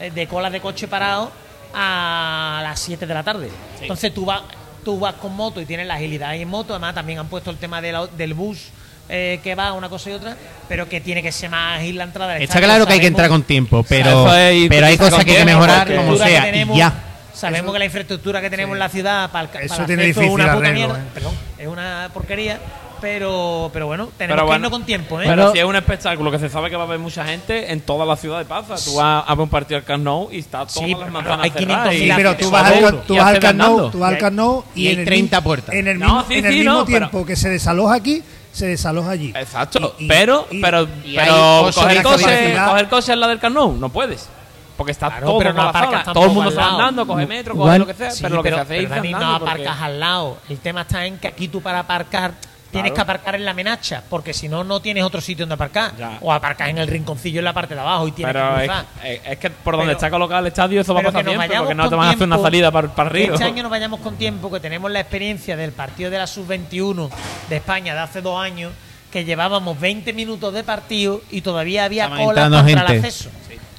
[0.00, 1.32] eh, de colas de coche parado,
[1.74, 3.50] a las 7 de la tarde.
[3.80, 4.42] Entonces tú vas,
[4.84, 6.72] tú vas con moto y tienes la agilidad ahí en moto.
[6.74, 8.68] Además, también han puesto el tema de la- del bus
[9.10, 10.36] eh, que va una cosa y otra,
[10.68, 12.34] pero que tiene que ser más ágil la entrada.
[12.34, 15.24] del Está claro que hay que entrar con tiempo, pero, Eso es pero hay cosas
[15.24, 16.92] que hay que mejorar como sea que y tenemos- ya.
[17.32, 20.16] Sabemos que la infraestructura que tenemos en la ciudad para Eso para el tiene es
[20.16, 20.98] una puta mierda.
[20.98, 21.02] eh.
[21.14, 22.58] Perdón, es una porquería,
[23.00, 25.20] pero, pero bueno, tenemos Pero que bueno, irnos con tiempo.
[25.20, 25.24] ¿eh?
[25.24, 27.72] Pero Pero- si es un espectáculo que se sabe que va a haber mucha gente
[27.72, 28.74] en toda la ciudad de Paza.
[28.84, 31.12] Tú vas a ver un partido al Camp Nou y está todas Sí, las pero
[31.12, 33.58] manzanas hay 500 cerradas y- pero que tú vas al, tú Y vas al Camp
[33.58, 35.74] Nou, tú vas al Camp Nou y hay en el 30 mi- puertas.
[35.74, 37.94] En el No, mismo, sí, en el sí, mismo no, pero- tiempo que se desaloja
[37.94, 38.22] aquí,
[38.52, 39.32] se desaloja allí.
[39.36, 43.38] Exacto, Y- y- pero, y- pero, y pero coger coche, coger coche en la del
[43.38, 44.28] Camp Nou, no puedes.
[44.76, 47.80] Porque está Claro, todo pero no aparcas Todo el mundo está andando, coge metro, coge
[47.80, 48.12] lo que sea.
[48.12, 50.36] Sí, pero lo que pero, se hace pero Dani, no porque- aparcas al lado.
[50.48, 52.30] El tema está en que aquí tú para aparcar
[52.70, 55.96] tienes que aparcar en la menacha, porque si no, no tienes otro sitio donde aparcar.
[55.96, 56.18] Ya.
[56.20, 58.68] O aparcas en el rinconcillo en la parte de abajo y tienes Pero que es,
[58.68, 58.84] cruzar.
[59.04, 61.56] es- es que por donde Pero- está colocado el estadio eso va a pasar vayamos
[61.58, 63.34] porque no te van a hacer una salida para, para arriba.
[63.34, 67.10] Este año nos vayamos con tiempo, que tenemos la experiencia del partido de la sub-21
[67.48, 68.72] de España de hace dos años,
[69.10, 73.30] que llevábamos 20 minutos de partido y todavía había cola contra el acceso.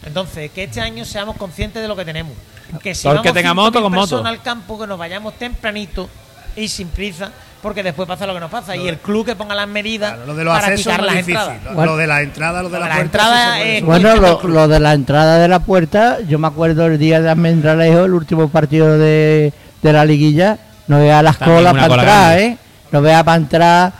[0.05, 2.33] Entonces, que este año seamos conscientes de lo que tenemos.
[2.81, 4.25] Que si el vamos que tenga 5.000 moto, con moto.
[4.25, 6.09] al campo, que nos vayamos tempranito
[6.55, 7.31] y sin prisa,
[7.62, 8.76] porque después pasa lo que nos pasa.
[8.76, 11.16] Y el club que ponga las medidas Claro, lo de los para accesos quitar las
[11.16, 11.36] difícil.
[11.51, 11.86] entradas.
[11.86, 13.84] Lo, de la entrada, lo de Lo la, la puerta, entrada es-.
[13.84, 18.05] Bueno, lo, de la entrada de la puerta, yo me acuerdo el día de Almendralejo,
[18.05, 19.51] el último partido de,
[19.82, 20.58] de la liguilla,
[20.88, 22.46] no vea las También colas para cola entrar, grande.
[22.46, 22.58] ¿eh?
[22.92, 23.93] No vea para entrar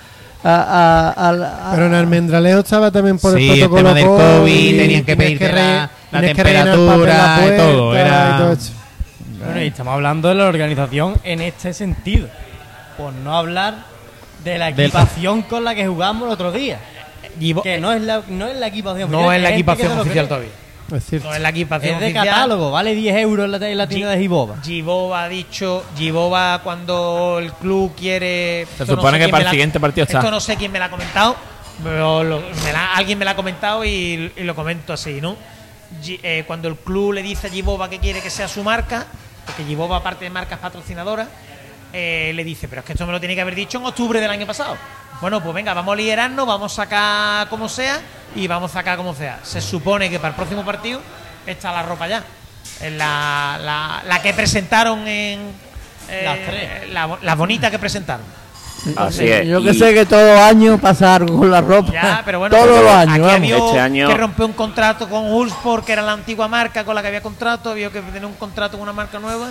[0.44, 3.96] a, a- a- a- Pero en Almendralejo estaba también por Sí, el el protocolo tema
[3.96, 6.76] del COVID, tenían que re- la- el temperatura y
[7.58, 8.58] todo, puerta era- y todo.
[9.46, 12.28] Bueno, y estamos hablando de la organización en este sentido.
[13.00, 13.76] Por no hablar
[14.44, 16.80] de la equipación con la que jugamos el otro día.
[17.64, 20.28] Que no es la, no es la equipación no oficial, es la que equipación oficial
[20.28, 20.50] todavía.
[20.96, 21.28] Es cierto.
[21.30, 22.26] No es la equipación Es de oficial.
[22.28, 24.56] catálogo, vale 10 euros en la, en la tienda de Giboba.
[24.64, 28.66] Giboba ha dicho, Giboba cuando el club quiere...
[28.76, 30.18] Se esto no supone sé que quién para me el la- siguiente partido está.
[30.20, 31.36] Esto no sé quién me lo ha comentado,
[31.84, 35.36] pero lo- me la- alguien me lo ha comentado y, y lo comento así, ¿no?
[36.08, 39.06] Eh, cuando el club le dice a Giboba que quiere que sea su marca,
[39.46, 41.28] porque Giboba aparte de marcas patrocinadoras,
[41.94, 44.20] eh, le dice, pero es que esto me lo tiene que haber dicho en octubre
[44.22, 44.76] del año pasado.
[45.22, 48.00] Bueno, pues venga, vamos a liderarnos, vamos a sacar como sea
[48.36, 49.40] y vamos a sacar como sea.
[49.44, 51.02] Se supone que para el próximo partido
[51.46, 52.24] está la ropa ya.
[52.82, 55.42] La, la, la que presentaron en...
[56.10, 56.90] eh, Las tres.
[56.94, 58.26] La, la bonita que presentaron.
[58.96, 59.46] Así es.
[59.46, 61.92] Yo que Y- sé que todos los años pasa algo con la ropa.
[61.92, 63.62] Ya, pero bueno, todos pero los aquí años.
[63.66, 67.02] Este año- que rompió un contrato con Hulsport, que era la antigua marca con la
[67.02, 69.50] que había contrato, había que tener un contrato con una marca nueva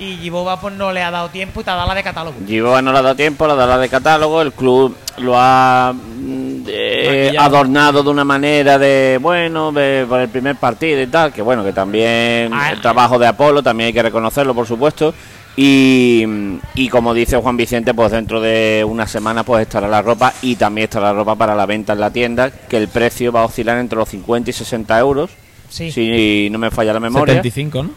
[0.00, 2.36] y Giboba pues no le ha dado tiempo y te ha dado la de catálogo.
[2.46, 5.34] Giboa no le ha dado tiempo, le ha dado la de catálogo, el club lo
[5.36, 11.06] ha mm, eh, adornado de una manera de, bueno, de- por el primer partido y
[11.06, 14.66] tal, que bueno, que también Ah, el trabajo de Apolo, también hay que reconocerlo, por
[14.66, 15.12] supuesto.
[15.56, 16.24] Y,
[16.74, 20.56] y como dice Juan Vicente, pues dentro de una semana pues estará la ropa y
[20.56, 23.44] también estará la ropa para la venta en la tienda, que el precio va a
[23.46, 25.30] oscilar entre los 50 y 60 euros,
[25.68, 25.90] Sí.
[25.92, 27.34] si no me falla la memoria.
[27.34, 27.90] 75, ¿no?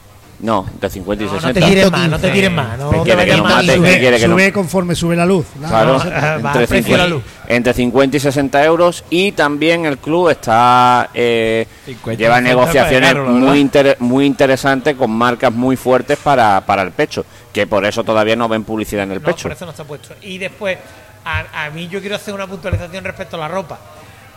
[0.44, 1.60] No, entre 50 y No, no 60.
[1.62, 2.78] te tires más, no te tires más.
[2.78, 3.56] No ¿Qué te quiere que vayas nos más.
[3.66, 3.76] mate?
[3.78, 4.34] sube, ¿Qué quiere que no?
[4.36, 5.46] sube conforme sube la luz.
[5.58, 7.24] Claro, Va al entre, precio de la 50, luz.
[7.48, 13.16] entre 50 y 60 euros y también el club está eh, 50 lleva 60 negociaciones
[13.16, 18.04] muy inter- muy interesantes con marcas muy fuertes para, para el pecho, que por eso
[18.04, 19.44] todavía no ven publicidad en el No, pecho.
[19.44, 20.14] por eso no está puesto.
[20.24, 20.78] Y después,
[21.24, 23.80] a, a mí yo quiero hacer una puntualización respecto a la ropa.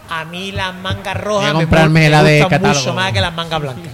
[0.09, 2.79] A mí las mangas rojas me, me la de gustan catálogo.
[2.81, 3.93] mucho más que las mangas blancas.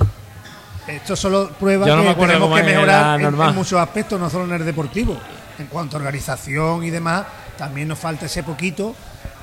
[0.86, 4.60] Esto solo prueba no que tenemos que mejorar en, en muchos aspectos, no solo en
[4.60, 5.16] el deportivo.
[5.58, 7.24] En cuanto a organización y demás,
[7.56, 8.94] también nos falta ese poquito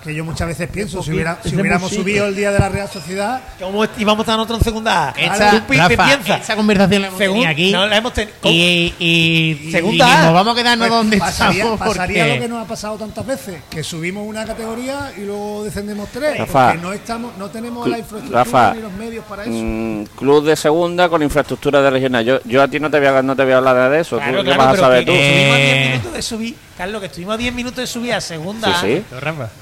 [0.03, 2.87] que yo muchas veces pienso, si, hubiera- si hubiéramos subido el día de la Real
[2.89, 5.11] Sociedad, ¿Cómo íbamos a estar nosotros en segunda A?
[5.11, 6.41] Esa, ¿Tú pi- te Rafa, piensas?
[6.41, 7.71] esa conversación la hemos tenido aquí.
[7.71, 10.23] no, la hemos teni- y, y, Segunda y A.
[10.23, 13.25] nos vamos a quedarnos pues, donde pasaría, estamos pasaría lo que nos ha pasado tantas
[13.25, 16.67] veces, que subimos una categoría y luego descendemos tres, Rafa.
[16.71, 19.51] porque no estamos, no tenemos la infraestructura Rafa, ni los medios para eso.
[19.53, 22.23] Mm, club de segunda con infraestructura de regional.
[22.25, 24.15] Yo, yo a ti no te voy a, no te voy a hablar de eso.
[24.17, 25.11] ¿Tú Claro, qué claro, vas a saber tú?
[25.11, 25.89] estuvimos a 10 Eh.
[25.91, 28.81] minutos de subir, Carlos, que estuvimos a 10 minutos de subir a segunda Sí, A,
[28.99, 29.05] sí.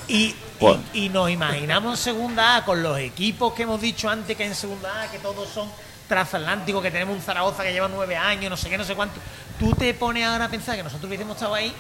[0.08, 4.08] Y, Pues- y, y nos imaginamos en segunda A con los equipos que hemos dicho
[4.08, 5.68] antes que en segunda A, que todos son
[6.08, 9.16] transatlánticos, que tenemos un Zaragoza que lleva nueve años, no sé qué, no sé cuánto.
[9.60, 11.74] Tú te pones ahora a pensar que nosotros hubiésemos estado ahí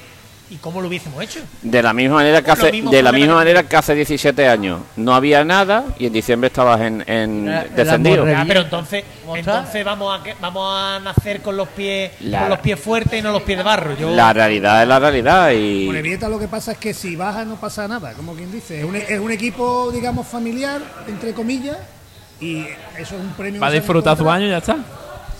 [0.49, 1.39] y cómo lo hubiésemos hecho.
[1.61, 4.79] De la misma manera que Lo hace, de la misma manera que hace 17 años
[4.95, 6.99] no había nada y en diciembre estabas en,
[7.75, 8.23] descendido.
[8.23, 8.45] bien.
[8.47, 9.03] pero entonces,
[9.35, 13.21] entonces vamos a vamos a nacer con los pies La- con los pies fuertes y
[13.21, 13.97] no los pies de barro.
[13.97, 17.43] Yo La realidad es la realidad y Morevieta lo que pasa es que si baja
[17.43, 18.79] no pasa nada, como quien dice.
[18.79, 21.77] Es un, es un equipo, digamos, familiar, entre comillas,
[22.39, 22.59] y
[22.97, 23.59] eso es un premio.
[23.59, 24.77] Va a disfrutar su año y ya está.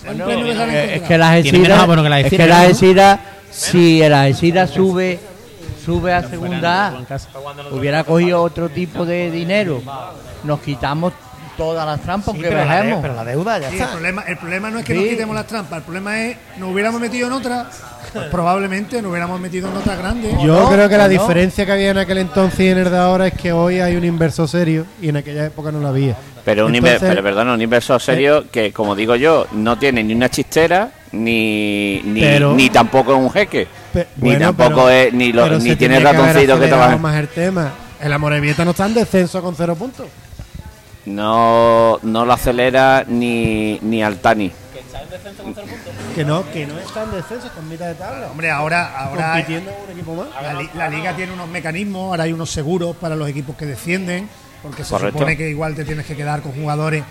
[0.04, 2.08] Es un premio que se han Eh, es que la Tiene menos Algeciras, abono que
[2.08, 2.64] la es Algeciras, que la ¿no?
[2.68, 3.20] Algeciras,
[3.58, 5.18] si el Algeciras sube,
[5.84, 7.02] sube a segunda A,
[7.72, 9.82] hubiera cogido otro tipo de dinero,
[10.44, 11.12] nos quitamos
[11.56, 12.98] todas las trampas Sí, que pero, la de- bajemos.
[13.02, 13.92] pero la deuda ya Sí, el, está.
[13.92, 15.00] problema, el problema no es que Sí.
[15.00, 17.66] nos quitemos las trampas, el problema es nos hubiéramos metido en otra,
[18.12, 20.30] pues probablemente nos hubiéramos metido en otra grande.
[20.40, 21.10] Yo no, creo que la no.
[21.10, 23.96] diferencia que había en aquel entonces y en el de ahora es que hoy hay
[23.96, 26.14] un inversor serio y en aquella época no lo había.
[26.44, 30.14] pero un inver- pero perdona, un inversor serio que como digo yo, no tiene ni
[30.14, 33.66] una chistera ni ni, Pero- ni tampoco es un jeque.
[33.92, 36.96] Pe- ni bueno, tampoco pero- es ni lo- ni tiene tenía que que acelerado trabaja.
[36.98, 37.72] más el tema.
[38.00, 40.06] El Amorebieta no está en descenso con cero puntos.
[41.06, 44.52] No no lo acelera ni ni Altani.
[46.14, 48.28] Que no, que no está en descenso, está en mitad de tabla.
[48.30, 50.26] Hombre, ahora, ahora compitiendo con un equipo más.
[50.42, 53.66] la, li- la liga tiene unos mecanismos, ahora hay unos seguros para los equipos que
[53.66, 54.28] descienden,
[54.62, 55.18] porque se Correcto.
[55.18, 57.04] supone que igual te tienes que quedar con jugadores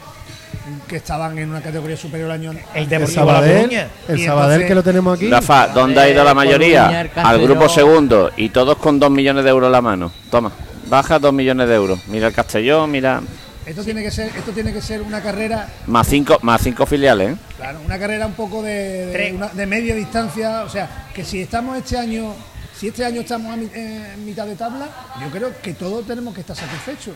[0.87, 3.87] que estaban en una categoría superior al año El La Sabadell, Coruña.
[4.07, 5.29] el Y Sabadell entonces- que lo tenemos aquí.
[5.29, 7.09] Rafa, ¿dónde ha ido la mayoría?
[7.15, 10.11] Al grupo segundo y todos con dos millones de euros en la mano.
[10.29, 10.51] Toma,
[10.89, 11.99] baja dos millones de euros.
[12.07, 13.21] Mira el Castellón, mira
[13.65, 17.33] Esto tiene que ser, esto tiene que ser una carrera, más cinco más cinco filiales.
[17.33, 17.37] ¿eh?
[17.57, 21.41] claro, una carrera un poco de, de, una- de media distancia, o sea, que si
[21.41, 22.33] estamos este año,
[22.73, 24.87] si este año estamos en mitad de tabla,
[25.21, 27.15] yo creo que todos tenemos que estar satisfechos.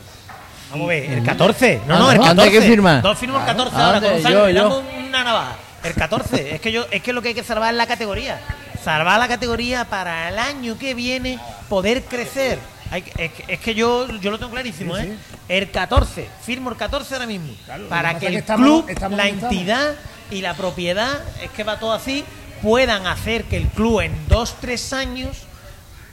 [0.72, 1.82] Vamos a ver, el 14.
[1.88, 2.48] No, ¿A no, el dónde 14.
[2.48, 3.04] hay que firmar?
[3.04, 4.14] No firmo el 14 ¿A ahora, dónde?
[4.16, 5.56] Gonzalo, Yo, damos una navaja.
[5.84, 6.56] El 14.
[6.56, 8.40] es que yo es que lo que hay que salvar es la categoría.
[8.84, 11.40] Salvar la categoría para el año que viene
[11.70, 12.60] poder crecer.
[12.92, 15.16] Hay que- es, que, es que yo, yo lo tengo clarísimo, ¿eh?
[15.48, 17.54] El 14, firmo el 14 ahora mismo.
[17.66, 19.54] Claro, lo para que pasa que es el que estamos- club, estamos la donde estamos.
[19.58, 19.96] entidad
[20.30, 22.26] y la propiedad, es que va todo así,
[22.62, 25.38] puedan hacer que el club en dos, tres años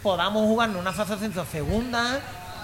[0.03, 2.21] podamos jugar en una fase de ascenso segunda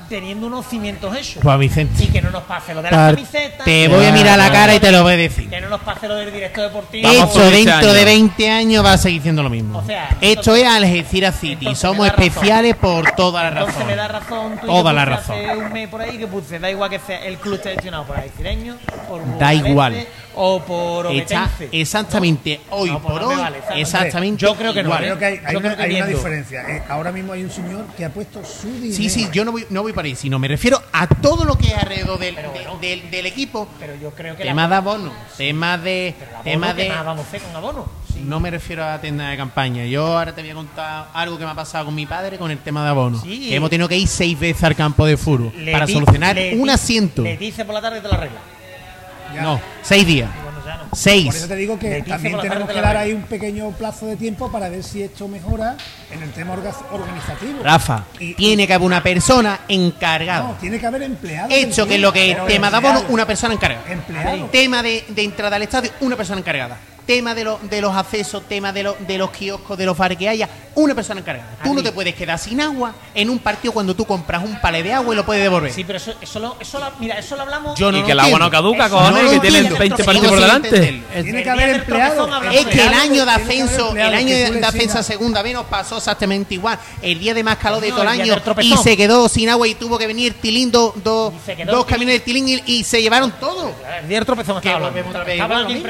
[0.09, 1.43] teniendo unos cimientos hechos.
[1.43, 3.65] Pues Vicente, Y que no nos pase lo de las Par- camisetas.
[3.65, 5.49] te voy a mirar la cara y te lo voy a decir.
[5.51, 7.09] Que no nos pase lo del director deportivo.
[7.11, 9.79] Esto dentro de 20 años va a seguir siendo lo mismo.
[9.79, 11.53] O sea, Esto entonces- es Algeciras City.
[11.61, 13.87] entonces Somos especiales por toda la Entonces razón.
[13.89, 15.37] me da razón tú Toda la razón.
[15.37, 18.17] Hace un mes por ahí que puse, da igual que sea el club gestionado por
[18.19, 18.77] alcireños,
[19.09, 20.07] por Da igual.
[20.37, 21.07] o por
[21.79, 23.37] exactamente hoy No, pues por hoy.
[23.37, 23.81] vale, exactamente.
[23.83, 24.41] exactamente.
[24.43, 24.97] Yo creo que no.
[24.97, 26.07] Creo que hay, una, creo que hay una viendo.
[26.07, 26.63] diferencia.
[26.69, 28.95] Eh, ahora mismo hay un señor que ha puesto su dinero.
[28.97, 31.57] Sí, sí, yo no voy, no voy para ahí, sino me refiero a todo lo
[31.59, 32.43] que hay alrededor del, de-
[32.81, 33.69] del, del equipo.
[33.79, 36.15] Pero yo creo que Tema la, de abono, tema de.
[36.19, 36.89] pero el abono, Tema ¿qué de.
[36.91, 38.05] más vamos a hacer con abono?
[38.25, 39.85] No me refiero a tienda de campaña.
[39.87, 42.51] Yo ahora te voy a contar algo que me ha pasado con mi padre con
[42.51, 43.21] el tema de abono.
[43.21, 43.49] Sí.
[43.49, 46.37] Que hemos tenido que ir seis veces al campo de fútbol Le para di- solucionar
[46.53, 47.23] un di- asiento.
[47.23, 48.39] Le dice por la tarde te la regla.
[49.35, 49.43] Ya.
[49.43, 50.31] No, seis días.
[50.77, 50.91] Bueno, ya no.
[50.91, 51.49] Por eso Seis.
[51.49, 54.83] te digo que también tenemos que dar ahí un pequeño plazo de tiempo para ver
[54.83, 55.77] si esto mejora
[56.11, 57.63] en el tema orga- organizativo.
[57.63, 60.49] Rafa, Y- tiene que haber una persona encargada.
[60.49, 61.53] No, tiene que haber empleados.
[61.53, 63.83] Hecho que lo que tema de abono, una persona encargada.
[63.91, 64.47] Empleado.
[64.47, 66.77] Tema de, de entrada al estadio, una persona encargada.
[67.07, 70.17] Tema de, lo- de los accesos, tema de, lo- de los kioscos, de los bares
[70.17, 71.51] que haya, una persona encargada.
[71.63, 74.83] Tú no te puedes quedar sin agua en un partido cuando tú compras un palé
[74.83, 75.71] de agua y lo puedes devolver.
[75.73, 77.79] Sí, pero eso, eso, lo, eso lo- mira, eso lo hablamos.
[77.79, 79.79] Yo no y lo que el agua no caduca, cojones, que tienen entiendo.
[79.79, 81.03] 20 Sigo partidos por delante.
[81.23, 85.03] Tiene que haber hablamos Es que el año de ascenso, el año de ascenso a
[85.03, 86.79] segunda B nos pasó exactamente igual.
[87.03, 89.69] El día de más calor de No, todo el año y se quedó sin agua
[89.69, 90.95] y tuvo que venir Tilín, dos
[91.45, 91.85] Tilín.
[91.87, 93.73] camiones de Tilín y, y se llevaron todo.
[94.01, 94.89] El día del tropezón Que estaba
[95.59, 95.85] hablando.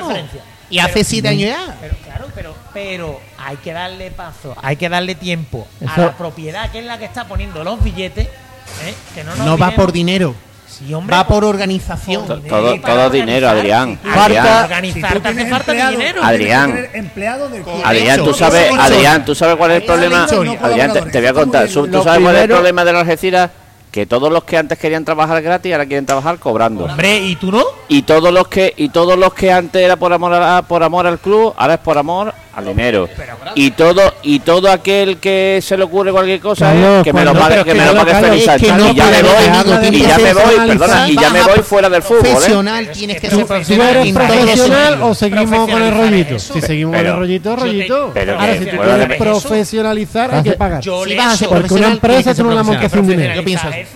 [0.75, 1.77] Y hace siete años ya.
[1.81, 6.17] Pero claro, pero, pero hay que darle paso, hay que darle tiempo a Eso- la
[6.17, 8.27] propiedad que es la que está poniendo los billetes.
[8.27, 8.95] ¿eh?
[9.15, 10.35] Que no, nos No va por dinero,
[10.67, 12.27] Sí, hombre, va por organización.
[12.27, 13.49] por Todo- dinero y para todo dinero.
[13.49, 16.25] Adrián, Si- Si organizar tienes falta dinero.
[16.25, 16.71] Adrián.
[16.73, 17.63] tener empleados del.
[17.85, 20.25] Adrián, tú sabes, Adrián, tú sabes cuál es el problema.
[20.25, 21.69] Adrián, te, te voy a contar.
[21.69, 23.51] Tú sabes cuál es el problema de los Algeciras
[23.95, 26.87] que todos los que antes querían trabajar gratis ahora quieren trabajar cobrando.
[26.87, 27.63] Hombre, ¿y tú no?
[27.87, 31.07] Y todos los que y todos los que antes era por amor a, por amor
[31.07, 33.09] al club, ahora es por amor al dinero.
[33.55, 37.25] Y todo y todo aquel que se le ocurre cualquier cosa Carlos, es que me
[37.25, 38.77] lo pague, que que me lo pague Félix es que Sánchez.
[38.77, 41.59] no y ya me voy, y de ya me voy, perdona, y ya me voy
[41.63, 42.31] fuera del fútbol, ¿eh?
[42.31, 44.27] Profesional, tienes que ser ¿Tú eres profesional.
[44.27, 46.35] profesional o seguimos con el rollito?
[46.37, 46.55] eso.
[46.55, 48.11] Si seguimos con el rollito, rollito.
[48.15, 50.81] pero Ahora, si tú quieres profesionalizar, hay que pagar.
[50.83, 53.17] Yo Si le vas a ser Porque una profesional, empresa ser la montas sin profesional.
[53.17, 53.35] dinero.
[53.35, 53.87] Yo pienso ¿eh?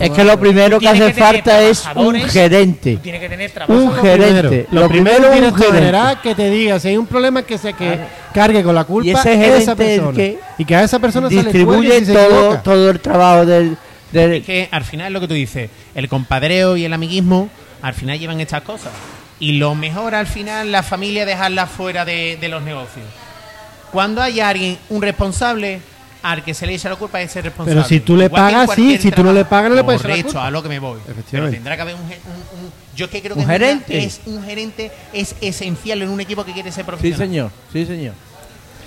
[0.00, 2.94] Es que lo primero que hace falta es un gerente.
[2.96, 4.02] Tú tienes que tener Un trabajadores.
[4.02, 4.66] gerente.
[4.70, 5.78] Lo, Lo primero es un un gerente.
[5.78, 7.89] general que te diga si hay un problema que se que
[8.32, 9.42] cargue con la culpa Y ese esa
[9.76, 11.52] gerente es persona que y que a esa persona se le
[12.04, 13.76] se todo, todo el trabajo del,
[14.12, 17.48] del- Es que al final es lo que tú dices, el compadreo y el amiguismo
[17.82, 18.92] al final llevan estas cosas.
[19.38, 23.06] Y lo mejor al final la familia dejarla fuera de, de los negocios.
[23.90, 25.80] Cuando hay alguien, un responsable,
[26.22, 27.80] al que se le echa la culpa es ese responsable.
[27.80, 30.00] Pero si tú le Igual pagas, sí, si tú no le pagas, no le puedes
[30.02, 30.46] echar la culpa.
[30.46, 30.98] a lo que me voy.
[31.30, 32.08] Pero tendrá que haber un, un-
[32.64, 34.04] un- yo es que creo ¿Un que gerente?
[34.04, 37.18] es un gerente es esencial en un equipo que quiere ser Sí, profesional.
[37.28, 37.50] señor.
[37.72, 38.14] Sí, señor.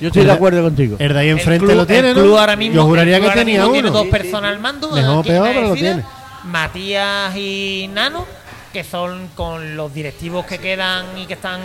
[0.01, 0.97] Yo estoy de acuerdo contigo.
[0.99, 2.21] El de ahí enfrente club- lo tiene, el ¿no?
[2.23, 3.97] club ahora mismo, Yo juraría el club que ahora tenía mismo tiene uno.
[3.99, 4.91] dos personas al mando.
[4.91, 6.03] Mejor peor, pero lo tiene.
[6.45, 8.25] Matías y Nano,
[8.73, 11.61] que son con los directivos que quedan y que están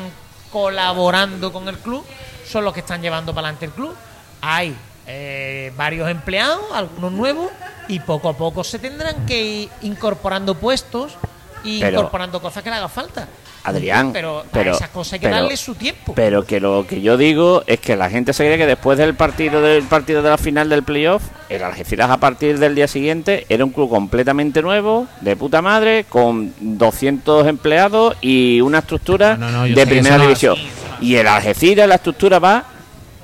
[0.53, 2.05] colaborando con el club,
[2.49, 3.95] son los que están llevando para adelante el club.
[4.40, 4.74] Hay
[5.09, 7.51] eh, varios empleados, algunos nuevos,
[7.89, 11.16] y poco a poco se tendrán que ir incorporando puestos
[11.64, 13.26] y Pero- incorporando cosas que le haga falta.
[13.64, 16.14] Adrián, pero, pero- a esas cosas hay que pero- darle su tiempo.
[16.14, 19.14] Pero que lo que yo digo es que la gente se cree que después del
[19.14, 23.44] partido del partido de la final del playoff, el Algeciras a partir del día siguiente
[23.48, 29.51] era un club completamente nuevo, de puta madre, con 200 empleados y una estructura No,
[29.51, 30.55] no, yo de primera división.
[30.56, 30.68] así,
[31.06, 32.64] Y el Algeciras la estructura va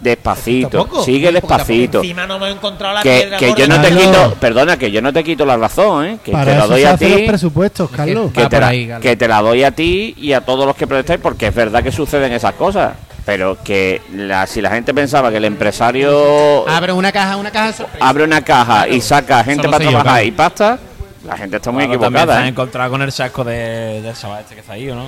[0.05, 1.99] despacito, sigue despacito.
[1.99, 4.03] Encima no hemos encontrado la Que, piedra que yo no te Carlos.
[4.05, 6.19] quito, perdona, que yo no te quito la razón, ¿eh?
[6.23, 7.25] que Para te la doy a los ti.
[7.27, 8.31] presupuestos, Carlos.
[8.33, 9.03] que te, la, ahí, Galo.
[9.03, 11.83] que te la doy a ti y a todos los que protestáis porque es verdad
[11.83, 12.93] que suceden esas cosas
[13.27, 17.73] pero que la- si la gente pensaba que el empresario Abre una caja, una caja
[17.73, 18.07] sorpresa.
[18.07, 20.27] abre una caja y saca gente Solo para sé yo, trabajar claro.
[20.29, 20.79] y pasta
[21.27, 22.49] la gente está muy Claro, equivocada has ¿eh?
[22.49, 25.07] encontrado con el saco de, del chaval este que está ahí, ¿o ¿no?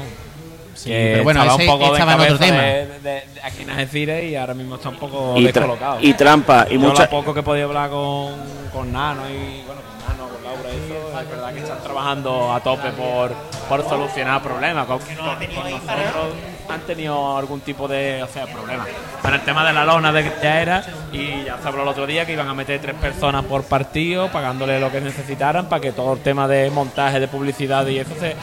[0.77, 2.63] Sí, Que pero bueno, estaba ese un poco de estaba en otro cabeza tema.
[2.63, 3.71] De, de- de aquí en
[4.31, 5.99] y ahora mismo está un poco y, descolocado.
[6.01, 6.81] y trampa y lo
[7.11, 8.33] poco que he podido hablar con,
[8.73, 12.53] con Nano y bueno, con Nano, con Laura y eso, es verdad que están trabajando
[12.53, 13.33] a tope por,
[13.69, 14.87] por solucionar problemas.
[14.87, 16.35] Con, con- con nosotros
[16.69, 18.85] han tenido algún tipo de o sea, problema.
[19.23, 21.89] Con el tema de la lona de que ya era y ya se habló el
[21.89, 25.81] otro día que iban a meter tres personas por partido, pagándole lo que necesitaran para
[25.81, 28.35] que todo el tema de montaje, de publicidad y eso se,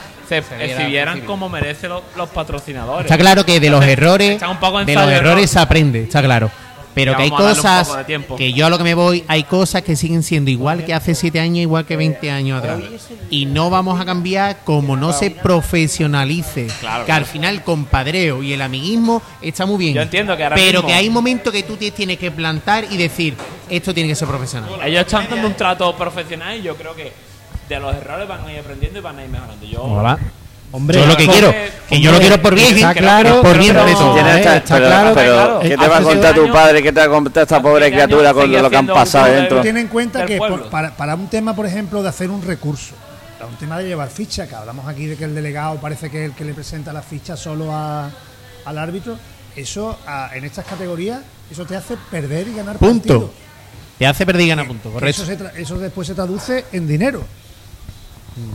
[0.42, 1.28] se exhibieran posible.
[1.28, 3.06] como merecen los, los patrocinadores.
[3.06, 6.22] Está claro que de los errores, Está un poco de los errores se aprende, está
[6.22, 6.50] claro.
[6.96, 7.92] Pero que hay cosas
[8.38, 11.16] que yo a lo que me voy, hay cosas que siguen siendo igual que hace
[11.16, 12.82] 7 años, igual que 20 años atrás.
[13.32, 16.68] Y no vamos a cambiar como no se profesionalice.
[16.80, 19.96] Claro, que al final el compadreo y el amiguismo está muy bien.
[19.96, 22.86] Yo entiendo que ahora Pero mismo- que hay momentos que tú te tienes que plantar
[22.90, 23.34] y decir,
[23.70, 24.70] esto tiene que ser profesional.
[24.86, 27.12] Ellos están dando un trato profesional y yo creo que
[27.70, 29.66] de los errores van a ir aprendiendo y van a ir mejorando.
[29.66, 29.84] Yo,
[30.76, 31.54] Hombre, yo lo que quiero,
[31.88, 34.18] que yo lo quiero por bien, está claro, por bien de todo.
[34.18, 35.60] Eh, está pero, claro, pero claro.
[35.60, 36.82] ¿qué te va a contar tu padre?
[36.82, 39.62] ¿Qué te va a contar esta pobre criatura con lo que han pasado dentro?
[39.62, 42.96] Ten en cuenta que por- para, para un tema, por ejemplo, de hacer un recurso,
[43.38, 46.24] para un tema de llevar ficha, que hablamos aquí de que el delegado parece que
[46.26, 48.10] es el que le presenta la ficha solo a-
[48.66, 49.16] al árbitro,
[49.56, 51.20] eso a- en estas categorías,
[51.52, 53.32] eso te hace perder y ganar Punto.
[54.00, 55.22] Te hace perder y ganar punto, correcto.
[55.22, 57.24] Eso, se eso después se traduce en dinero.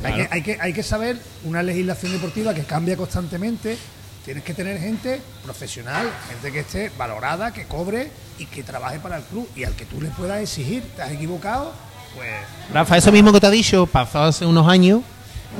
[0.04, 3.76] Hay, que, hay, que, hay que saber una legislación deportiva que cambia constantemente.
[4.24, 9.16] Tienes que tener gente profesional, gente que esté valorada, que cobre y que trabaje para
[9.18, 10.82] el club y al que tú le puedas exigir.
[10.96, 11.72] ¿Te has equivocado?
[12.14, 12.28] Pues
[12.72, 15.00] Rafa, eso mismo que te ha dicho pasó hace unos años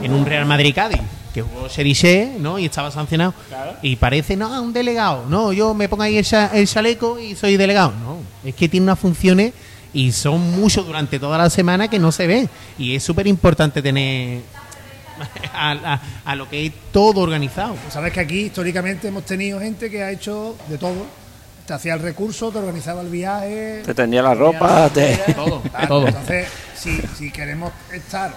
[0.03, 1.01] en un Real Madrid Cádiz,
[1.33, 2.59] que jugó Seriché, ¿no?
[2.59, 3.33] Y estaba sancionado.
[3.81, 5.25] Y parece, no, un delegado.
[5.29, 7.93] No, yo me pongo ahí el, cha- el chaleco y soy delegado.
[8.03, 9.55] No, es que tiene unas funciones
[9.93, 12.49] y son muchos durante toda la semana que no se ven.
[12.79, 14.41] Y es súper importante tener
[15.55, 17.75] a, a- a lo que es todo organizado.
[17.91, 21.07] sabes que aquí históricamente hemos tenido gente que ha hecho de todo.
[21.67, 23.83] Te hacía el recurso, te organizaba el viaje.
[23.85, 25.19] Te tendía la ropa, te...
[25.37, 26.07] Todo, Claro, todo.
[26.09, 28.33] Entonces, si, si queremos estar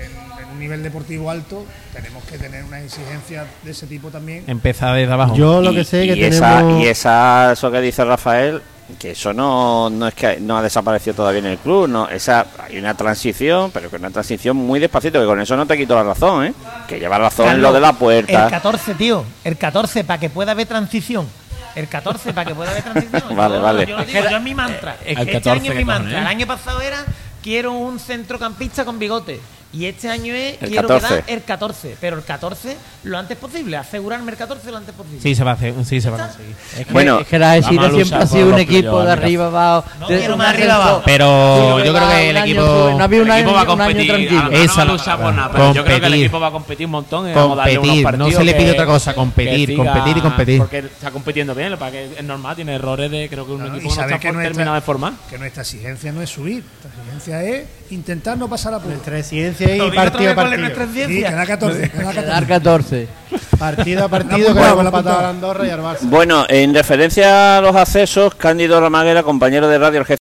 [0.00, 4.42] en, en un nivel deportivo alto, tenemos que tener unas exigencias de ese tipo también.
[4.48, 5.36] Empezar desde abajo.
[5.36, 8.60] Yo lo y, que sé que y esa, tenemos y esa, eso que dice Rafael,
[8.98, 12.46] que eso no, no es que no ha desaparecido todavía en el club, no, esa
[12.62, 15.94] hay una transición, pero que una transición muy despacito, que con eso no te quito
[15.94, 16.54] la razón, ¿eh?
[16.86, 18.48] Que lleva razón en lo de la El puerta.
[18.50, 19.24] 14, tío.
[19.42, 21.26] El 14 para que pueda haber transición.
[21.74, 23.22] El 14 para que pueda haber transición.
[23.36, 23.86] Vale, Yo- vale.
[23.86, 24.96] Yo, lo digo, yo es mi mantra.
[25.04, 26.04] el este 14 año es mi que mantra.
[26.04, 26.30] cojones, El ¿eh?
[26.30, 27.04] año pasado era
[27.42, 29.40] quiero un centrocampista con bigote.
[29.74, 31.08] Y este año es, El quiero 14.
[31.08, 31.96] quedar el 14.
[32.00, 35.20] Pero el 14 lo antes posible, asegurarme el 14 lo antes posible.
[35.20, 36.54] Sí, se va a hacer, sí, se va a conseguir.
[36.78, 39.12] Es que, Bueno, es que la Algeciras vamos a siempre ha sido un equipo de
[39.12, 39.84] arriba abajo.
[40.00, 41.02] No de- quiero más arriba abajo.
[41.04, 42.62] Pero yo creo que el equipo,
[42.96, 44.42] no había un año- va a un año competir.
[44.52, 44.96] Esa no
[45.32, 47.28] nada, pero yo creo que el equipo va a competir un montón.
[47.28, 50.20] y vamos a darle unos Competir, no se le pide otra cosa, competir, competir y
[50.20, 50.58] competir.
[50.58, 53.52] Porque está compitiendo bien, lo que es que es normal, tiene errores de creo que
[53.52, 55.12] un equipo no está que por- nuestra- terminado de formar.
[55.28, 57.64] Que nuestra exigencia no es subir, nuestra exigencia es
[57.94, 58.74] intentar no pasar.
[58.84, 61.06] Nuestra ciencia y Lo digo otra partido a vez, ¿cuál es nuestra partido.
[61.06, 61.30] Sí, ciencia?
[61.30, 62.20] queda 14, queda 14.
[62.22, 63.08] Quedar 14.
[63.58, 66.00] Partido a partido que hemos empatado Andorra y al Barça.
[66.02, 70.23] Bueno, en referencia a los accesos, Cándido Ramaguera, compañero de Radio Algeciras.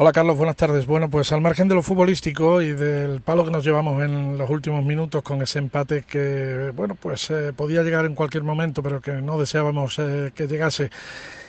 [0.00, 0.86] Hola Carlos, buenas tardes.
[0.86, 4.48] Bueno, pues al margen de lo futbolístico y del palo que nos llevamos en los
[4.48, 9.00] últimos minutos con ese empate que, bueno, pues eh, podía llegar en cualquier momento, pero
[9.00, 10.90] que no deseábamos eh, que llegase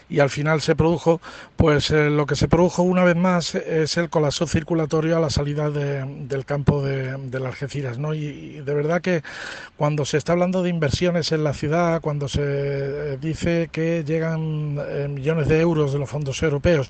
[0.10, 1.22] y al final se produjo,
[1.56, 5.30] pues eh, lo que se produjo una vez más es el colapso circulatorio a la
[5.30, 8.14] salida de- del campo de, de las Algeciras, ¿no?
[8.14, 9.22] Y, de verdad que
[9.78, 14.78] cuando se está hablando de inversiones en la ciudad, cuando se eh, dice que llegan
[14.88, 16.90] eh, millones de euros de los fondos europeos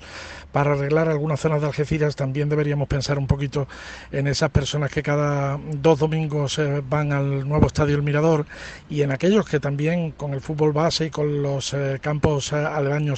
[0.52, 3.68] para arreglar algunas zonas de Algeciras, también deberíamos pensar un poquito
[4.10, 8.46] en esas personas que cada dos domingos van al nuevo estadio El Mirador
[8.88, 12.56] y en aquellos que también con el fútbol base y con los campos eh,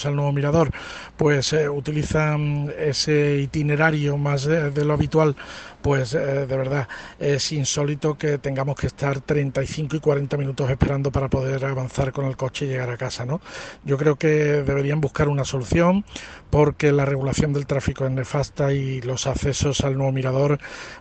[0.07, 0.71] al nuevo Mirador,
[1.17, 5.37] pues eh, utilizan ese itinerario más de lo habitual,
[5.83, 6.89] pues eh, de verdad
[7.19, 12.27] es insólito que tengamos que estar 35 y 40 minutos esperando para poder avanzar con
[12.27, 13.41] el coche y llegar a casa, ¿no?
[13.85, 16.05] Yo creo que deberían buscar una solución
[16.53, 20.59] porque la regulación del tráfico es nefasta y los accesos al nuevo mirador,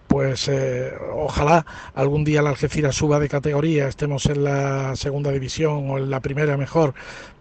[0.08, 5.90] pues eh, ojalá algún día la Algeciras suba de categoría, estemos en la segunda división
[5.90, 6.94] o en la primera mejor,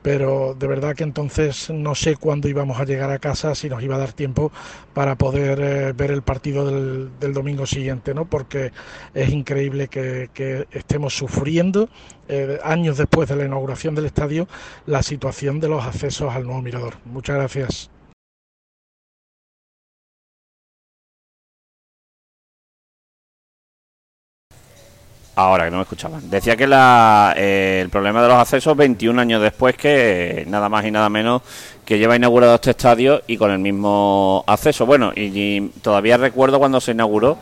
[0.02, 3.82] pero de verdad que entonces no sé cuándo íbamos a llegar a casa, si nos
[3.82, 4.50] iba a dar tiempo
[4.92, 8.24] para poder eh, ver el partido del, del domingo siguiente, ¿no?
[8.24, 8.72] Porque
[9.14, 11.88] es increíble que, que estemos sufriendo
[12.28, 14.46] eh, años después de la inauguración del estadio
[14.86, 16.94] la situación de los accesos al nuevo mirador.
[17.04, 17.90] Muchas gracias.
[25.42, 26.28] Ahora que no me escuchaban.
[26.28, 30.84] Decía que la, eh, el problema de los accesos 21 años después que nada más
[30.84, 31.40] y nada menos
[31.84, 34.84] que lleva inaugurado este estadio y con el mismo acceso.
[34.84, 37.38] Bueno, y, y todavía recuerdo cuando se inauguró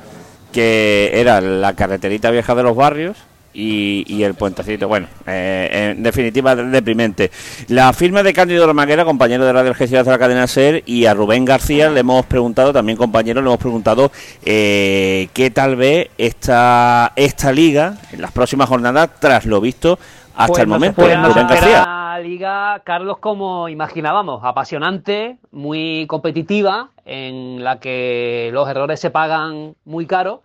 [0.53, 3.17] que era la carreterita vieja de los barrios
[3.53, 4.89] y, y el puentecito.
[4.89, 7.31] Bueno, eh, en definitiva, deprimente.
[7.69, 11.15] La firma de Cándido Romaguera, compañero de Radio Algeciras de la cadena SER, y a
[11.15, 14.11] Rubén García le hemos preguntado, también compañero, le hemos preguntado
[14.45, 19.99] eh, qué tal ve esta, esta liga en las próximas jornadas tras lo visto
[20.35, 21.03] hasta Pues el momento.
[21.03, 21.83] espera- Rubén García.
[21.85, 29.75] Una liga, Carlos, como imaginábamos, apasionante, muy competitiva, en la que los errores se pagan
[29.85, 30.43] muy caro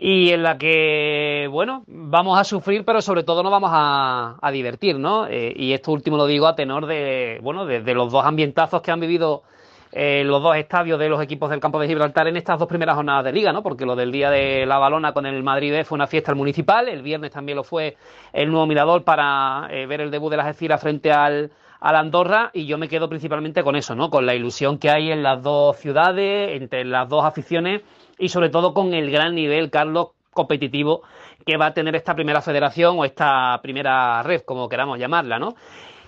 [0.00, 4.50] y en la que, bueno, vamos a sufrir, pero sobre todo nos vamos a, a
[4.52, 5.26] divertir, ¿no?
[5.26, 8.92] Eh, y esto último lo digo a tenor de, bueno, de, los dos ambientazos que
[8.92, 9.42] han vivido
[9.90, 12.94] eh, los dos estadios de los equipos del campo de Gibraltar en estas dos primeras
[12.94, 13.64] jornadas de liga, ¿no?
[13.64, 16.36] Porque lo del día de la balona con el Madrid B fue una fiesta al
[16.36, 17.96] municipal, el viernes también lo fue
[18.32, 21.50] el nuevo Mirador para eh, ver el debut de las Algeciras frente al,
[21.80, 24.10] al Andorra y yo me quedo principalmente con eso, ¿no?
[24.10, 27.82] Con la ilusión que hay en las dos ciudades, entre las dos aficiones
[28.18, 31.02] y sobre todo con el gran nivel, Carlos, competitivo
[31.44, 35.54] que va a tener esta primera federación o esta primera red, como queramos llamarla, ¿no?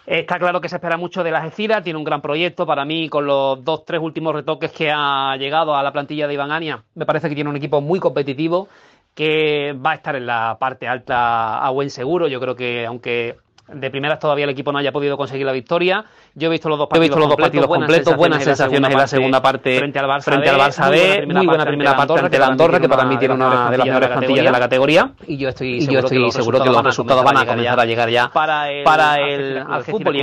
[0.07, 3.09] Está claro que se espera mucho de la Algeciras, tiene un gran proyecto para mí
[3.09, 6.83] con los dos, tres últimos retoques que ha llegado a la plantilla de Iván Ania.
[6.95, 8.69] Me parece que tiene un equipo muy competitivo
[9.15, 12.29] que va a estar en la parte alta a buen seguro.
[12.29, 13.37] Yo creo que aunque
[13.73, 16.05] de primeras todavía el equipo no haya podido conseguir la victoria,
[16.35, 19.07] yo he visto los dos partidos, visto los dos partidos completos, buenas sensaciones en la
[19.07, 22.47] segunda parte frente al Barça frente al Barça B, muy buena primera parte ante la
[22.47, 25.13] Andorra, que para mí tiene una de las mejores plantillas de la categoría.
[25.27, 28.09] Y yo estoy Y yo estoy seguro que los resultados van a comenzar a llegar
[28.11, 30.17] ya para el, fútbol.
[30.17, 30.21] Y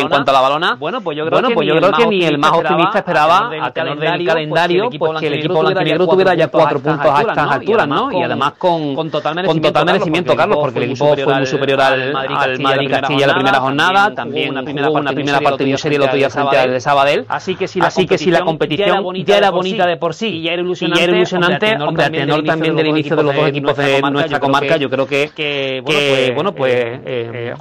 [0.00, 1.96] en cuanto a la balona, bueno, pues yo creo que pues yo ni creo el
[1.96, 5.60] que más ni el más optimista esperaba a tenor del calendario, pues, que el equipo
[5.60, 8.12] blanquinegro tuviera ya cuatro puntos a estas alturas, ¿no?
[8.12, 12.90] Y además con, con total merecimiento, Carlos, porque el equipo fue muy superior al Madrid
[12.90, 16.80] Castilla la primera jornada, también una primera parte muy seria el otro día frente al
[16.80, 17.24] Sabadell.
[17.28, 20.28] Así que si la Así que si la competición ya era bonita de por sí
[20.28, 23.22] y ya era y ilusionante, ya era ilusionante, hombre, a tenor también del inicio de
[23.22, 27.54] los dos equipos de nuestra comarca, yo creo que, que, bueno, pues eh, eh, eh,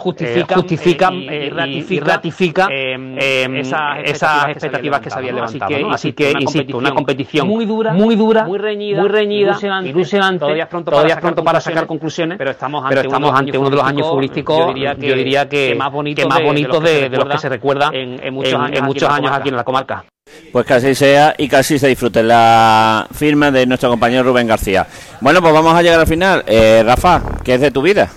[1.11, 3.61] y- eh, y y ratifica, eh,
[4.05, 5.91] esas expectativas que se habían levantado.
[5.91, 10.39] Así que, insisto, una competición muy dura, muy dura, muy reñida, muy reñida, ilusionante.
[10.39, 13.07] Todavía es pronto Todavía para es pronto sacar para sacar conclusiones, pero estamos pero ante
[13.07, 16.83] estamos ante uno de los años futbolísticos, yo diría que, diría que, más bonitos, bonitos
[16.83, 20.05] de, los que se recuerdan en, muchos, años, aquí en la comarca.
[20.51, 24.87] Pues que así sea y casi se disfrute la firma de nuestro compañero Rubén García.
[25.21, 26.43] Bueno, pues vamos a llegar al final.
[26.47, 28.09] Eh, Rafa, ¿qué es de tu vida?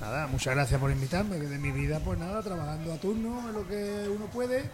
[0.00, 1.36] Nada, muchas gracias por invitarme.
[1.38, 4.64] Que de mi vida, pues nada, trabajando a turno en lo que uno puede.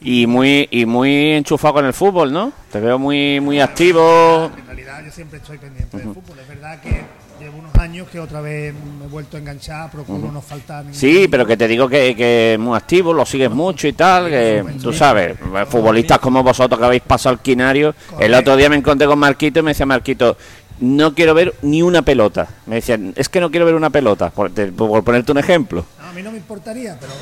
[0.00, 2.52] Y muy y muy enchufado con el fútbol, ¿no?
[2.70, 4.50] Te veo muy muy activo.
[4.56, 6.38] En realidad yo siempre estoy pendiente del fútbol.
[6.40, 7.04] Es verdad que
[7.82, 10.86] años que otra vez me he vuelto a enganchar, procuro no faltar.
[10.92, 14.28] Sí, pero que te digo que, que es muy activo, lo sigues mucho y tal,
[14.28, 15.36] que tú sabes,
[15.68, 17.94] futbolistas como vosotros que habéis pasado al quinario.
[18.18, 20.36] El otro día me encontré con Marquito y me decía Marquito,
[20.80, 22.48] no quiero ver ni una pelota.
[22.66, 24.52] Me decían, es que no quiero ver una pelota, por,
[25.04, 25.84] ponerte un ejemplo.
[26.00, 27.12] a mí no me importaría, pero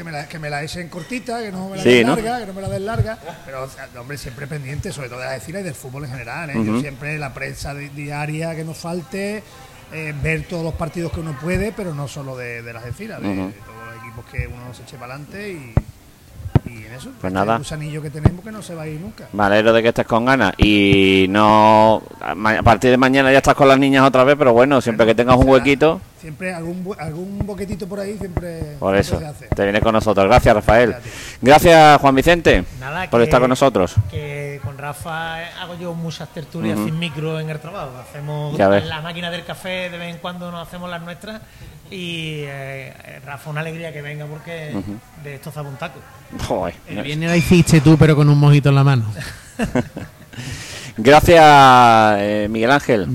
[0.00, 2.46] que me la, que me la echen cortita, que no me la den larga, que
[2.46, 3.18] no me la den larga.
[3.44, 3.68] Pero,
[4.00, 6.50] hombre, siempre pendiente, sobre todo de la decir y del fútbol en general.
[6.50, 6.54] ¿eh?
[6.64, 9.42] Yo siempre la prensa diaria que nos falte,
[9.92, 12.90] eh, ver todos los partidos que uno puede, pero no solo de, de las de,
[12.90, 15.74] de, todos los equipos que uno se eche para adelante y
[16.66, 17.58] y en eso, pues nada.
[17.58, 19.28] gusanillo que tenemos que no se va a ir nunca.
[19.32, 20.54] De que estés con ganas.
[20.58, 22.02] Y no.
[22.20, 25.14] A partir de mañana ya estás con las niñas otra vez, pero bueno, siempre que
[25.14, 26.00] tengas un huequito.
[26.20, 28.76] Siempre algún, algún boquetito por ahí, siempre.
[28.78, 29.18] Por eso,
[29.54, 30.26] te vienes con nosotros.
[30.26, 30.94] Gracias, Rafael.
[31.40, 32.64] Gracias, Juan Vicente,
[33.10, 33.94] por estar con nosotros.
[34.10, 37.92] Que con Rafa hago yo muchas tertulias sin micro en el trabajo.
[37.98, 41.40] Hacemos la máquina del café, de vez en cuando nos hacemos las nuestras.
[41.90, 44.74] Y eh, Rafa, una alegría que venga porque
[45.24, 46.00] de esto sabe un taco.
[46.86, 49.06] El viernes la hiciste tú, pero con un mojito en la mano.
[50.98, 51.42] gracias,
[52.18, 53.08] eh, Miguel Ángel.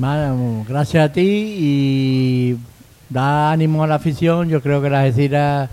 [0.67, 2.57] gracias a ti y
[3.09, 4.49] da ánimo a la afición.
[4.49, 5.69] Yo creo que la Algeciras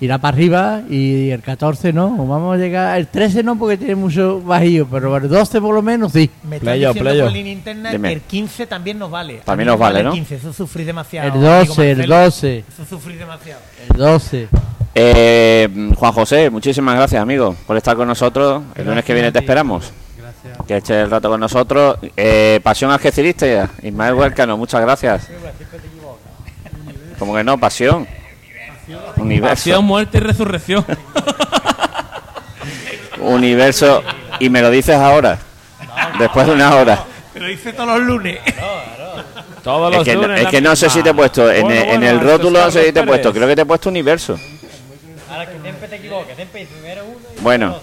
[0.00, 2.10] irá para arriba y el 14 no.
[2.10, 2.98] Vamos a llegar.
[2.98, 6.30] El 13 no, porque tiene mucho bajillo, pero el 12 por lo menos sí.
[6.44, 9.40] Me está diciendo por línea interna que el 15 también nos vale.
[9.44, 10.10] También nos vale, ¿no?
[10.10, 11.34] El 15, eso sufrí demasiado.
[11.34, 12.64] El 12, el 12.
[12.68, 13.60] Eso sufrí demasiado.
[13.90, 14.48] El 12.
[14.96, 18.62] Eh, Juan José, muchísimas gracias, amigo, por estar con nosotros.
[18.76, 19.92] El lunes que viene te esperamos.
[20.16, 20.66] Gracias.
[20.66, 21.98] Que eches el rato con nosotros.
[22.16, 25.28] Eh, Pasión Algecirista, Ismael Huercano, muchas gracias.
[27.24, 28.06] Como que no, pasión.
[29.16, 29.54] Universo.
[29.54, 30.84] Pasión, muerte y resurrección.
[33.18, 34.02] Universo.
[34.40, 35.38] Y me lo dices ahora.
[36.18, 37.02] Después de una hora.
[37.32, 38.40] Me lo dice todos los lunes.
[39.62, 40.42] Todos los es que, lunes.
[40.42, 41.50] Es que no sé si te he puesto.
[41.50, 43.32] en, el rótulo no sé si te he puesto.
[43.32, 44.38] Creo que te he puesto universo.
[45.30, 46.36] Ahora que siempre te equivoques.
[46.36, 47.80] primero uno bueno.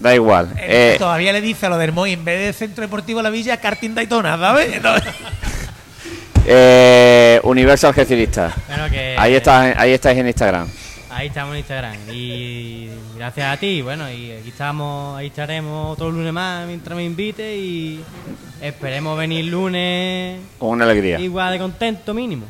[0.00, 0.52] Da igual.
[0.58, 3.56] Eh, todavía le dice a lo del Moy, en vez de Centro Deportivo La Villa,
[3.56, 4.82] Karting Daytona, ¿sabes?
[6.46, 8.52] Eh, Universo Algecirista.
[9.16, 10.68] ahí, está, ahí estáis en Instagram.
[11.10, 11.96] Ahí estamos en Instagram.
[12.10, 16.96] Y gracias a ti, bueno, y aquí estamos, ahí estaremos todo el lunes más mientras
[16.96, 18.02] me invite y
[18.60, 20.40] esperemos venir lunes.
[20.58, 21.20] Con una alegría.
[21.20, 22.46] Igual de contento mínimo.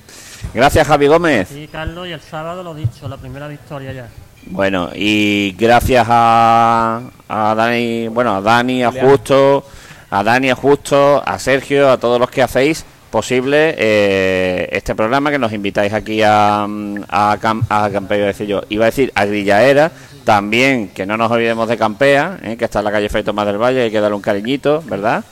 [0.55, 1.49] Gracias, Javi Gómez.
[1.49, 4.09] Sí, Carlos, y el sábado lo dicho, la primera victoria ya.
[4.47, 9.65] Bueno, y gracias a, a Dani, bueno, a Dani, a Justo,
[10.11, 15.31] a Dani, a Justo, a Sergio, a todos los que hacéis posible eh, este programa
[15.31, 19.93] que nos invitáis aquí a, a, a Campea, decir yo, iba a decir a Grillaera,
[20.25, 23.47] también que no nos olvidemos de Campea, eh, que está en la calle Fray Tomás
[23.47, 25.25] del Valle, hay que darle un cariñito, ¿verdad?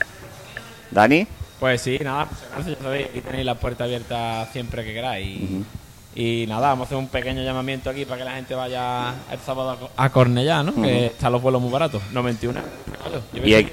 [0.91, 1.27] Dani.
[1.59, 5.41] Pues sí, nada, pues, ya sabéis, aquí tenéis la puerta abierta siempre que queráis.
[6.15, 9.39] Y nada, vamos a hacer un pequeño llamamiento aquí para que la gente vaya el
[9.39, 10.73] sábado a Cornellá, ¿no?
[10.81, 12.59] Que están los vuelos muy baratos, 91.
[13.33, 13.71] y hay,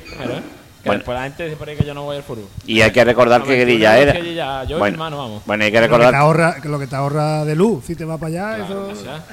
[0.85, 0.99] bueno.
[0.99, 2.47] después la gente dice por ahí que yo no voy al fútbol.
[2.67, 4.65] Y hay que recordar que Grilla era.
[4.65, 5.43] yo bueno, hermano, vamos.
[5.45, 6.07] Bueno, hay que recordar.
[6.07, 8.65] Lo que, te ahorra, lo que te ahorra de luz, si te va para allá,
[8.65, 8.93] eso.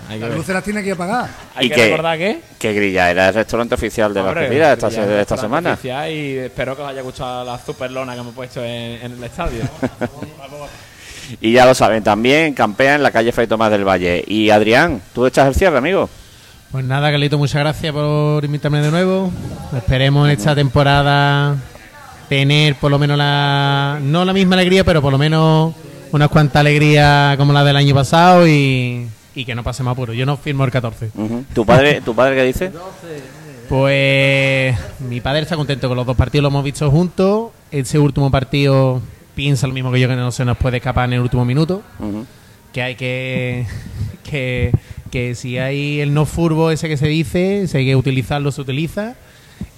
[0.10, 1.30] las luces las tienes que pagar.
[1.56, 2.42] Hay que, recordar que.
[2.58, 5.78] Que Grilla era el restaurante oficial de la Mira esta, de esta semana.
[5.84, 9.24] Y espero que os haya gustado la super lona que hemos puesto en, en el
[9.24, 9.64] estadio.
[11.42, 14.24] y ya lo saben, también campea en la calle Fray Tomás del Valle.
[14.28, 16.10] Y Adrián, tú echas el cierre, amigo.
[16.76, 19.32] Pues nada, Carlito, muchas gracias por invitarme de nuevo.
[19.78, 21.56] Esperemos en esta temporada
[22.28, 23.98] tener por lo menos la.
[24.02, 25.74] No la misma alegría, pero por lo menos
[26.12, 30.12] unas cuantas alegrías como la del año pasado y, que no pasemos apuro.
[30.12, 31.12] Yo no firmo el 14.
[31.54, 32.72] ¿Tu, padre, ¿Tu padre qué dice?
[33.70, 37.52] Pues mi padre está contento con los dos partidos, lo hemos visto juntos.
[37.72, 39.02] Ese último partido
[39.34, 41.84] piensa lo mismo que yo, que no se nos puede escapar en el último minuto.
[42.74, 43.66] Que hay que,
[44.30, 44.74] que
[45.16, 48.60] que si hay el no furbo ese que se dice, si hay que utilizarlo, se
[48.60, 49.16] utiliza.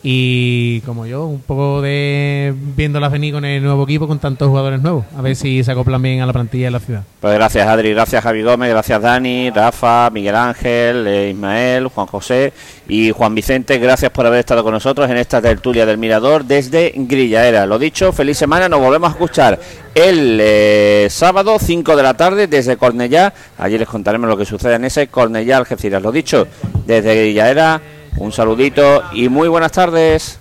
[0.03, 4.81] Y como yo, un poco de viéndolas venir con el nuevo equipo, con tantos jugadores
[4.81, 5.05] nuevos.
[5.17, 7.03] A ver si se acoplan bien a la plantilla de la ciudad.
[7.19, 12.53] Pues gracias Adri, gracias Javi Gómez, gracias Dani, Rafa, Miguel Ángel, eh, Ismael, Juan José
[12.87, 13.79] y Juan Vicente.
[13.79, 17.65] Gracias por haber estado con nosotros en esta tertulia del Mirador desde Grillaera.
[17.65, 19.59] Lo dicho, feliz semana, nos volvemos a escuchar
[19.95, 23.33] el eh, sábado 5 de la tarde desde Cornellá.
[23.57, 26.03] Allí les contaremos lo que sucede en ese Cornellá Algeciras.
[26.03, 26.47] Lo dicho,
[26.85, 27.81] desde Grillaera.
[28.17, 30.39] Un saludito y muy buenas tardes.